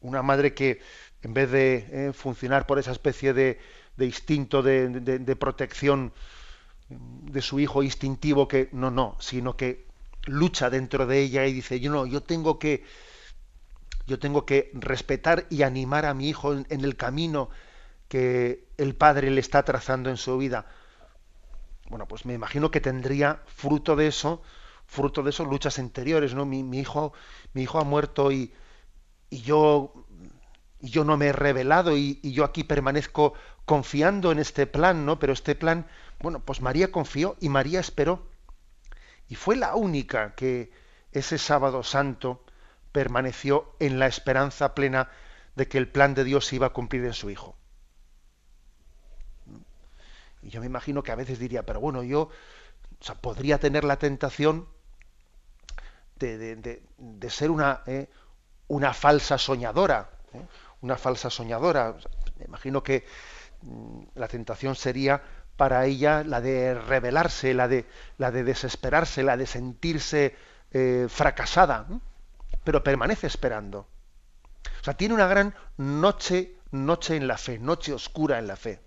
Una 0.00 0.22
madre 0.22 0.54
que, 0.54 0.80
en 1.22 1.34
vez 1.34 1.50
de 1.50 1.86
eh, 1.90 2.12
funcionar 2.12 2.66
por 2.66 2.78
esa 2.78 2.92
especie 2.92 3.32
de, 3.32 3.58
instinto 3.98 4.62
de, 4.62 5.36
protección 5.38 6.12
de 6.88 7.42
su 7.42 7.60
hijo 7.60 7.82
instintivo 7.82 8.48
que 8.48 8.68
no, 8.72 8.90
no, 8.90 9.16
sino 9.20 9.56
que 9.56 9.86
lucha 10.24 10.70
dentro 10.70 11.06
de 11.06 11.20
ella 11.20 11.46
y 11.46 11.52
dice, 11.52 11.80
yo 11.80 11.90
no, 11.90 12.06
yo 12.06 12.22
tengo 12.22 12.58
que 12.58 12.84
yo 14.06 14.18
tengo 14.18 14.44
que 14.44 14.70
respetar 14.74 15.46
y 15.50 15.62
animar 15.62 16.04
a 16.04 16.14
mi 16.14 16.28
hijo 16.28 16.52
en, 16.54 16.66
el 16.84 16.96
camino 16.96 17.48
que 18.08 18.66
el 18.76 18.96
padre 18.96 19.30
le 19.30 19.40
está 19.40 19.62
trazando 19.62 20.10
en 20.10 20.16
su 20.16 20.36
vida. 20.36 20.66
Bueno, 21.88 22.08
pues 22.08 22.24
me 22.26 22.34
imagino 22.34 22.72
que 22.72 22.80
tendría 22.80 23.42
fruto 23.46 23.94
de 23.94 24.08
eso, 24.08 24.42
fruto 24.86 25.22
de 25.22 25.30
eso 25.30 25.44
luchas 25.44 25.78
interiores, 25.78 26.34
¿no? 26.34 26.44
Mi, 26.44 26.64
mi 26.64 26.80
hijo, 26.80 27.12
mi 27.52 27.62
hijo 27.62 27.78
ha 27.78 27.84
muerto 27.84 28.32
y, 28.32 28.52
y 29.30 29.42
yo 29.42 29.92
yo 30.80 31.04
no 31.04 31.16
me 31.16 31.26
he 31.26 31.32
revelado 31.32 31.96
y, 31.96 32.20
yo 32.22 32.44
aquí 32.44 32.64
permanezco 32.64 33.34
confiando 33.64 34.32
en 34.32 34.38
este 34.38 34.66
plan, 34.66 35.04
¿no? 35.04 35.18
Pero 35.18 35.32
este 35.32 35.54
plan, 35.54 35.86
bueno, 36.20 36.40
pues 36.40 36.60
María 36.60 36.90
confió 36.90 37.36
y 37.40 37.48
María 37.48 37.80
esperó. 37.80 38.26
Y 39.28 39.34
fue 39.34 39.56
la 39.56 39.74
única 39.74 40.34
que 40.34 40.72
ese 41.12 41.38
sábado 41.38 41.82
santo 41.82 42.44
permaneció 42.92 43.74
en 43.78 43.98
la 43.98 44.06
esperanza 44.06 44.74
plena 44.74 45.08
de 45.54 45.68
que 45.68 45.78
el 45.78 45.88
plan 45.88 46.14
de 46.14 46.24
Dios 46.24 46.46
se 46.46 46.56
iba 46.56 46.68
a 46.68 46.72
cumplir 46.72 47.04
en 47.04 47.12
su 47.12 47.30
Hijo. 47.30 47.56
Y 50.42 50.48
yo 50.48 50.60
me 50.60 50.66
imagino 50.66 51.02
que 51.02 51.12
a 51.12 51.16
veces 51.16 51.38
diría, 51.38 51.64
pero 51.64 51.80
bueno, 51.80 52.02
yo 52.02 52.30
podría 53.20 53.58
tener 53.58 53.84
la 53.84 53.98
tentación 53.98 54.66
de, 56.18 56.80
ser 57.28 57.50
una, 57.50 57.82
eh, 57.86 58.08
una 58.70 58.94
falsa 58.94 59.36
soñadora, 59.36 60.10
¿eh? 60.32 60.46
una 60.80 60.96
falsa 60.96 61.28
soñadora. 61.28 61.96
Me 62.38 62.44
imagino 62.44 62.82
que 62.82 63.04
mm, 63.62 64.02
la 64.14 64.28
tentación 64.28 64.76
sería 64.76 65.22
para 65.56 65.84
ella 65.86 66.22
la 66.24 66.40
de 66.40 66.74
rebelarse, 66.74 67.52
la 67.52 67.66
de, 67.66 67.84
la 68.16 68.30
de 68.30 68.44
desesperarse, 68.44 69.22
la 69.24 69.36
de 69.36 69.46
sentirse 69.46 70.36
eh, 70.70 71.06
fracasada, 71.08 71.86
pero 72.62 72.84
permanece 72.84 73.26
esperando. 73.26 73.88
O 74.80 74.84
sea, 74.84 74.94
tiene 74.94 75.14
una 75.14 75.26
gran 75.26 75.52
noche, 75.76 76.54
noche 76.70 77.16
en 77.16 77.26
la 77.26 77.38
fe, 77.38 77.58
noche 77.58 77.92
oscura 77.92 78.38
en 78.38 78.46
la 78.46 78.56
fe. 78.56 78.80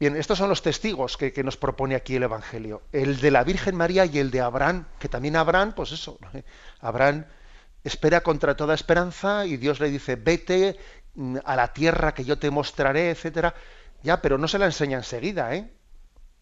Bien, 0.00 0.16
estos 0.16 0.38
son 0.38 0.48
los 0.48 0.62
testigos 0.62 1.16
que, 1.16 1.32
que, 1.32 1.42
nos 1.42 1.56
propone 1.56 1.96
aquí 1.96 2.16
el 2.16 2.22
Evangelio. 2.22 2.82
El 2.92 3.20
de 3.20 3.32
la 3.32 3.42
Virgen 3.42 3.74
María 3.74 4.04
y 4.04 4.18
el 4.18 4.30
de 4.30 4.40
Abraham, 4.40 4.86
que 5.00 5.08
también 5.08 5.34
Abraham, 5.34 5.72
pues 5.74 5.90
eso, 5.90 6.18
Abraham 6.80 7.26
espera 7.82 8.20
contra 8.20 8.56
toda 8.56 8.74
esperanza 8.74 9.46
y 9.46 9.56
Dios 9.56 9.80
le 9.80 9.90
dice, 9.90 10.16
vete 10.16 10.78
mm, 11.14 11.38
a 11.44 11.56
la 11.56 11.72
tierra 11.72 12.14
que 12.14 12.24
yo 12.24 12.38
te 12.38 12.50
mostraré, 12.50 13.10
etcétera. 13.10 13.54
Ya, 14.02 14.22
pero 14.22 14.38
no 14.38 14.46
se 14.46 14.58
la 14.58 14.66
enseña 14.66 14.98
enseguida, 14.98 15.54
¿eh? 15.54 15.70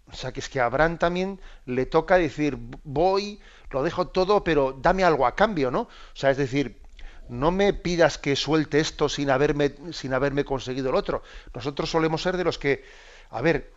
O 0.08 0.14
sea, 0.14 0.32
que 0.32 0.40
es 0.40 0.48
que 0.48 0.60
a 0.60 0.66
Abraham 0.66 0.98
también 0.98 1.40
le 1.64 1.86
toca 1.86 2.16
decir, 2.16 2.56
voy, 2.84 3.40
lo 3.70 3.82
dejo 3.82 4.08
todo, 4.08 4.44
pero 4.44 4.72
dame 4.72 5.02
algo 5.02 5.26
a 5.26 5.34
cambio, 5.34 5.70
¿no? 5.70 5.80
O 5.80 5.90
sea, 6.14 6.30
es 6.30 6.36
decir, 6.36 6.80
no 7.28 7.50
me 7.50 7.72
pidas 7.72 8.18
que 8.18 8.36
suelte 8.36 8.78
esto 8.78 9.08
sin 9.08 9.30
haberme, 9.30 9.74
sin 9.92 10.14
haberme 10.14 10.44
conseguido 10.44 10.90
el 10.90 10.96
otro. 10.96 11.22
Nosotros 11.54 11.90
solemos 11.90 12.22
ser 12.22 12.36
de 12.36 12.44
los 12.44 12.58
que, 12.58 12.84
a 13.30 13.40
ver, 13.42 13.72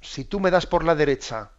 si 0.00 0.24
tú 0.24 0.40
me 0.40 0.50
das 0.50 0.66
por 0.66 0.84
la 0.84 0.94
derecha 0.94 1.50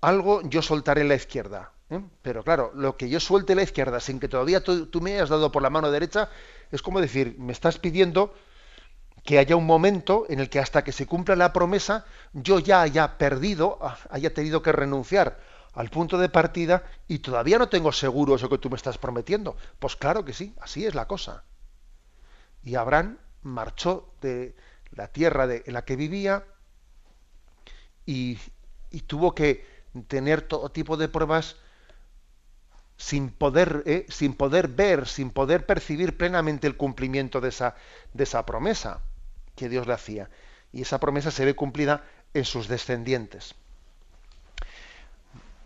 algo, 0.00 0.42
yo 0.42 0.60
soltaré 0.62 1.04
la 1.04 1.14
izquierda. 1.14 1.72
¿eh? 1.90 2.00
Pero 2.22 2.42
claro, 2.42 2.72
lo 2.74 2.96
que 2.96 3.08
yo 3.08 3.20
suelte 3.20 3.54
la 3.54 3.62
izquierda 3.62 4.00
sin 4.00 4.20
que 4.20 4.28
todavía 4.28 4.62
tú, 4.62 4.86
tú, 4.86 5.00
me 5.00 5.14
hayas 5.14 5.30
dado 5.30 5.50
por 5.50 5.62
la 5.62 5.70
mano 5.70 5.90
derecha, 5.90 6.28
es 6.70 6.82
como 6.82 7.00
decir, 7.00 7.36
me 7.38 7.52
estás 7.52 7.78
pidiendo 7.78 8.34
que 9.24 9.38
haya 9.38 9.56
un 9.56 9.64
momento 9.64 10.26
en 10.28 10.40
el 10.40 10.50
que 10.50 10.58
hasta 10.58 10.84
que 10.84 10.92
se 10.92 11.06
cumpla 11.06 11.34
la 11.34 11.52
promesa, 11.52 12.04
yo 12.34 12.58
ya 12.58 12.82
haya 12.82 13.16
perdido, 13.16 13.78
haya 14.10 14.34
tenido 14.34 14.62
que 14.62 14.72
renunciar 14.72 15.40
al 15.72 15.88
punto 15.88 16.18
de 16.18 16.28
partida 16.28 16.84
y 17.08 17.18
todavía 17.20 17.58
no 17.58 17.68
tengo 17.68 17.90
seguro 17.90 18.34
eso 18.34 18.48
que 18.48 18.58
tú 18.58 18.68
me 18.68 18.76
estás 18.76 18.98
prometiendo. 18.98 19.56
Pues 19.78 19.96
claro 19.96 20.24
que 20.24 20.34
sí, 20.34 20.54
así 20.60 20.84
es 20.84 20.94
la 20.94 21.08
cosa. 21.08 21.44
Y 22.62 22.74
Abraham 22.74 23.18
marchó 23.42 24.14
de 24.20 24.54
la 24.96 25.08
tierra 25.08 25.46
en 25.52 25.72
la 25.72 25.84
que 25.84 25.96
vivía 25.96 26.44
y, 28.06 28.38
y, 28.90 29.00
tuvo 29.00 29.34
que 29.34 29.66
tener 30.08 30.42
todo 30.42 30.70
tipo 30.70 30.96
de 30.96 31.08
pruebas 31.08 31.56
sin 32.96 33.30
poder, 33.30 33.82
eh, 33.86 34.06
sin 34.08 34.34
poder 34.34 34.68
ver, 34.68 35.06
sin 35.06 35.30
poder 35.30 35.66
percibir 35.66 36.16
plenamente 36.16 36.66
el 36.66 36.76
cumplimiento 36.76 37.40
de 37.40 37.48
esa, 37.48 37.74
de 38.12 38.24
esa 38.24 38.46
promesa 38.46 39.00
que 39.56 39.68
Dios 39.68 39.86
le 39.86 39.94
hacía. 39.94 40.30
Y 40.72 40.82
esa 40.82 40.98
promesa 41.00 41.30
se 41.30 41.44
ve 41.44 41.54
cumplida 41.54 42.04
en 42.34 42.44
sus 42.44 42.68
descendientes. 42.68 43.54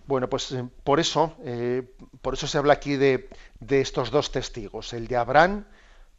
Bueno, 0.07 0.29
pues 0.29 0.53
eh, 0.53 0.65
por 0.85 1.01
eso, 1.01 1.37
eh, 1.45 1.83
por 2.23 2.35
eso 2.35 2.47
se 2.47 2.57
habla 2.57 2.75
aquí 2.75 2.97
de, 2.97 3.29
de, 3.61 3.81
estos 3.81 4.11
dos 4.11 4.33
testigos, 4.33 4.93
el 4.95 5.07
de 5.07 5.17
Abraham 5.17 5.67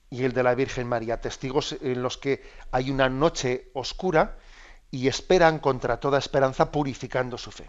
y 0.09 0.23
el 0.23 0.33
de 0.33 0.43
la 0.43 0.55
Virgen 0.55 0.87
María, 0.87 1.21
testigos 1.21 1.75
en 1.81 2.01
los 2.01 2.17
que 2.17 2.43
hay 2.71 2.89
una 2.89 3.09
noche 3.09 3.69
oscura 3.73 4.37
y 4.91 5.07
esperan 5.07 5.59
contra 5.59 5.99
toda 5.99 6.17
esperanza 6.17 6.71
purificando 6.71 7.37
su 7.37 7.51
fe. 7.51 7.67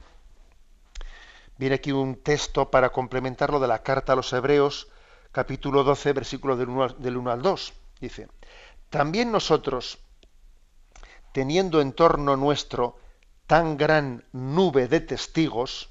Viene 1.59 1.75
aquí 1.75 1.93
un 1.93 2.17
texto 2.17 2.71
para 2.71 2.91
complementarlo 2.91 3.61
de 3.61 3.69
la 3.69 3.83
carta 3.83 4.15
a 4.15 4.17
los 4.17 4.33
Hebreos, 4.33 4.89
capítulo 5.31 5.85
12, 5.85 6.13
versículo 6.15 6.57
del 6.57 6.71
1, 6.71 6.89
del 6.95 7.19
1 7.19 7.31
al 7.31 7.43
2. 7.43 7.73
Dice, 8.01 8.29
también 8.89 9.31
nosotros, 9.31 9.99
teniendo 11.33 11.83
en 11.83 11.93
torno 11.93 12.37
nuestro 12.37 12.97
tan 13.47 13.77
gran 13.77 14.25
nube 14.33 14.89
de 14.89 15.01
testigos, 15.01 15.91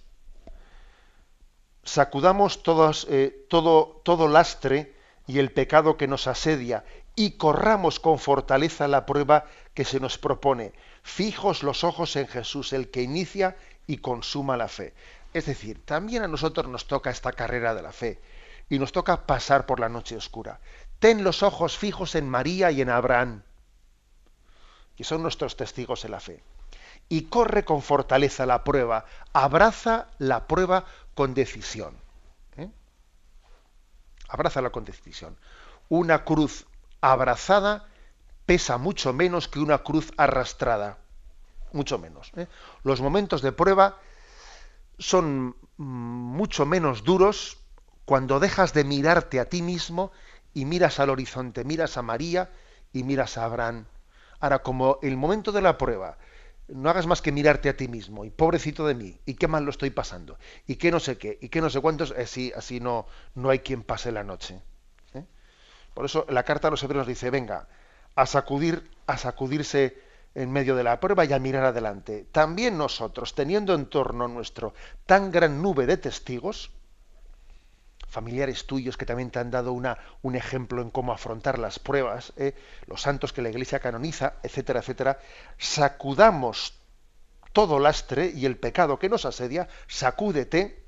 sacudamos 1.84 2.64
todos, 2.64 3.06
eh, 3.10 3.45
todo, 3.50 4.02
todo 4.04 4.28
lastre 4.28 4.99
y 5.30 5.38
el 5.38 5.51
pecado 5.51 5.95
que 5.95 6.07
nos 6.07 6.25
asedia 6.25 6.84
y 7.15 7.38
corramos 7.38 7.99
con 7.99 8.17
fortaleza 8.17 8.88
la 8.88 9.05
prueba 9.05 9.45
que 9.75 9.86
se 9.86 9.99
nos 9.99 10.17
propone. 10.17 10.73
Fijos 11.03 11.61
los 11.61 11.84
ojos 11.84 12.15
en 12.15 12.27
Jesús, 12.27 12.73
el 12.73 12.89
que 12.89 13.03
inicia 13.03 13.55
y 13.86 13.97
consuma 13.97 14.57
la 14.57 14.67
fe. 14.67 14.95
Es 15.36 15.45
decir, 15.45 15.86
también 15.86 16.23
a 16.23 16.27
nosotros 16.27 16.67
nos 16.67 16.88
toca 16.88 17.11
esta 17.11 17.32
carrera 17.32 17.75
de 17.75 17.84
la 17.84 17.91
fe 17.91 18.19
y 18.69 18.80
nos 18.80 18.91
toca 18.91 19.27
pasar 19.27 19.67
por 19.67 19.80
la 19.80 19.88
noche 19.88 20.15
oscura. 20.15 20.61
Ten 20.97 21.23
los 21.23 21.43
ojos 21.43 21.77
fijos 21.77 22.15
en 22.15 22.27
María 22.27 22.71
y 22.71 22.82
en 22.82 22.89
Abraham, 22.89 23.43
que 24.95 25.03
son 25.03 25.21
nuestros 25.21 25.55
testigos 25.55 26.05
en 26.05 26.11
la 26.11 26.19
fe. 26.19 26.41
Y 27.07 27.25
corre 27.25 27.63
con 27.63 27.84
fortaleza 27.84 28.47
la 28.47 28.63
prueba, 28.63 29.05
abraza 29.34 30.07
la 30.17 30.47
prueba 30.47 30.86
con 31.13 31.36
decisión. 31.36 31.99
Abrázala 34.30 34.69
con 34.69 34.86
decisión. 34.86 35.38
Una 35.89 36.23
cruz 36.23 36.67
abrazada 37.01 37.88
pesa 38.45 38.77
mucho 38.77 39.11
menos 39.11 39.47
que 39.47 39.59
una 39.59 39.80
cruz 39.80 40.11
arrastrada. 40.17 40.97
Mucho 41.73 41.97
menos. 41.97 42.32
¿eh? 42.36 42.47
Los 42.84 43.01
momentos 43.01 43.41
de 43.41 43.51
prueba 43.51 43.97
son 44.97 45.55
mucho 45.77 46.65
menos 46.65 47.03
duros 47.03 47.57
cuando 48.05 48.39
dejas 48.39 48.73
de 48.73 48.84
mirarte 48.84 49.39
a 49.39 49.45
ti 49.45 49.61
mismo 49.61 50.11
y 50.53 50.65
miras 50.65 50.99
al 50.99 51.09
horizonte, 51.09 51.63
miras 51.63 51.97
a 51.97 52.01
María 52.01 52.49
y 52.91 53.03
miras 53.03 53.38
a 53.38 53.45
Abraham. 53.45 53.86
Ahora, 54.39 54.59
como 54.59 54.99
el 55.01 55.17
momento 55.17 55.51
de 55.51 55.61
la 55.61 55.77
prueba 55.77 56.17
no 56.74 56.89
hagas 56.89 57.07
más 57.07 57.22
que 57.22 57.32
mirarte 57.32 57.70
a 57.70 57.78
ti 57.78 57.88
mismo 57.88 58.26
y 58.26 58.30
pobrecito 58.30 58.86
de 58.86 58.95
mí 58.95 59.20
y 59.26 59.36
qué 59.36 59.47
mal 59.47 59.63
lo 59.63 59.72
estoy 59.72 59.89
pasando 59.89 60.38
y 60.67 60.76
qué 60.76 60.91
no 60.91 60.99
sé 60.99 61.17
qué 61.17 61.38
y 61.41 61.49
qué 61.49 61.61
no 61.61 61.70
sé 61.70 61.80
cuántos 61.82 62.11
así 62.11 62.51
así 62.55 62.80
no 62.80 63.07
no 63.36 63.49
hay 63.49 63.59
quien 63.59 63.84
pase 63.84 64.11
la 64.11 64.24
noche 64.24 64.61
¿eh? 65.13 65.24
por 65.93 66.05
eso 66.05 66.26
la 66.30 66.43
carta 66.43 66.67
a 66.67 66.72
los 66.72 66.84
hebreos 66.84 67.07
dice 67.07 67.30
venga 67.30 67.67
a 68.15 68.26
sacudir 68.26 68.89
a 69.07 69.17
sacudirse 69.17 69.97
en 70.36 70.51
medio 70.51 70.76
de 70.76 70.84
la 70.84 70.99
prueba 70.99 71.26
y 71.26 71.34
a 71.34 71.39
mirar 71.39 71.65
adelante 71.65 72.26
también 72.32 72.78
nosotros 72.78 73.34
teniendo 73.34 73.74
en 73.74 73.88
torno 73.88 74.28
nuestro 74.28 74.74
tan 75.05 75.32
gran 75.32 75.61
nube 75.61 75.86
de 75.86 75.97
testigos 75.97 76.72
familiares 78.10 78.66
tuyos 78.66 78.97
que 78.97 79.05
también 79.05 79.32
te 79.32 79.39
han 79.39 79.51
dado 79.51 79.72
una, 79.72 79.97
un 80.22 80.36
ejemplo 80.36 80.82
en 80.82 80.89
cómo 80.89 81.14
afrontar 81.14 81.60
las 81.60 81.80
pruebas, 81.80 82.34
¿eh? 82.38 82.55
los 82.88 83.01
santos 83.01 83.32
que 83.32 83.41
la 83.41 83.49
Iglesia 83.49 83.80
canoniza, 83.80 84.36
etcétera, 84.43 84.80
etcétera, 84.80 85.20
sacudamos 85.57 86.74
todo 87.53 87.80
lastre 87.80 88.32
y 88.34 88.45
el 88.45 88.57
pecado 88.57 88.99
que 88.99 89.10
nos 89.10 89.26
asedia, 89.26 89.68
sacúdete 89.88 90.84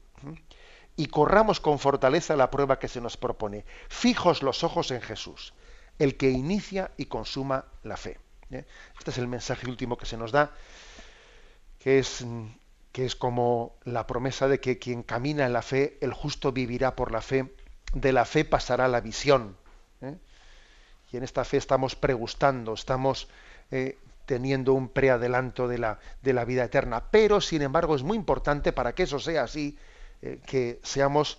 y 0.95 1.07
corramos 1.07 1.59
con 1.59 1.79
fortaleza 1.79 2.35
la 2.35 2.51
prueba 2.51 2.79
que 2.79 2.87
se 2.87 3.01
nos 3.01 3.17
propone. 3.17 3.65
Fijos 3.89 4.43
los 4.43 4.63
ojos 4.63 4.91
en 4.91 5.01
Jesús, 5.01 5.53
el 5.99 6.17
que 6.17 6.29
inicia 6.29 6.91
y 6.97 7.05
consuma 7.05 7.65
la 7.83 7.97
fe. 7.97 8.19
¿eh? 8.51 8.65
Este 8.97 9.11
es 9.11 9.17
el 9.17 9.27
mensaje 9.27 9.67
último 9.67 9.97
que 9.97 10.05
se 10.05 10.17
nos 10.17 10.31
da, 10.31 10.51
que 11.79 11.99
es 11.99 12.23
que 12.91 13.05
es 13.05 13.15
como 13.15 13.75
la 13.83 14.05
promesa 14.07 14.47
de 14.47 14.59
que 14.59 14.77
quien 14.77 15.03
camina 15.03 15.45
en 15.45 15.53
la 15.53 15.61
fe, 15.61 15.97
el 16.01 16.13
justo 16.13 16.51
vivirá 16.51 16.95
por 16.95 17.11
la 17.11 17.21
fe, 17.21 17.53
de 17.93 18.11
la 18.11 18.25
fe 18.25 18.45
pasará 18.45 18.87
la 18.87 19.01
visión. 19.01 19.55
¿eh? 20.01 20.17
Y 21.11 21.17
en 21.17 21.23
esta 21.23 21.43
fe 21.43 21.57
estamos 21.57 21.95
pregustando, 21.95 22.73
estamos 22.73 23.27
eh, 23.71 23.97
teniendo 24.25 24.73
un 24.73 24.89
preadelanto 24.89 25.67
de 25.67 25.77
la, 25.77 25.99
de 26.21 26.33
la 26.33 26.45
vida 26.45 26.63
eterna. 26.63 27.11
Pero, 27.11 27.41
sin 27.41 27.61
embargo, 27.61 27.95
es 27.95 28.03
muy 28.03 28.17
importante 28.17 28.73
para 28.73 28.93
que 28.93 29.03
eso 29.03 29.19
sea 29.19 29.43
así, 29.43 29.77
eh, 30.21 30.39
que 30.45 30.79
seamos 30.83 31.37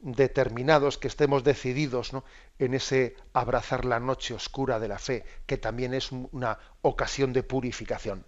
determinados, 0.00 0.98
que 0.98 1.08
estemos 1.08 1.42
decididos 1.42 2.12
¿no? 2.12 2.24
en 2.58 2.74
ese 2.74 3.16
abrazar 3.32 3.84
la 3.84 3.98
noche 3.98 4.34
oscura 4.34 4.78
de 4.78 4.88
la 4.88 4.98
fe, 4.98 5.24
que 5.46 5.56
también 5.56 5.94
es 5.94 6.12
una 6.12 6.58
ocasión 6.82 7.32
de 7.32 7.42
purificación. 7.42 8.24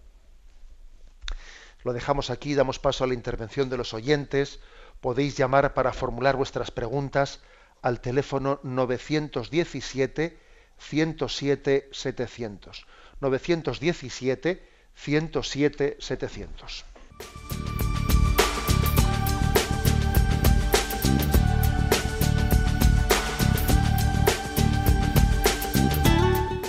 Lo 1.85 1.93
dejamos 1.93 2.31
aquí, 2.31 2.55
damos 2.55 2.79
paso 2.79 3.05
a 3.05 3.07
la 3.07 3.15
intervención 3.15 3.69
de 3.71 3.77
los 3.77 3.95
oyentes. 3.95 4.61
Podéis 5.01 5.37
llamar 5.37 5.75
para 5.75 5.93
formular 5.93 6.37
vuestras 6.37 6.71
preguntas 6.71 7.41
al 7.83 8.01
teléfono 8.01 8.61
917 8.63 10.39
107 10.79 11.89
700. 11.93 12.87
917 13.21 14.69
107 14.95 15.97
700. 16.01 16.85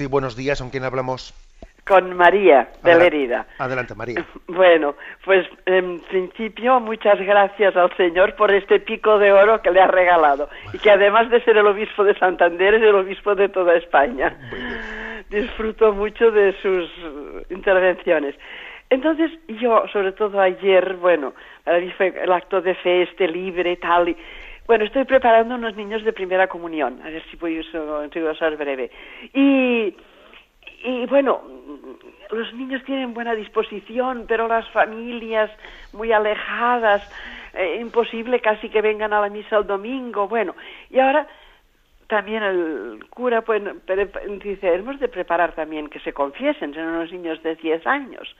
Sí, 0.00 0.06
buenos 0.06 0.34
días, 0.34 0.58
¿con 0.62 0.70
quién 0.70 0.84
hablamos? 0.84 1.34
Con 1.86 2.16
María, 2.16 2.70
de 2.82 2.94
Lerida. 2.94 3.46
Adelante, 3.58 3.94
María. 3.94 4.24
Bueno, 4.46 4.94
pues 5.26 5.46
en 5.66 6.00
principio 6.00 6.80
muchas 6.80 7.20
gracias 7.20 7.76
al 7.76 7.94
Señor 7.98 8.34
por 8.34 8.50
este 8.50 8.80
pico 8.80 9.18
de 9.18 9.30
oro 9.30 9.60
que 9.60 9.70
le 9.70 9.82
ha 9.82 9.88
regalado 9.88 10.48
y 10.72 10.78
que 10.78 10.90
además 10.90 11.28
de 11.28 11.44
ser 11.44 11.58
el 11.58 11.66
obispo 11.66 12.02
de 12.02 12.18
Santander 12.18 12.72
es 12.72 12.82
el 12.82 12.94
obispo 12.94 13.34
de 13.34 13.50
toda 13.50 13.76
España. 13.76 14.34
Disfruto 15.28 15.92
mucho 15.92 16.30
de 16.30 16.54
sus 16.62 16.90
intervenciones. 17.50 18.34
Entonces 18.88 19.30
yo, 19.48 19.84
sobre 19.92 20.12
todo 20.12 20.40
ayer, 20.40 20.94
bueno, 20.94 21.34
fue 21.98 22.14
el 22.22 22.32
acto 22.32 22.62
de 22.62 22.74
fe 22.74 23.02
este 23.02 23.28
libre 23.28 23.76
tal 23.76 24.08
y 24.08 24.16
bueno, 24.70 24.84
estoy 24.84 25.02
preparando 25.02 25.56
unos 25.56 25.74
niños 25.74 26.04
de 26.04 26.12
primera 26.12 26.46
comunión, 26.46 27.02
a 27.02 27.10
ver 27.10 27.24
si 27.28 27.36
puedo 27.36 27.60
ser 28.36 28.56
breve. 28.56 28.88
Y, 29.34 29.96
y 30.84 31.06
bueno, 31.06 31.42
los 32.30 32.54
niños 32.54 32.80
tienen 32.84 33.12
buena 33.12 33.34
disposición, 33.34 34.26
pero 34.28 34.46
las 34.46 34.68
familias 34.68 35.50
muy 35.92 36.12
alejadas, 36.12 37.02
eh, 37.52 37.78
imposible 37.80 38.38
casi 38.38 38.68
que 38.68 38.80
vengan 38.80 39.12
a 39.12 39.20
la 39.20 39.28
misa 39.28 39.56
el 39.56 39.66
domingo. 39.66 40.28
Bueno, 40.28 40.54
y 40.88 41.00
ahora 41.00 41.26
también 42.06 42.44
el 42.44 43.04
cura 43.10 43.42
pues, 43.42 43.60
dice, 44.40 44.72
hemos 44.72 45.00
de 45.00 45.08
preparar 45.08 45.52
también 45.52 45.88
que 45.88 45.98
se 45.98 46.12
confiesen, 46.12 46.74
son 46.74 46.84
unos 46.84 47.10
niños 47.10 47.42
de 47.42 47.56
10 47.56 47.84
años 47.88 48.36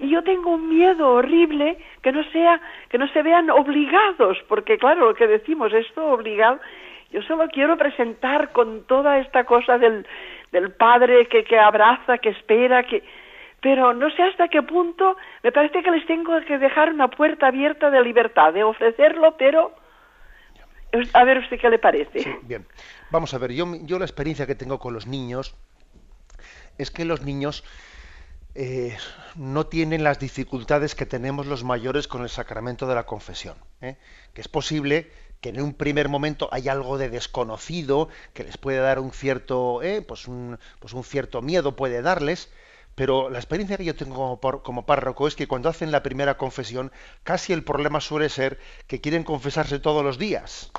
y 0.00 0.08
yo 0.10 0.22
tengo 0.22 0.50
un 0.50 0.68
miedo 0.68 1.08
horrible 1.08 1.78
que 2.02 2.12
no 2.12 2.22
sea 2.30 2.60
que 2.88 2.98
no 2.98 3.08
se 3.08 3.22
vean 3.22 3.50
obligados 3.50 4.38
porque 4.48 4.78
claro 4.78 5.08
lo 5.08 5.14
que 5.14 5.26
decimos 5.26 5.72
esto 5.72 6.12
obligado 6.12 6.60
yo 7.10 7.22
solo 7.22 7.48
quiero 7.48 7.76
presentar 7.76 8.52
con 8.52 8.84
toda 8.84 9.18
esta 9.18 9.44
cosa 9.44 9.78
del 9.78 10.06
del 10.52 10.70
padre 10.72 11.26
que 11.26 11.44
que 11.44 11.58
abraza 11.58 12.18
que 12.18 12.30
espera 12.30 12.84
que 12.84 13.02
pero 13.60 13.92
no 13.92 14.08
sé 14.10 14.22
hasta 14.22 14.48
qué 14.48 14.62
punto 14.62 15.16
me 15.42 15.50
parece 15.50 15.82
que 15.82 15.90
les 15.90 16.06
tengo 16.06 16.40
que 16.46 16.58
dejar 16.58 16.92
una 16.92 17.08
puerta 17.08 17.48
abierta 17.48 17.90
de 17.90 18.02
libertad 18.02 18.52
de 18.52 18.62
ofrecerlo 18.62 19.36
pero 19.36 19.72
a 21.12 21.24
ver 21.24 21.38
usted 21.38 21.60
qué 21.60 21.68
le 21.68 21.78
parece. 21.78 22.20
Sí, 22.20 22.30
bien. 22.42 22.66
Vamos 23.10 23.34
a 23.34 23.38
ver 23.38 23.52
yo 23.52 23.66
yo 23.82 23.98
la 23.98 24.04
experiencia 24.04 24.46
que 24.46 24.54
tengo 24.54 24.78
con 24.78 24.94
los 24.94 25.06
niños 25.06 25.54
es 26.78 26.90
que 26.90 27.04
los 27.04 27.22
niños 27.22 27.64
eh, 28.60 28.96
no 29.36 29.66
tienen 29.66 30.02
las 30.02 30.18
dificultades 30.18 30.96
que 30.96 31.06
tenemos 31.06 31.46
los 31.46 31.62
mayores 31.62 32.08
con 32.08 32.22
el 32.22 32.28
sacramento 32.28 32.88
de 32.88 32.96
la 32.96 33.06
confesión. 33.06 33.56
¿eh? 33.80 33.96
Que 34.34 34.40
es 34.40 34.48
posible 34.48 35.12
que 35.40 35.50
en 35.50 35.62
un 35.62 35.74
primer 35.74 36.08
momento 36.08 36.48
hay 36.50 36.68
algo 36.68 36.98
de 36.98 37.08
desconocido 37.08 38.08
que 38.34 38.42
les 38.42 38.58
puede 38.58 38.78
dar 38.78 38.98
un 38.98 39.12
cierto, 39.12 39.80
¿eh? 39.80 40.02
pues, 40.02 40.26
un, 40.26 40.58
pues 40.80 40.92
un 40.92 41.04
cierto 41.04 41.40
miedo 41.40 41.76
puede 41.76 42.02
darles, 42.02 42.50
pero 42.96 43.30
la 43.30 43.38
experiencia 43.38 43.76
que 43.76 43.84
yo 43.84 43.94
tengo 43.94 44.40
como, 44.40 44.62
como, 44.64 44.86
párroco 44.86 45.28
es 45.28 45.36
que 45.36 45.46
cuando 45.46 45.68
hacen 45.68 45.92
la 45.92 46.02
primera 46.02 46.36
confesión, 46.36 46.90
casi 47.22 47.52
el 47.52 47.62
problema 47.62 48.00
suele 48.00 48.28
ser 48.28 48.58
que 48.88 49.00
quieren 49.00 49.22
confesarse 49.22 49.78
todos 49.78 50.02
los 50.02 50.18
días 50.18 50.72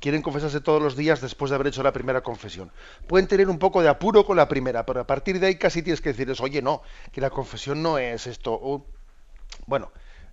quieren 0.00 0.22
confesarse 0.22 0.60
todos 0.60 0.82
los 0.82 0.96
días 0.96 1.20
después 1.20 1.50
de 1.50 1.56
haber 1.56 1.68
hecho 1.68 1.82
la 1.82 1.92
primera 1.92 2.22
confesión. 2.22 2.70
Pueden 3.06 3.26
tener 3.26 3.48
un 3.48 3.58
poco 3.58 3.82
de 3.82 3.88
apuro 3.88 4.24
con 4.24 4.36
la 4.36 4.48
primera, 4.48 4.86
pero 4.86 5.00
a 5.00 5.06
partir 5.06 5.40
de 5.40 5.46
ahí 5.46 5.56
casi 5.56 5.82
tienes 5.82 6.00
que 6.00 6.10
decirles, 6.10 6.40
oye, 6.40 6.62
no, 6.62 6.82
que 7.12 7.20
la 7.20 7.30
confesión 7.30 7.82
no 7.82 7.98
es 7.98 8.26
esto. 8.26 8.84
bueno, 9.66 9.90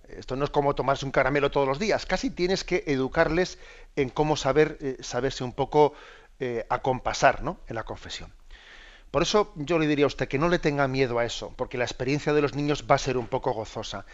esto 0.08 0.36
no 0.36 0.44
es 0.44 0.50
como 0.50 0.74
tomarse 0.74 1.04
un 1.04 1.10
caramelo 1.10 1.50
todos 1.50 1.66
los 1.66 1.78
días. 1.78 2.06
Casi 2.06 2.30
tienes 2.30 2.64
que 2.64 2.84
educarles 2.86 3.58
en 3.96 4.08
cómo 4.08 4.36
saber, 4.36 4.78
eh, 4.80 4.96
saberse 5.00 5.42
un 5.42 5.52
poco 5.52 5.94
eh, 6.38 6.64
acompasar 6.68 7.42
¿no? 7.42 7.58
en 7.66 7.74
la 7.74 7.84
confesión. 7.84 8.32
Por 9.10 9.22
eso 9.22 9.52
yo 9.56 9.78
le 9.78 9.86
diría 9.86 10.04
a 10.04 10.08
usted 10.08 10.28
que 10.28 10.38
no 10.38 10.48
le 10.48 10.58
tenga 10.58 10.86
miedo 10.88 11.18
a 11.18 11.24
eso, 11.24 11.52
porque 11.56 11.78
la 11.78 11.84
experiencia 11.84 12.32
de 12.32 12.42
los 12.42 12.54
niños 12.54 12.84
va 12.90 12.96
a 12.96 12.98
ser 12.98 13.16
un 13.16 13.26
poco 13.26 13.52
gozosa. 13.52 14.04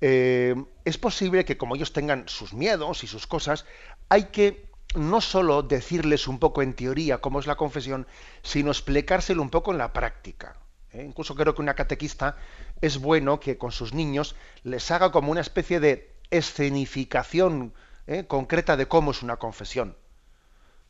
Eh, 0.00 0.54
es 0.84 0.98
posible 0.98 1.44
que 1.44 1.56
como 1.56 1.76
ellos 1.76 1.92
tengan 1.92 2.28
sus 2.28 2.52
miedos 2.52 3.04
y 3.04 3.06
sus 3.06 3.26
cosas, 3.26 3.66
hay 4.08 4.24
que 4.24 4.67
no 4.94 5.20
solo 5.20 5.62
decirles 5.62 6.28
un 6.28 6.38
poco 6.38 6.62
en 6.62 6.74
teoría 6.74 7.18
cómo 7.18 7.40
es 7.40 7.46
la 7.46 7.56
confesión, 7.56 8.06
sino 8.42 8.70
explicárselo 8.70 9.42
un 9.42 9.50
poco 9.50 9.72
en 9.72 9.78
la 9.78 9.92
práctica. 9.92 10.56
¿eh? 10.92 11.04
Incluso 11.04 11.34
creo 11.34 11.54
que 11.54 11.62
una 11.62 11.74
catequista 11.74 12.36
es 12.80 12.98
bueno 12.98 13.40
que 13.40 13.58
con 13.58 13.72
sus 13.72 13.92
niños 13.92 14.34
les 14.62 14.90
haga 14.90 15.12
como 15.12 15.30
una 15.30 15.40
especie 15.40 15.80
de 15.80 16.12
escenificación 16.30 17.74
¿eh? 18.06 18.24
concreta 18.26 18.76
de 18.76 18.88
cómo 18.88 19.10
es 19.10 19.22
una 19.22 19.36
confesión. 19.36 19.96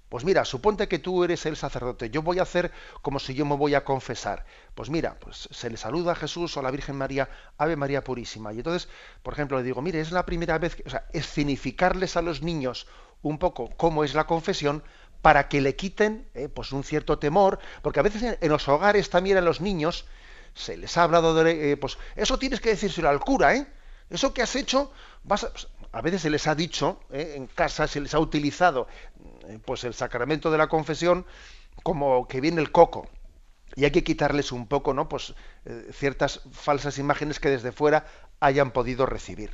Pues 0.09 0.25
mira, 0.25 0.47
suponte 0.47 0.89
que 0.89 0.99
tú 0.99 1.23
eres 1.23 1.45
el 1.45 1.57
sacerdote, 1.57 2.09
yo 2.09 2.23
voy 2.23 2.39
a 2.39 2.43
hacer 2.43 2.73
como 3.03 3.19
si 3.19 3.35
yo 3.35 3.45
me 3.45 3.57
voy 3.57 3.75
a 3.75 3.85
confesar. 3.85 4.47
Pues 4.75 4.89
mira, 4.89 5.19
pues 5.21 5.51
se 5.51 5.69
le 5.69 5.77
saluda 5.77 6.13
a 6.13 6.15
Jesús 6.15 6.57
o 6.57 6.61
a 6.61 6.63
la 6.63 6.71
Virgen 6.71 6.97
María, 6.97 7.29
Ave 7.59 7.77
María 7.77 8.03
Purísima. 8.03 8.55
Y 8.55 8.59
entonces, 8.59 8.89
por 9.23 9.35
ejemplo, 9.35 9.59
le 9.59 9.65
digo, 9.65 9.83
mire, 9.83 10.01
es 10.01 10.11
la 10.11 10.25
primera 10.25 10.59
vez 10.59 10.77
que, 10.77 10.85
o 10.87 10.91
sea, 10.91 11.07
escenificarles 11.13 12.17
a 12.17 12.23
los 12.23 12.41
niños 12.41 12.87
un 13.23 13.39
poco 13.39 13.71
cómo 13.77 14.05
es 14.05 14.15
la 14.15 14.27
confesión 14.27 14.83
para 15.23 15.49
que 15.49 15.61
le 15.61 15.77
quiten 15.77 16.29
eh, 16.35 16.49
pues 16.49 16.73
un 16.73 16.85
cierto 16.85 17.19
temor, 17.19 17.59
porque 17.83 18.01
a 18.01 18.03
veces 18.03 18.39
en, 18.41 18.49
los 18.49 18.69
hogares 18.69 19.11
también 19.11 19.37
a 19.37 19.41
los 19.41 19.61
niños 19.61 20.07
se 20.55 20.77
les 20.77 20.97
ha 20.97 21.03
hablado 21.03 21.35
de, 21.35 21.73
eh, 21.73 21.77
pues 21.77 21.99
eso 22.17 22.39
tienes 22.39 22.61
que 22.61 22.71
decírselo 22.71 23.09
al 23.09 23.21
cura, 23.21 23.55
¿eh? 23.55 23.67
Eso 24.11 24.33
que 24.33 24.43
has 24.43 24.57
hecho, 24.57 24.91
vas 25.23 25.45
a, 25.45 25.53
a 25.93 26.01
veces 26.01 26.23
se 26.23 26.31
les 26.31 26.47
ha 26.47 26.55
dicho, 26.55 27.01
¿eh? 27.11 27.35
en 27.37 27.47
casa 27.47 27.87
se 27.87 28.01
les 28.01 28.15
ha 28.15 28.21
utilizado 28.21 28.89
pues 29.65 29.85
el 29.85 29.95
sacramento 29.95 30.51
de 30.51 30.59
la 30.59 30.67
confesión 30.67 31.27
como 31.83 32.27
que 32.27 32.41
viene 32.41 32.61
el 32.61 32.71
coco. 32.73 33.09
Y 33.77 33.85
hay 33.85 33.91
que 33.91 34.05
quitarles 34.05 34.51
un 34.51 34.67
poco, 34.67 34.95
¿no? 34.95 35.09
Pues 35.09 35.35
ciertas 35.93 36.41
falsas 36.53 36.99
imágenes 36.99 37.39
que 37.39 37.51
desde 37.51 37.71
fuera 37.71 38.07
hayan 38.41 38.71
podido 38.73 39.07
recibir. 39.07 39.51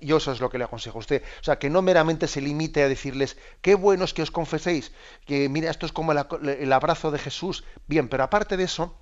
Yo 0.00 0.16
eso 0.16 0.32
es 0.32 0.40
lo 0.40 0.50
que 0.50 0.58
le 0.58 0.64
aconsejo 0.64 0.98
a 0.98 1.00
usted. 1.00 1.22
O 1.40 1.44
sea, 1.44 1.58
que 1.58 1.70
no 1.70 1.82
meramente 1.82 2.26
se 2.26 2.40
limite 2.40 2.82
a 2.82 2.88
decirles, 2.88 3.36
qué 3.60 3.74
bueno 3.74 4.04
es 4.04 4.12
que 4.12 4.22
os 4.22 4.30
confeséis, 4.30 4.92
que 5.24 5.48
mira, 5.48 5.70
esto 5.70 5.86
es 5.86 5.92
como 5.92 6.12
el, 6.12 6.72
abrazo 6.72 7.10
de 7.10 7.18
Jesús. 7.18 7.64
Bien, 7.86 8.08
pero 8.08 8.24
aparte 8.24 8.56
de 8.56 8.64
eso, 8.64 8.96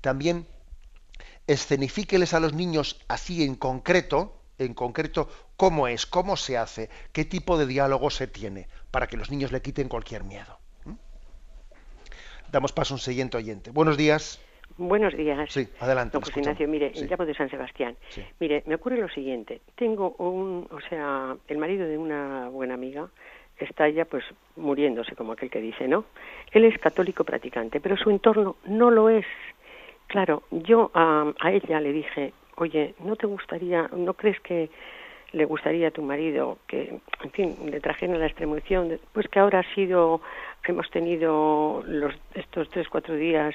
también 0.00 0.46
escenifíqueles 1.46 2.34
a 2.34 2.40
los 2.40 2.52
niños 2.52 3.00
así 3.08 3.44
en 3.44 3.54
concreto, 3.54 4.40
en 4.58 4.74
concreto, 4.74 5.28
cómo 5.56 5.86
es, 5.86 6.06
cómo 6.06 6.36
se 6.36 6.58
hace, 6.58 6.90
qué 7.12 7.24
tipo 7.24 7.56
de 7.56 7.66
diálogo 7.66 8.10
se 8.10 8.26
tiene, 8.26 8.68
para 8.90 9.06
que 9.06 9.16
los 9.16 9.30
niños 9.30 9.52
le 9.52 9.62
quiten 9.62 9.88
cualquier 9.88 10.24
miedo. 10.24 10.58
Damos 12.50 12.72
paso 12.72 12.94
a 12.94 12.96
un 12.96 13.00
siguiente 13.00 13.36
oyente. 13.36 13.70
Buenos 13.70 13.96
días. 13.96 14.40
Buenos 14.78 15.16
días. 15.16 15.50
Sí, 15.50 15.66
adelante. 15.80 16.18
Don 16.18 16.22
Ignacio, 16.36 16.68
mire, 16.68 16.92
llamo 16.94 17.24
de 17.24 17.34
San 17.34 17.48
Sebastián. 17.48 17.96
Mire, 18.38 18.62
me 18.66 18.74
ocurre 18.74 18.98
lo 18.98 19.08
siguiente. 19.08 19.62
Tengo 19.74 20.14
un, 20.18 20.68
o 20.70 20.80
sea, 20.88 21.34
el 21.48 21.58
marido 21.58 21.86
de 21.86 21.96
una 21.96 22.48
buena 22.50 22.74
amiga 22.74 23.08
está 23.58 23.88
ya 23.88 24.04
pues 24.04 24.22
muriéndose, 24.56 25.16
como 25.16 25.32
aquel 25.32 25.48
que 25.48 25.62
dice, 25.62 25.88
¿no? 25.88 26.04
Él 26.52 26.66
es 26.66 26.78
católico 26.78 27.24
practicante, 27.24 27.80
pero 27.80 27.96
su 27.96 28.10
entorno 28.10 28.56
no 28.66 28.90
lo 28.90 29.08
es. 29.08 29.24
Claro, 30.08 30.42
yo 30.50 30.90
a, 30.92 31.32
a 31.40 31.52
ella 31.52 31.80
le 31.80 31.92
dije, 31.92 32.34
oye, 32.56 32.94
¿no 33.00 33.16
te 33.16 33.26
gustaría, 33.26 33.88
no 33.96 34.12
crees 34.12 34.38
que 34.40 34.68
le 35.32 35.44
gustaría 35.44 35.88
a 35.88 35.90
tu 35.90 36.02
marido 36.02 36.58
que, 36.66 36.98
en 37.22 37.30
fin, 37.32 37.56
le 37.70 37.80
trajeran 37.80 38.18
la 38.18 38.26
extremoción, 38.26 38.98
pues 39.12 39.26
que 39.28 39.38
ahora 39.38 39.60
ha 39.60 39.74
sido, 39.74 40.20
hemos 40.64 40.90
tenido 40.90 41.82
los, 41.86 42.14
estos 42.34 42.68
tres, 42.70 42.88
cuatro 42.88 43.14
días 43.14 43.54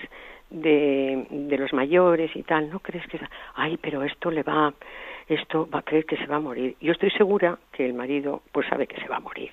de, 0.51 1.25
de 1.29 1.57
los 1.57 1.73
mayores 1.73 2.35
y 2.35 2.43
tal, 2.43 2.69
¿no 2.69 2.79
crees 2.79 3.07
que, 3.07 3.19
ay, 3.55 3.77
pero 3.77 4.03
esto 4.03 4.29
le 4.29 4.43
va, 4.43 4.73
esto 5.27 5.67
va 5.73 5.79
a 5.79 5.83
creer 5.83 6.05
que 6.05 6.17
se 6.17 6.27
va 6.27 6.35
a 6.35 6.39
morir? 6.39 6.75
Yo 6.79 6.91
estoy 6.91 7.09
segura 7.11 7.57
que 7.71 7.85
el 7.85 7.93
marido, 7.93 8.43
pues 8.51 8.67
sabe 8.67 8.85
que 8.85 9.01
se 9.01 9.07
va 9.07 9.17
a 9.17 9.21
morir. 9.21 9.51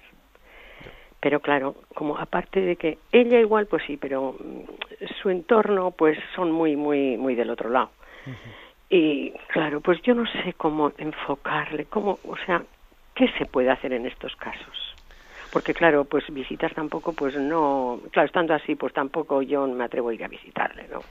Pero 1.20 1.40
claro, 1.40 1.76
como 1.94 2.16
aparte 2.16 2.60
de 2.60 2.76
que 2.76 2.98
ella 3.10 3.40
igual, 3.40 3.66
pues 3.66 3.82
sí, 3.86 3.96
pero 3.96 4.36
mm, 4.38 5.04
su 5.20 5.30
entorno, 5.30 5.90
pues 5.90 6.18
son 6.34 6.52
muy, 6.52 6.76
muy, 6.76 7.16
muy 7.16 7.34
del 7.34 7.50
otro 7.50 7.70
lado. 7.70 7.90
Y 8.90 9.32
claro, 9.48 9.80
pues 9.80 10.00
yo 10.02 10.14
no 10.14 10.26
sé 10.26 10.52
cómo 10.54 10.92
enfocarle, 10.98 11.86
cómo, 11.86 12.18
o 12.24 12.36
sea, 12.46 12.62
¿qué 13.14 13.28
se 13.38 13.46
puede 13.46 13.70
hacer 13.70 13.92
en 13.92 14.06
estos 14.06 14.34
casos? 14.36 14.87
Porque 15.50 15.74
claro, 15.74 16.04
pues 16.04 16.24
visitar 16.28 16.74
tampoco, 16.74 17.12
pues 17.12 17.34
no, 17.36 18.00
claro, 18.10 18.26
estando 18.26 18.54
así, 18.54 18.74
pues 18.74 18.92
tampoco 18.92 19.42
yo 19.42 19.66
me 19.66 19.84
atrevo 19.84 20.10
a 20.10 20.14
ir 20.14 20.24
a 20.24 20.28
visitarle, 20.28 20.88
¿no? 20.88 21.02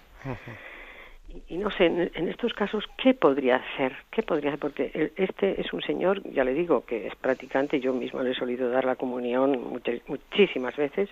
y, 1.48 1.58
no 1.58 1.70
sé, 1.72 1.86
en, 1.86 2.28
estos 2.28 2.54
casos, 2.54 2.86
¿qué 2.98 3.14
podría 3.14 3.58
hacer? 3.58 3.96
¿Qué 4.12 4.24
podría 4.24 4.52
hacer? 4.52 4.60
Porque 4.60 5.12
este 5.16 5.60
es 5.60 5.72
un 5.74 5.82
señor, 5.82 6.22
ya 6.32 6.44
le 6.44 6.54
digo, 6.54 6.86
que 6.86 7.08
es 7.08 7.16
practicante, 7.16 7.80
yo 7.80 7.94
mismo 7.94 8.22
le 8.22 8.32
he 8.32 8.36
solido 8.36 8.70
dar 8.70 8.86
la 8.86 8.96
comunión 8.96 9.82
muchísimas 10.08 10.76
veces, 10.76 11.10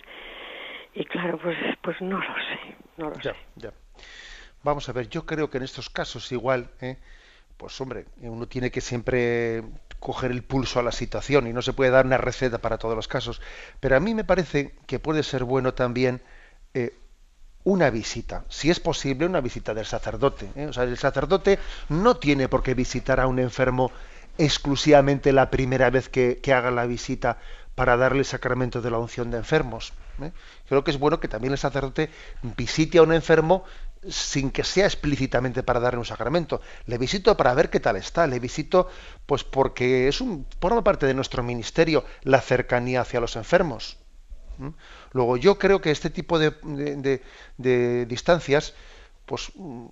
y 0.93 1.03
claro, 1.05 1.38
pues, 1.38 1.57
pues 1.82 2.01
no 2.01 2.17
lo 2.17 2.34
sé, 2.36 2.76
no 2.97 3.09
lo 3.09 3.21
sé. 3.21 3.34
Ya. 3.55 3.71
Vamos 4.63 4.88
a 4.89 4.93
ver, 4.93 5.09
yo 5.09 5.26
creo 5.26 5.49
que 5.49 5.57
en 5.57 5.63
estos 5.63 5.89
casos 5.89 6.32
igual, 6.32 6.69
¿eh? 6.82 6.97
Pues 7.58 7.80
hombre, 7.82 8.06
uno 8.22 8.47
tiene 8.47 8.72
que 8.72 8.82
siempre 8.82 9.64
coger 9.99 10.32
el 10.32 10.43
pulso 10.43 10.80
a 10.80 10.84
la 10.84 10.91
situación 10.91 11.47
y 11.47 11.53
no 11.53 11.62
se 11.62 11.74
puede 11.74 11.91
dar 11.91 12.06
una 12.06 12.18
receta 12.18 12.60
para 12.60 12.78
todos 12.78 12.95
los 12.95 13.08
casos. 13.08 13.41
Pero 13.80 13.95
a 13.95 13.99
mí 13.99 14.14
me 14.14 14.24
parece 14.24 14.76
que 14.86 14.99
puede 14.99 15.24
ser 15.24 15.43
bueno 15.43 15.74
también 15.74 16.22
eh, 16.74 16.93
una 17.64 17.89
visita, 17.89 18.45
si 18.47 18.70
es 18.70 18.80
posible, 18.80 19.26
una 19.26 19.41
visita 19.41 19.74
del 19.74 19.86
sacerdote. 19.86 20.49
¿eh? 20.56 20.68
O 20.68 20.74
sea, 20.74 20.84
el 20.84 20.97
sacerdote 20.97 21.58
no 21.89 22.18
tiene 22.18 22.47
por 22.47 22.62
qué 22.62 22.76
visitar 22.76 23.20
a 23.20 23.28
un 23.28 23.39
enfermo 23.39 23.91
exclusivamente 24.38 25.34
la 25.34 25.49
primera 25.49 25.89
vez 25.89 26.10
que, 26.10 26.39
haga 26.53 26.70
la 26.70 26.86
visita 26.86 27.39
para 27.74 27.97
darle 27.97 28.20
el 28.20 28.26
sacramento 28.26 28.82
de 28.82 28.91
la 28.91 28.99
unción 28.99 29.32
de 29.32 29.38
enfermos. 29.38 29.93
¿eh? 30.22 30.32
Creo 30.68 30.84
que 30.84 30.91
es 30.91 30.99
bueno 30.99 31.20
que 31.20 31.28
también 31.28 31.53
el 31.53 31.58
sacerdote 31.58 32.12
visite 32.56 32.99
a 32.99 33.03
un 33.03 33.14
enfermo 33.14 33.64
sin 34.10 34.51
que 34.51 34.64
sea 34.64 34.86
explícitamente 34.86 35.64
para 35.64 35.80
darle 35.80 35.99
un 35.99 36.06
sacramento. 36.06 36.62
Le 36.86 36.97
visito 36.97 37.36
para 37.38 37.53
ver 37.53 37.70
qué 37.70 37.80
tal 37.80 37.95
está. 37.95 38.28
Le 38.28 38.39
visito, 38.39 38.88
pues 39.26 39.43
porque 39.43 40.08
es 40.08 40.22
un, 40.22 40.47
forma 40.60 40.84
parte 40.84 41.06
de 41.06 41.14
nuestro 41.14 41.43
ministerio 41.43 42.06
la 42.24 42.41
cercanía 42.41 43.01
hacia 43.01 43.20
los 43.20 43.36
enfermos. 43.36 43.97
Luego 45.12 45.38
yo 45.38 45.58
creo 45.58 45.82
que 45.82 45.91
este 45.91 46.10
tipo 46.10 46.39
de, 46.39 47.22
distancias 48.08 48.74
pues 49.26 49.51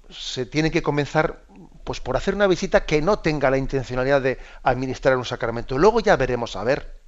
se 0.10 0.46
tiene 0.46 0.70
que 0.70 0.84
comenzar 0.84 1.44
pues 1.84 2.00
por 2.00 2.16
hacer 2.16 2.36
una 2.36 2.48
visita 2.48 2.86
que 2.86 3.02
no 3.02 3.20
tenga 3.20 3.50
la 3.50 3.58
intencionalidad 3.58 4.22
de 4.22 4.38
administrar 4.62 5.18
un 5.18 5.26
sacramento. 5.26 5.78
Luego 5.78 6.00
ya 6.00 6.16
veremos 6.16 6.56
a 6.56 6.64
ver. 6.64 7.02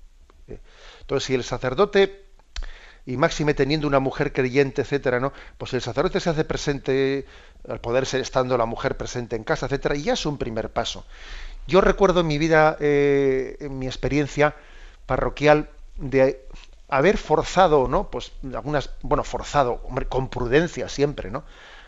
Entonces, 1.02 1.28
si 1.28 1.36
el 1.36 1.44
sacerdote 1.44 2.25
y 3.06 3.18
máxime 3.18 3.54
teniendo 3.54 3.88
una 3.88 4.00
mujer 4.00 4.34
creyente, 4.34 4.82
etcétera, 4.82 5.20
¿no? 5.20 5.32
Pues 5.58 5.74
el 5.74 5.82
sacerdote 5.82 6.20
se 6.20 6.30
hace 6.30 6.44
presente 6.44 7.26
al 7.68 7.80
poder 7.80 8.06
ser 8.06 8.22
estando 8.22 8.58
la 8.58 8.66
mujer 8.66 8.98
presente 8.98 9.36
en 9.36 9.44
casa, 9.44 9.68
etcétera, 9.68 9.96
y 9.96 10.04
ya 10.04 10.14
es 10.14 10.26
un 10.26 10.38
primer 10.38 10.70
paso. 10.70 11.06
Yo 11.68 11.82
recuerdo 11.82 12.22
en 12.22 12.28
mi 12.28 12.38
vida, 12.38 12.78
eh, 12.80 13.58
en 13.60 13.78
mi 13.80 13.88
experiencia 13.88 14.56
parroquial, 15.06 15.70
de 15.98 16.46
haber 16.90 17.18
forzado, 17.18 17.88
¿no? 17.88 18.10
Pues 18.10 18.32
algunas, 18.54 18.90
bueno, 19.02 19.24
forzado, 19.24 19.82
hombre, 19.86 20.08
con 20.08 20.30
prudencia 20.30 20.90
siempre, 20.90 21.32
¿no? 21.32 21.44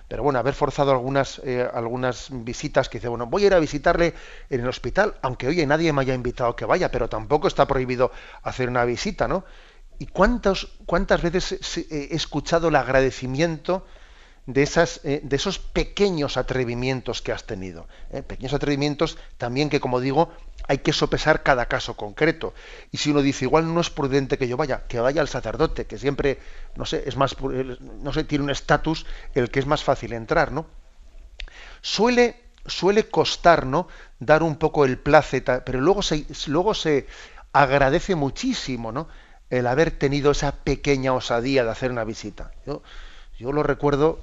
Pero 0.08 0.24
bueno, 0.24 0.40
haber 0.40 0.54
forzado 0.54 0.92
algunas, 0.92 1.42
eh, 1.44 1.68
algunas 1.74 2.30
visitas 2.32 2.88
que 2.88 3.00
dice, 3.00 3.10
bueno, 3.10 3.26
voy 3.26 3.44
a 3.44 3.48
ir 3.48 3.54
a 3.54 3.60
visitarle 3.60 4.14
en 4.50 4.62
el 4.62 4.68
hospital, 4.68 5.16
aunque 5.22 5.48
oye, 5.48 5.66
nadie 5.68 5.92
me 5.92 6.02
haya 6.02 6.14
invitado 6.14 6.56
que 6.56 6.64
vaya, 6.64 6.90
pero 6.92 7.10
tampoco 7.10 7.48
está 7.48 7.68
prohibido 7.68 8.12
hacer 8.42 8.70
una 8.70 8.86
visita, 8.86 9.28
¿no? 9.28 9.44
¿Y 10.00 10.08
cuántas, 10.08 10.68
cuántas 10.86 11.22
veces 11.22 11.78
he 11.90 12.16
escuchado 12.16 12.68
el 12.68 12.76
agradecimiento 12.76 13.86
de, 14.46 14.64
esas, 14.64 15.02
eh, 15.04 15.22
de 15.24 15.36
esos 15.36 15.60
pequeños 15.60 16.38
atrevimientos 16.38 17.22
que 17.22 17.32
has 17.32 17.46
tenido? 17.46 17.88
¿eh? 18.12 18.22
Pequeños 18.22 18.54
atrevimientos 18.54 19.18
también 19.38 19.70
que, 19.70 19.80
como 19.80 20.00
digo, 20.00 20.32
hay 20.68 20.80
que 20.80 20.94
sopesar 20.94 21.42
cada 21.42 21.66
caso 21.66 21.96
concreto. 21.96 22.54
Y 22.92 22.98
si 22.98 23.12
uno 23.12 23.22
dice, 23.22 23.46
igual 23.46 23.74
no 23.74 23.82
es 23.82 23.90
prudente 23.90 24.38
que 24.38 24.48
yo 24.48 24.58
vaya, 24.58 24.86
que 24.88 25.00
vaya 25.00 25.22
al 25.22 25.30
sacerdote, 25.30 25.88
que 25.88 25.98
siempre, 25.98 26.40
no 26.76 26.86
sé, 26.86 27.04
es 27.08 27.16
más, 27.16 27.36
no 27.42 28.14
sé, 28.14 28.24
tiene 28.24 28.44
un 28.44 28.52
estatus 28.52 29.06
el 29.34 29.50
que 29.50 29.60
es 29.60 29.66
más 29.66 29.84
fácil 29.84 30.14
entrar, 30.14 30.52
¿no? 30.52 30.68
Suele, 31.82 32.44
suele 32.66 33.10
costar, 33.10 33.66
¿no? 33.66 33.88
Dar 34.20 34.44
un 34.44 34.58
poco 34.58 34.86
el 34.86 35.00
placeta, 35.00 35.64
pero 35.64 35.80
luego 35.82 36.02
se, 36.02 36.26
luego 36.48 36.74
se 36.74 37.08
agradece 37.54 38.16
muchísimo, 38.16 38.92
¿no? 38.92 39.08
El 39.50 39.68
haber 39.68 39.92
tenido 39.92 40.32
esa 40.32 40.52
pequeña 40.52 41.14
osadía 41.14 41.64
de 41.64 41.72
hacer 41.72 41.92
una 41.92 42.04
visita. 42.04 42.52
Yo, 42.66 42.82
yo 43.38 43.52
lo 43.52 43.64
recuerdo, 43.64 44.20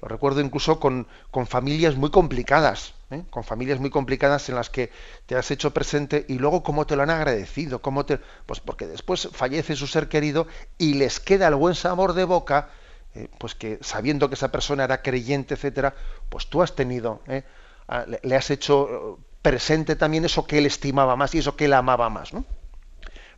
lo 0.00 0.08
recuerdo 0.08 0.40
incluso 0.40 0.78
con, 0.78 1.06
con 1.30 1.46
familias 1.46 1.96
muy 1.96 2.10
complicadas, 2.10 2.94
¿eh? 3.10 3.24
con 3.30 3.44
familias 3.44 3.80
muy 3.80 3.90
complicadas 3.90 4.48
en 4.48 4.54
las 4.54 4.70
que 4.70 4.90
te 5.26 5.36
has 5.36 5.50
hecho 5.50 5.72
presente 5.72 6.24
y 6.28 6.38
luego 6.38 6.62
cómo 6.62 6.86
te 6.86 6.96
lo 6.96 7.02
han 7.02 7.10
agradecido, 7.10 7.80
cómo 7.80 8.04
te, 8.06 8.18
pues 8.46 8.60
porque 8.60 8.86
después 8.86 9.28
fallece 9.32 9.76
su 9.76 9.86
ser 9.86 10.08
querido 10.08 10.46
y 10.76 10.94
les 10.94 11.20
queda 11.20 11.48
el 11.48 11.54
buen 11.54 11.74
sabor 11.74 12.12
de 12.12 12.24
boca, 12.24 12.70
eh, 13.14 13.28
pues 13.38 13.54
que 13.54 13.78
sabiendo 13.80 14.28
que 14.28 14.34
esa 14.34 14.52
persona 14.52 14.84
era 14.84 15.02
creyente, 15.02 15.54
etcétera, 15.54 15.94
pues 16.28 16.46
tú 16.48 16.62
has 16.62 16.74
tenido, 16.74 17.22
¿eh? 17.26 17.44
le, 18.22 18.36
has 18.36 18.50
hecho 18.50 19.18
presente 19.42 19.96
también 19.96 20.24
eso 20.24 20.46
que 20.46 20.58
él 20.58 20.66
estimaba 20.66 21.16
más 21.16 21.34
y 21.34 21.38
eso 21.38 21.56
que 21.56 21.64
él 21.64 21.72
amaba 21.72 22.10
más, 22.10 22.32
¿no? 22.32 22.44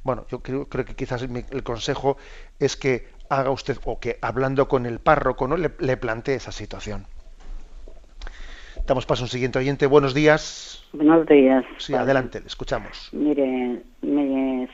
Bueno, 0.03 0.27
yo 0.31 0.41
creo, 0.41 0.67
creo 0.67 0.85
que 0.85 0.95
quizás 0.95 1.23
el 1.23 1.63
consejo 1.63 2.17
es 2.59 2.77
que 2.77 3.09
haga 3.29 3.51
usted, 3.51 3.79
o 3.85 4.01
que 4.01 4.19
hablando 4.23 4.69
con 4.69 4.87
el 4.87 4.99
párroco, 4.99 5.47
¿no? 5.47 5.57
le, 5.57 5.73
le 5.79 5.97
plantee 5.97 6.35
esa 6.35 6.53
situación. 6.53 7.07
Damos 8.87 9.07
paso 9.07 9.23
a 9.23 9.27
un 9.27 9.29
siguiente 9.29 9.59
oyente. 9.59 9.87
Buenos 9.87 10.15
días. 10.15 10.85
Buenos 10.93 11.27
días. 11.27 11.65
Sí, 11.79 11.95
adelante, 11.95 12.41
le 12.41 12.47
escuchamos. 12.47 13.11
Mire, 13.13 13.83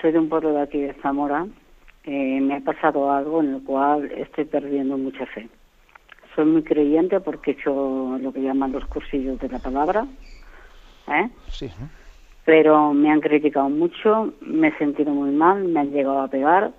soy 0.01 0.13
de 0.13 0.19
un 0.19 0.29
pueblo 0.29 0.53
de 0.53 0.63
aquí 0.63 0.81
de 0.81 0.95
Zamora. 1.03 1.47
Eh, 2.05 2.41
me 2.41 2.57
ha 2.57 2.61
pasado 2.61 3.11
algo 3.11 3.43
en 3.43 3.57
el 3.57 3.63
cual 3.63 4.11
estoy 4.13 4.45
perdiendo 4.45 4.97
mucha 4.97 5.27
fe. 5.27 5.49
Soy 6.35 6.45
muy 6.45 6.63
creyente 6.63 7.21
porque 7.21 7.51
he 7.51 7.55
hecho 7.55 8.17
lo 8.21 8.33
que 8.33 8.41
llaman 8.41 8.73
los 8.73 8.87
cursillos 8.87 9.39
de 9.41 9.49
la 9.49 9.59
palabra. 9.59 10.07
¿eh? 11.09 11.29
Sí. 11.49 11.71
Pero 12.47 12.95
me 12.95 13.11
han 13.11 13.21
criticado 13.21 13.69
mucho, 13.69 14.33
me 14.41 14.69
he 14.69 14.79
sentido 14.79 15.13
muy 15.13 15.31
mal, 15.33 15.65
me 15.65 15.81
han 15.81 15.91
llegado 15.91 16.21
a 16.21 16.29
pegar, 16.29 16.73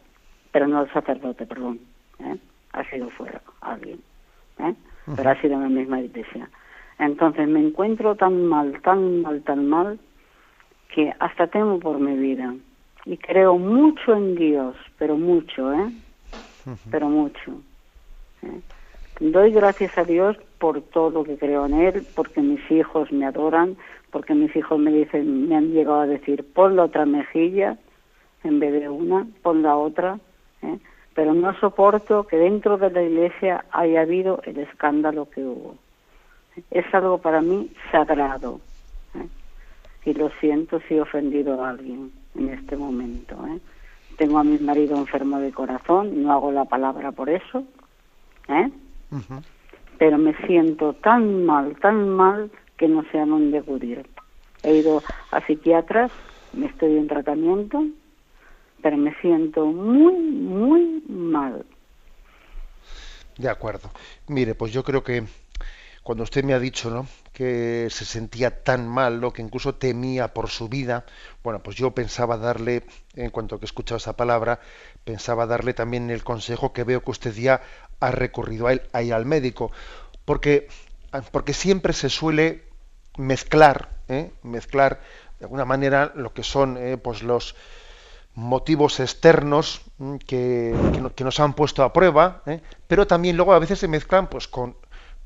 pero 0.51 0.67
no 0.67 0.81
el 0.81 0.91
sacerdote, 0.91 1.45
perdón. 1.45 1.79
¿eh? 2.19 2.37
Ha 2.73 2.89
sido 2.89 3.09
fuera 3.11 3.41
alguien. 3.61 3.99
¿eh? 4.57 4.73
Pero 5.15 5.29
ha 5.29 5.39
sido 5.39 5.53
en 5.53 5.61
la 5.61 5.69
misma 5.69 6.01
iglesia. 6.01 6.49
Entonces 6.97 7.47
me 7.47 7.59
encuentro 7.59 8.15
tan 8.15 8.45
mal, 8.45 8.81
tan 8.81 9.21
mal, 9.21 9.43
tan 9.43 9.67
mal, 9.67 9.99
que 10.95 11.13
hasta 11.19 11.47
temo 11.47 11.79
por 11.79 11.99
mi 11.99 12.17
vida. 12.17 12.55
Y 13.05 13.17
creo 13.17 13.57
mucho 13.57 14.15
en 14.15 14.35
Dios, 14.35 14.75
pero 14.97 15.15
mucho, 15.17 15.73
¿eh? 15.73 15.91
Pero 16.89 17.07
mucho. 17.07 17.61
¿eh? 18.43 18.59
Doy 19.19 19.51
gracias 19.51 19.97
a 19.97 20.03
Dios 20.03 20.37
por 20.59 20.81
todo 20.81 21.09
lo 21.09 21.23
que 21.23 21.37
creo 21.37 21.65
en 21.65 21.73
Él, 21.73 22.05
porque 22.15 22.41
mis 22.41 22.59
hijos 22.71 23.11
me 23.11 23.25
adoran, 23.25 23.77
porque 24.11 24.33
mis 24.33 24.55
hijos 24.55 24.79
me 24.79 24.91
dicen, 24.91 25.47
me 25.47 25.55
han 25.55 25.71
llegado 25.71 26.01
a 26.01 26.07
decir, 26.07 26.45
pon 26.53 26.75
la 26.75 26.85
otra 26.85 27.05
mejilla 27.05 27.77
en 28.43 28.59
vez 28.59 28.73
de 28.73 28.89
una, 28.89 29.27
pon 29.41 29.61
la 29.61 29.75
otra. 29.75 30.19
¿eh? 30.61 30.79
Pero 31.13 31.33
no 31.33 31.53
soporto 31.59 32.27
que 32.27 32.37
dentro 32.37 32.77
de 32.77 32.91
la 32.91 33.03
iglesia 33.03 33.65
haya 33.71 34.01
habido 34.01 34.41
el 34.45 34.59
escándalo 34.59 35.29
que 35.29 35.43
hubo 35.43 35.75
es 36.71 36.85
algo 36.93 37.17
para 37.19 37.41
mí 37.41 37.69
sagrado. 37.91 38.59
¿eh? 39.15 39.27
Y 40.05 40.13
lo 40.13 40.29
siento 40.39 40.79
si 40.87 40.95
he 40.95 41.01
ofendido 41.01 41.63
a 41.63 41.69
alguien 41.69 42.11
en 42.35 42.49
este 42.49 42.77
momento. 42.77 43.35
¿eh? 43.47 43.59
Tengo 44.17 44.39
a 44.39 44.43
mi 44.43 44.57
marido 44.59 44.97
enfermo 44.97 45.39
de 45.39 45.51
corazón, 45.51 46.23
no 46.23 46.31
hago 46.31 46.51
la 46.51 46.65
palabra 46.65 47.11
por 47.11 47.29
eso. 47.29 47.63
¿eh? 48.47 48.69
Pero 49.97 50.17
me 50.17 50.35
siento 50.45 50.93
tan 50.93 51.45
mal, 51.45 51.75
tan 51.79 52.09
mal, 52.09 52.51
que 52.77 52.87
no 52.87 53.03
sé 53.11 53.19
a 53.19 53.25
dónde. 53.25 53.63
He 54.63 54.73
ido 54.75 55.03
a 55.31 55.45
psiquiatras, 55.45 56.11
me 56.53 56.67
estoy 56.67 56.97
en 56.97 57.07
tratamiento, 57.07 57.83
pero 58.81 58.97
me 58.97 59.13
siento 59.21 59.65
muy, 59.65 60.13
muy 60.13 61.03
mal. 61.07 61.65
De 63.37 63.49
acuerdo. 63.49 63.91
Mire, 64.27 64.55
pues 64.55 64.71
yo 64.71 64.83
creo 64.83 65.03
que 65.03 65.23
cuando 66.07 66.23
usted 66.23 66.43
me 66.43 66.53
ha 66.53 66.59
dicho 66.59 66.89
¿no? 66.89 67.05
que 67.33 67.89
se 67.91 68.05
sentía 68.05 68.63
tan 68.63 68.87
mal, 68.87 69.19
lo 69.19 69.33
que 69.33 69.41
incluso 69.41 69.75
temía 69.75 70.33
por 70.33 70.49
su 70.49 70.69
vida, 70.69 71.05
bueno, 71.43 71.61
pues 71.61 71.75
yo 71.75 71.91
pensaba 71.91 72.37
darle, 72.37 72.83
en 73.15 73.29
cuanto 73.29 73.59
que 73.59 73.65
he 73.65 73.67
escuchado 73.67 73.97
esa 73.97 74.15
palabra, 74.15 74.59
pensaba 75.03 75.45
darle 75.45 75.73
también 75.73 76.09
el 76.09 76.23
consejo 76.23 76.71
que 76.71 76.83
veo 76.83 77.03
que 77.03 77.11
usted 77.11 77.33
ya 77.33 77.61
ha 77.99 78.11
recurrido 78.11 78.67
a 78.67 78.73
él, 78.73 78.83
ahí 78.93 79.11
al 79.11 79.25
médico, 79.25 79.71
porque, 80.23 80.69
porque 81.31 81.53
siempre 81.53 81.91
se 81.93 82.09
suele 82.09 82.66
mezclar, 83.17 83.89
¿eh? 84.07 84.31
mezclar 84.43 85.01
de 85.39 85.45
alguna 85.45 85.65
manera 85.65 86.11
lo 86.15 86.33
que 86.33 86.43
son 86.43 86.77
eh, 86.77 86.97
pues 86.97 87.23
los 87.23 87.55
motivos 88.33 88.99
externos 88.99 89.81
mm, 89.97 90.15
que, 90.17 90.75
que, 91.15 91.23
nos 91.23 91.39
han 91.39 91.53
puesto 91.53 91.83
a 91.83 91.91
prueba, 91.91 92.43
¿eh? 92.45 92.61
pero 92.87 93.07
también 93.07 93.35
luego 93.35 93.53
a 93.53 93.59
veces 93.59 93.79
se 93.79 93.87
mezclan 93.87 94.27
pues 94.27 94.47
con 94.47 94.75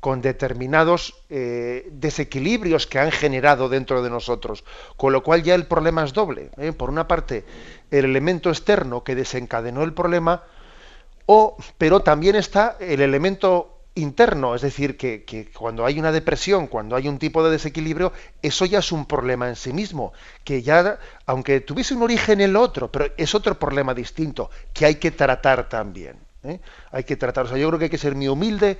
con 0.00 0.20
determinados 0.20 1.14
desequilibrios 1.28 2.88
que 2.88 2.98
han 2.98 3.12
generado 3.12 3.68
dentro 3.68 4.02
de 4.02 4.10
nosotros, 4.10 4.64
con 4.96 5.12
lo 5.12 5.22
cual 5.22 5.44
ya 5.44 5.54
el 5.54 5.66
problema 5.66 6.02
es 6.02 6.12
doble. 6.12 6.50
Por 6.76 6.90
una 6.90 7.06
parte, 7.06 7.44
el 7.88 8.06
elemento 8.06 8.50
externo 8.50 9.04
que 9.04 9.14
desencadenó 9.14 9.84
el 9.84 9.92
problema, 9.92 10.42
o, 11.26 11.56
pero 11.78 12.00
también 12.00 12.34
está 12.34 12.76
el 12.80 13.00
elemento 13.00 13.81
interno, 13.94 14.54
es 14.54 14.62
decir, 14.62 14.96
que, 14.96 15.50
cuando 15.56 15.84
hay 15.84 15.98
una 15.98 16.12
depresión, 16.12 16.66
cuando 16.66 16.96
hay 16.96 17.08
un 17.08 17.18
tipo 17.18 17.44
de 17.44 17.50
desequilibrio, 17.50 18.12
eso 18.40 18.64
ya 18.64 18.78
es 18.78 18.92
un 18.92 19.06
problema 19.06 19.48
en 19.48 19.56
sí 19.56 19.72
mismo, 19.72 20.12
que 20.44 20.62
ya, 20.62 20.98
aunque 21.26 21.60
tuviese 21.60 21.94
un 21.94 22.02
origen 22.02 22.40
en 22.40 22.52
lo 22.52 22.60
otro, 22.60 22.90
pero 22.90 23.06
es 23.16 23.34
otro 23.34 23.58
problema 23.58 23.94
distinto, 23.94 24.50
que 24.72 24.86
hay 24.86 24.94
que 24.96 25.10
tratar 25.10 25.68
también. 25.68 26.16
¿eh? 26.42 26.60
Hay 26.90 27.04
que 27.04 27.16
tratar, 27.16 27.46
o 27.46 27.48
sea, 27.48 27.58
yo 27.58 27.68
creo 27.68 27.78
que 27.78 27.84
hay 27.86 27.90
que 27.90 27.98
ser 27.98 28.14
muy 28.14 28.28
humilde 28.28 28.78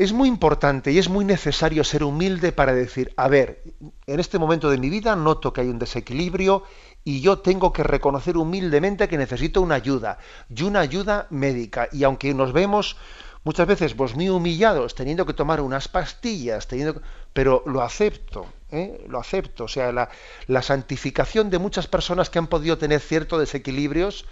es 0.00 0.14
muy 0.14 0.28
importante 0.28 0.90
y 0.92 0.98
es 0.98 1.10
muy 1.10 1.26
necesario 1.26 1.84
ser 1.84 2.04
humilde 2.04 2.52
para 2.52 2.72
decir, 2.72 3.12
a 3.18 3.28
ver, 3.28 3.62
en 4.06 4.18
este 4.18 4.38
momento 4.38 4.70
de 4.70 4.78
mi 4.78 4.88
vida 4.88 5.14
noto 5.14 5.52
que 5.52 5.60
hay 5.60 5.68
un 5.68 5.78
desequilibrio 5.78 6.62
y 7.04 7.20
yo 7.20 7.40
tengo 7.40 7.70
que 7.70 7.82
reconocer 7.82 8.38
humildemente 8.38 9.08
que 9.08 9.18
necesito 9.18 9.60
una 9.60 9.74
ayuda 9.74 10.16
y 10.48 10.62
una 10.62 10.80
ayuda 10.80 11.26
médica. 11.28 11.86
Y 11.92 12.04
aunque 12.04 12.32
nos 12.32 12.54
vemos 12.54 12.96
muchas 13.44 13.66
veces 13.66 13.94
pues 13.94 14.14
muy 14.14 14.28
humillados, 14.28 14.94
teniendo 14.94 15.26
que 15.26 15.34
tomar 15.34 15.60
unas 15.60 15.88
pastillas, 15.88 16.66
teniendo 16.66 17.02
pero 17.32 17.62
lo 17.66 17.82
acepto, 17.82 18.46
¿eh? 18.70 19.04
lo 19.08 19.18
acepto. 19.18 19.64
O 19.64 19.68
sea, 19.68 19.92
la, 19.92 20.62
santificación 20.62 21.50
de 21.50 21.58
muchas 21.58 21.86
personas 21.86 22.30
que 22.30 22.38
han 22.38 22.48
podido 22.48 22.78
tener 22.78 23.00
ciertos 23.00 23.40
desequilibrios 23.40 24.26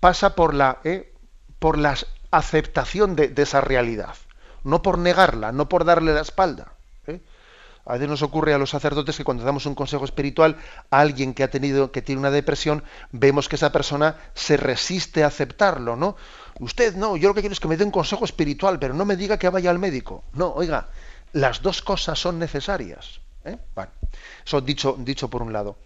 pasa 0.00 0.34
por 0.34 0.54
la, 0.54 0.78
¿eh? 0.84 1.12
por 1.58 1.78
la 1.78 1.96
aceptación 2.30 3.16
de, 3.16 3.28
de, 3.28 3.42
esa 3.42 3.60
realidad, 3.60 4.14
no 4.64 4.82
por 4.82 4.98
negarla, 4.98 5.52
no 5.52 5.68
por 5.68 5.84
darle 5.84 6.14
la 6.14 6.20
espalda. 6.20 6.72
¿eh? 7.06 7.20
A 7.88 7.94
veces 7.94 8.08
nos 8.08 8.22
ocurre 8.22 8.52
a 8.52 8.58
los 8.58 8.68
sacerdotes 8.68 9.16
que 9.16 9.24
cuando 9.24 9.44
damos 9.44 9.64
un 9.64 9.74
consejo 9.74 10.04
espiritual 10.04 10.56
a 10.90 11.00
alguien 11.00 11.32
que 11.32 11.42
ha 11.42 11.50
tenido, 11.50 11.90
que 11.90 12.02
tiene 12.02 12.20
una 12.20 12.30
depresión, 12.30 12.84
vemos 13.12 13.48
que 13.48 13.56
esa 13.56 13.72
persona 13.72 14.16
se 14.34 14.58
resiste 14.58 15.24
a 15.24 15.28
aceptarlo, 15.28 15.96
¿no? 15.96 16.14
Usted 16.60 16.96
no, 16.96 17.16
yo 17.16 17.28
lo 17.28 17.34
que 17.34 17.40
quiero 17.40 17.52
es 17.52 17.60
que 17.60 17.68
me 17.68 17.76
dé 17.76 17.84
un 17.84 17.90
consejo 17.90 18.24
espiritual, 18.24 18.78
pero 18.78 18.94
no 18.94 19.04
me 19.04 19.16
diga 19.16 19.38
que 19.38 19.48
vaya 19.48 19.70
al 19.70 19.78
médico. 19.78 20.24
No, 20.32 20.52
oiga, 20.52 20.88
las 21.32 21.62
dos 21.62 21.82
cosas 21.82 22.18
son 22.18 22.38
necesarias. 22.38 23.20
¿eh? 23.44 23.58
Bueno, 23.74 23.92
eso 24.44 24.60
dicho, 24.60 24.96
dicho 24.98 25.28
por 25.28 25.42
un 25.42 25.52
lado. 25.52 25.76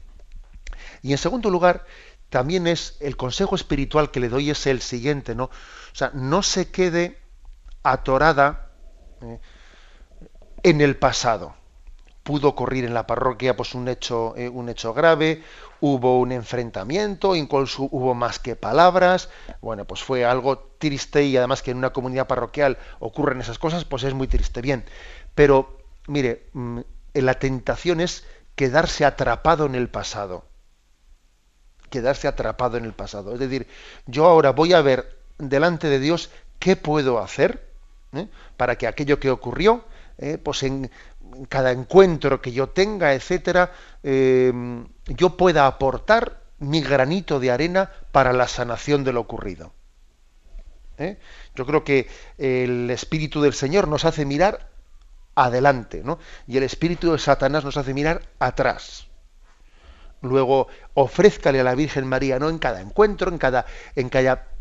Y 1.03 1.13
en 1.13 1.19
segundo 1.19 1.51
lugar, 1.51 1.85
también 2.31 2.67
es 2.67 2.97
el 3.01 3.17
consejo 3.17 3.55
espiritual 3.55 4.11
que 4.11 4.21
le 4.21 4.29
doy 4.29 4.51
es 4.51 4.67
el 4.67 4.81
siguiente, 4.81 5.35
¿no? 5.35 5.45
O 5.45 5.95
sea, 5.95 6.11
no 6.15 6.43
se 6.43 6.71
quede 6.71 7.19
atorada 7.83 8.71
¿eh? 9.21 9.39
en 10.63 10.81
el 10.81 10.97
pasado. 10.97 11.55
Pudo 12.23 12.49
ocurrir 12.49 12.85
en 12.85 12.95
la 12.95 13.07
parroquia 13.07 13.57
pues 13.57 13.75
un 13.75 13.89
hecho, 13.89 14.35
eh, 14.37 14.49
un 14.49 14.69
hecho 14.69 14.95
grave, 14.95 15.43
hubo 15.83 16.21
un 16.21 16.31
enfrentamiento, 16.31 17.35
incluso 17.35 17.89
hubo 17.91 18.15
más 18.15 18.39
que 18.39 18.55
palabras. 18.55 19.29
Bueno, 19.61 19.85
pues 19.85 20.01
fue 20.05 20.25
algo 20.25 20.57
triste 20.79 21.25
y 21.25 21.37
además 21.37 21.61
que 21.61 21.73
en 21.73 21.79
una 21.79 21.93
comunidad 21.93 22.29
parroquial 22.29 22.79
ocurren 23.01 23.41
esas 23.41 23.59
cosas, 23.59 23.85
pues 23.85 24.05
es 24.05 24.15
muy 24.15 24.29
triste. 24.29 24.63
Bien, 24.63 24.85
pero 25.35 25.77
mire, 26.07 26.47
mm, 26.53 26.81
la 27.15 27.35
tentación 27.35 28.01
es 28.01 28.25
quedarse 28.55 29.05
atrapado 29.05 29.67
en 29.67 29.75
el 29.75 29.89
pasado. 29.89 30.45
Quedarse 31.91 32.29
atrapado 32.29 32.77
en 32.77 32.85
el 32.85 32.93
pasado. 32.93 33.35
Es 33.35 33.41
decir, 33.41 33.67
yo 34.07 34.27
ahora 34.27 34.53
voy 34.53 34.75
a 34.75 34.83
ver 34.83 35.19
delante 35.39 35.89
de 35.89 35.99
Dios 35.99 36.31
qué 36.61 36.77
puedo 36.77 37.19
hacer 37.19 37.69
¿eh? 38.13 38.29
para 38.57 38.79
que 38.79 38.87
aquello 38.87 39.19
que 39.19 39.33
ocurrió, 39.33 39.85
eh, 40.19 40.39
pues 40.39 40.63
en 40.63 40.93
cada 41.49 41.73
encuentro 41.73 42.41
que 42.41 42.53
yo 42.53 42.69
tenga, 42.69 43.15
etcétera, 43.15 43.73
eh, 44.03 44.53
yo 45.07 45.37
pueda 45.37 45.67
aportar 45.67 46.41
mi 46.59 46.81
granito 46.81 47.41
de 47.41 47.51
arena 47.51 47.91
para 48.13 48.33
la 48.33 48.49
sanación 48.49 49.05
de 49.05 49.13
lo 49.13 49.21
ocurrido. 49.21 49.73
Yo 51.57 51.67
creo 51.67 51.83
que 51.83 52.09
el 52.39 52.89
Espíritu 52.91 53.43
del 53.43 53.55
Señor 53.55 53.89
nos 53.89 54.05
hace 54.05 54.25
mirar 54.25 54.71
adelante, 55.35 56.03
¿no? 56.05 56.19
Y 56.47 56.57
el 56.57 56.63
espíritu 56.63 57.13
de 57.13 57.19
Satanás 57.19 57.65
nos 57.65 57.77
hace 57.77 57.95
mirar 57.95 58.23
atrás. 58.39 59.07
Luego, 60.21 60.69
ofrézcale 60.95 61.61
a 61.61 61.65
la 61.65 61.75
Virgen 61.75 62.07
María, 62.07 62.39
¿no? 62.39 62.49
En 62.49 62.59
cada 62.59 62.81
encuentro, 62.81 63.31
en 63.31 63.39
cada, 63.39 63.67
en 63.97 64.09
cada 64.09 64.52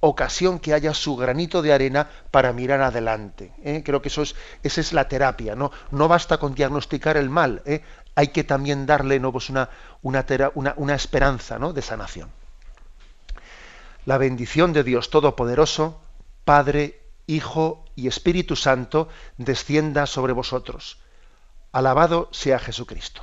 ocasión 0.00 0.58
que 0.60 0.72
haya 0.72 0.94
su 0.94 1.16
granito 1.16 1.62
de 1.62 1.72
arena 1.72 2.08
para 2.30 2.52
mirar 2.52 2.80
adelante. 2.80 3.52
¿eh? 3.64 3.82
Creo 3.84 4.00
que 4.00 4.08
eso 4.08 4.22
es, 4.22 4.36
esa 4.62 4.80
es 4.80 4.92
la 4.92 5.08
terapia, 5.08 5.56
¿no? 5.56 5.72
No 5.90 6.06
basta 6.06 6.38
con 6.38 6.54
diagnosticar 6.54 7.16
el 7.16 7.28
mal, 7.28 7.62
¿eh? 7.66 7.82
hay 8.14 8.28
que 8.28 8.44
también 8.44 8.86
darle 8.86 9.18
¿no? 9.18 9.32
pues 9.32 9.50
una, 9.50 9.68
una, 10.02 10.24
una, 10.54 10.74
una 10.76 10.94
esperanza 10.94 11.58
¿no? 11.58 11.72
de 11.72 11.82
sanación. 11.82 12.30
La 14.04 14.18
bendición 14.18 14.72
de 14.72 14.84
Dios 14.84 15.10
Todopoderoso, 15.10 16.00
Padre, 16.44 17.00
Hijo 17.26 17.84
y 17.94 18.08
Espíritu 18.08 18.56
Santo 18.56 19.08
descienda 19.36 20.06
sobre 20.06 20.32
vosotros. 20.32 20.98
Alabado 21.72 22.28
sea 22.32 22.58
Jesucristo. 22.58 23.22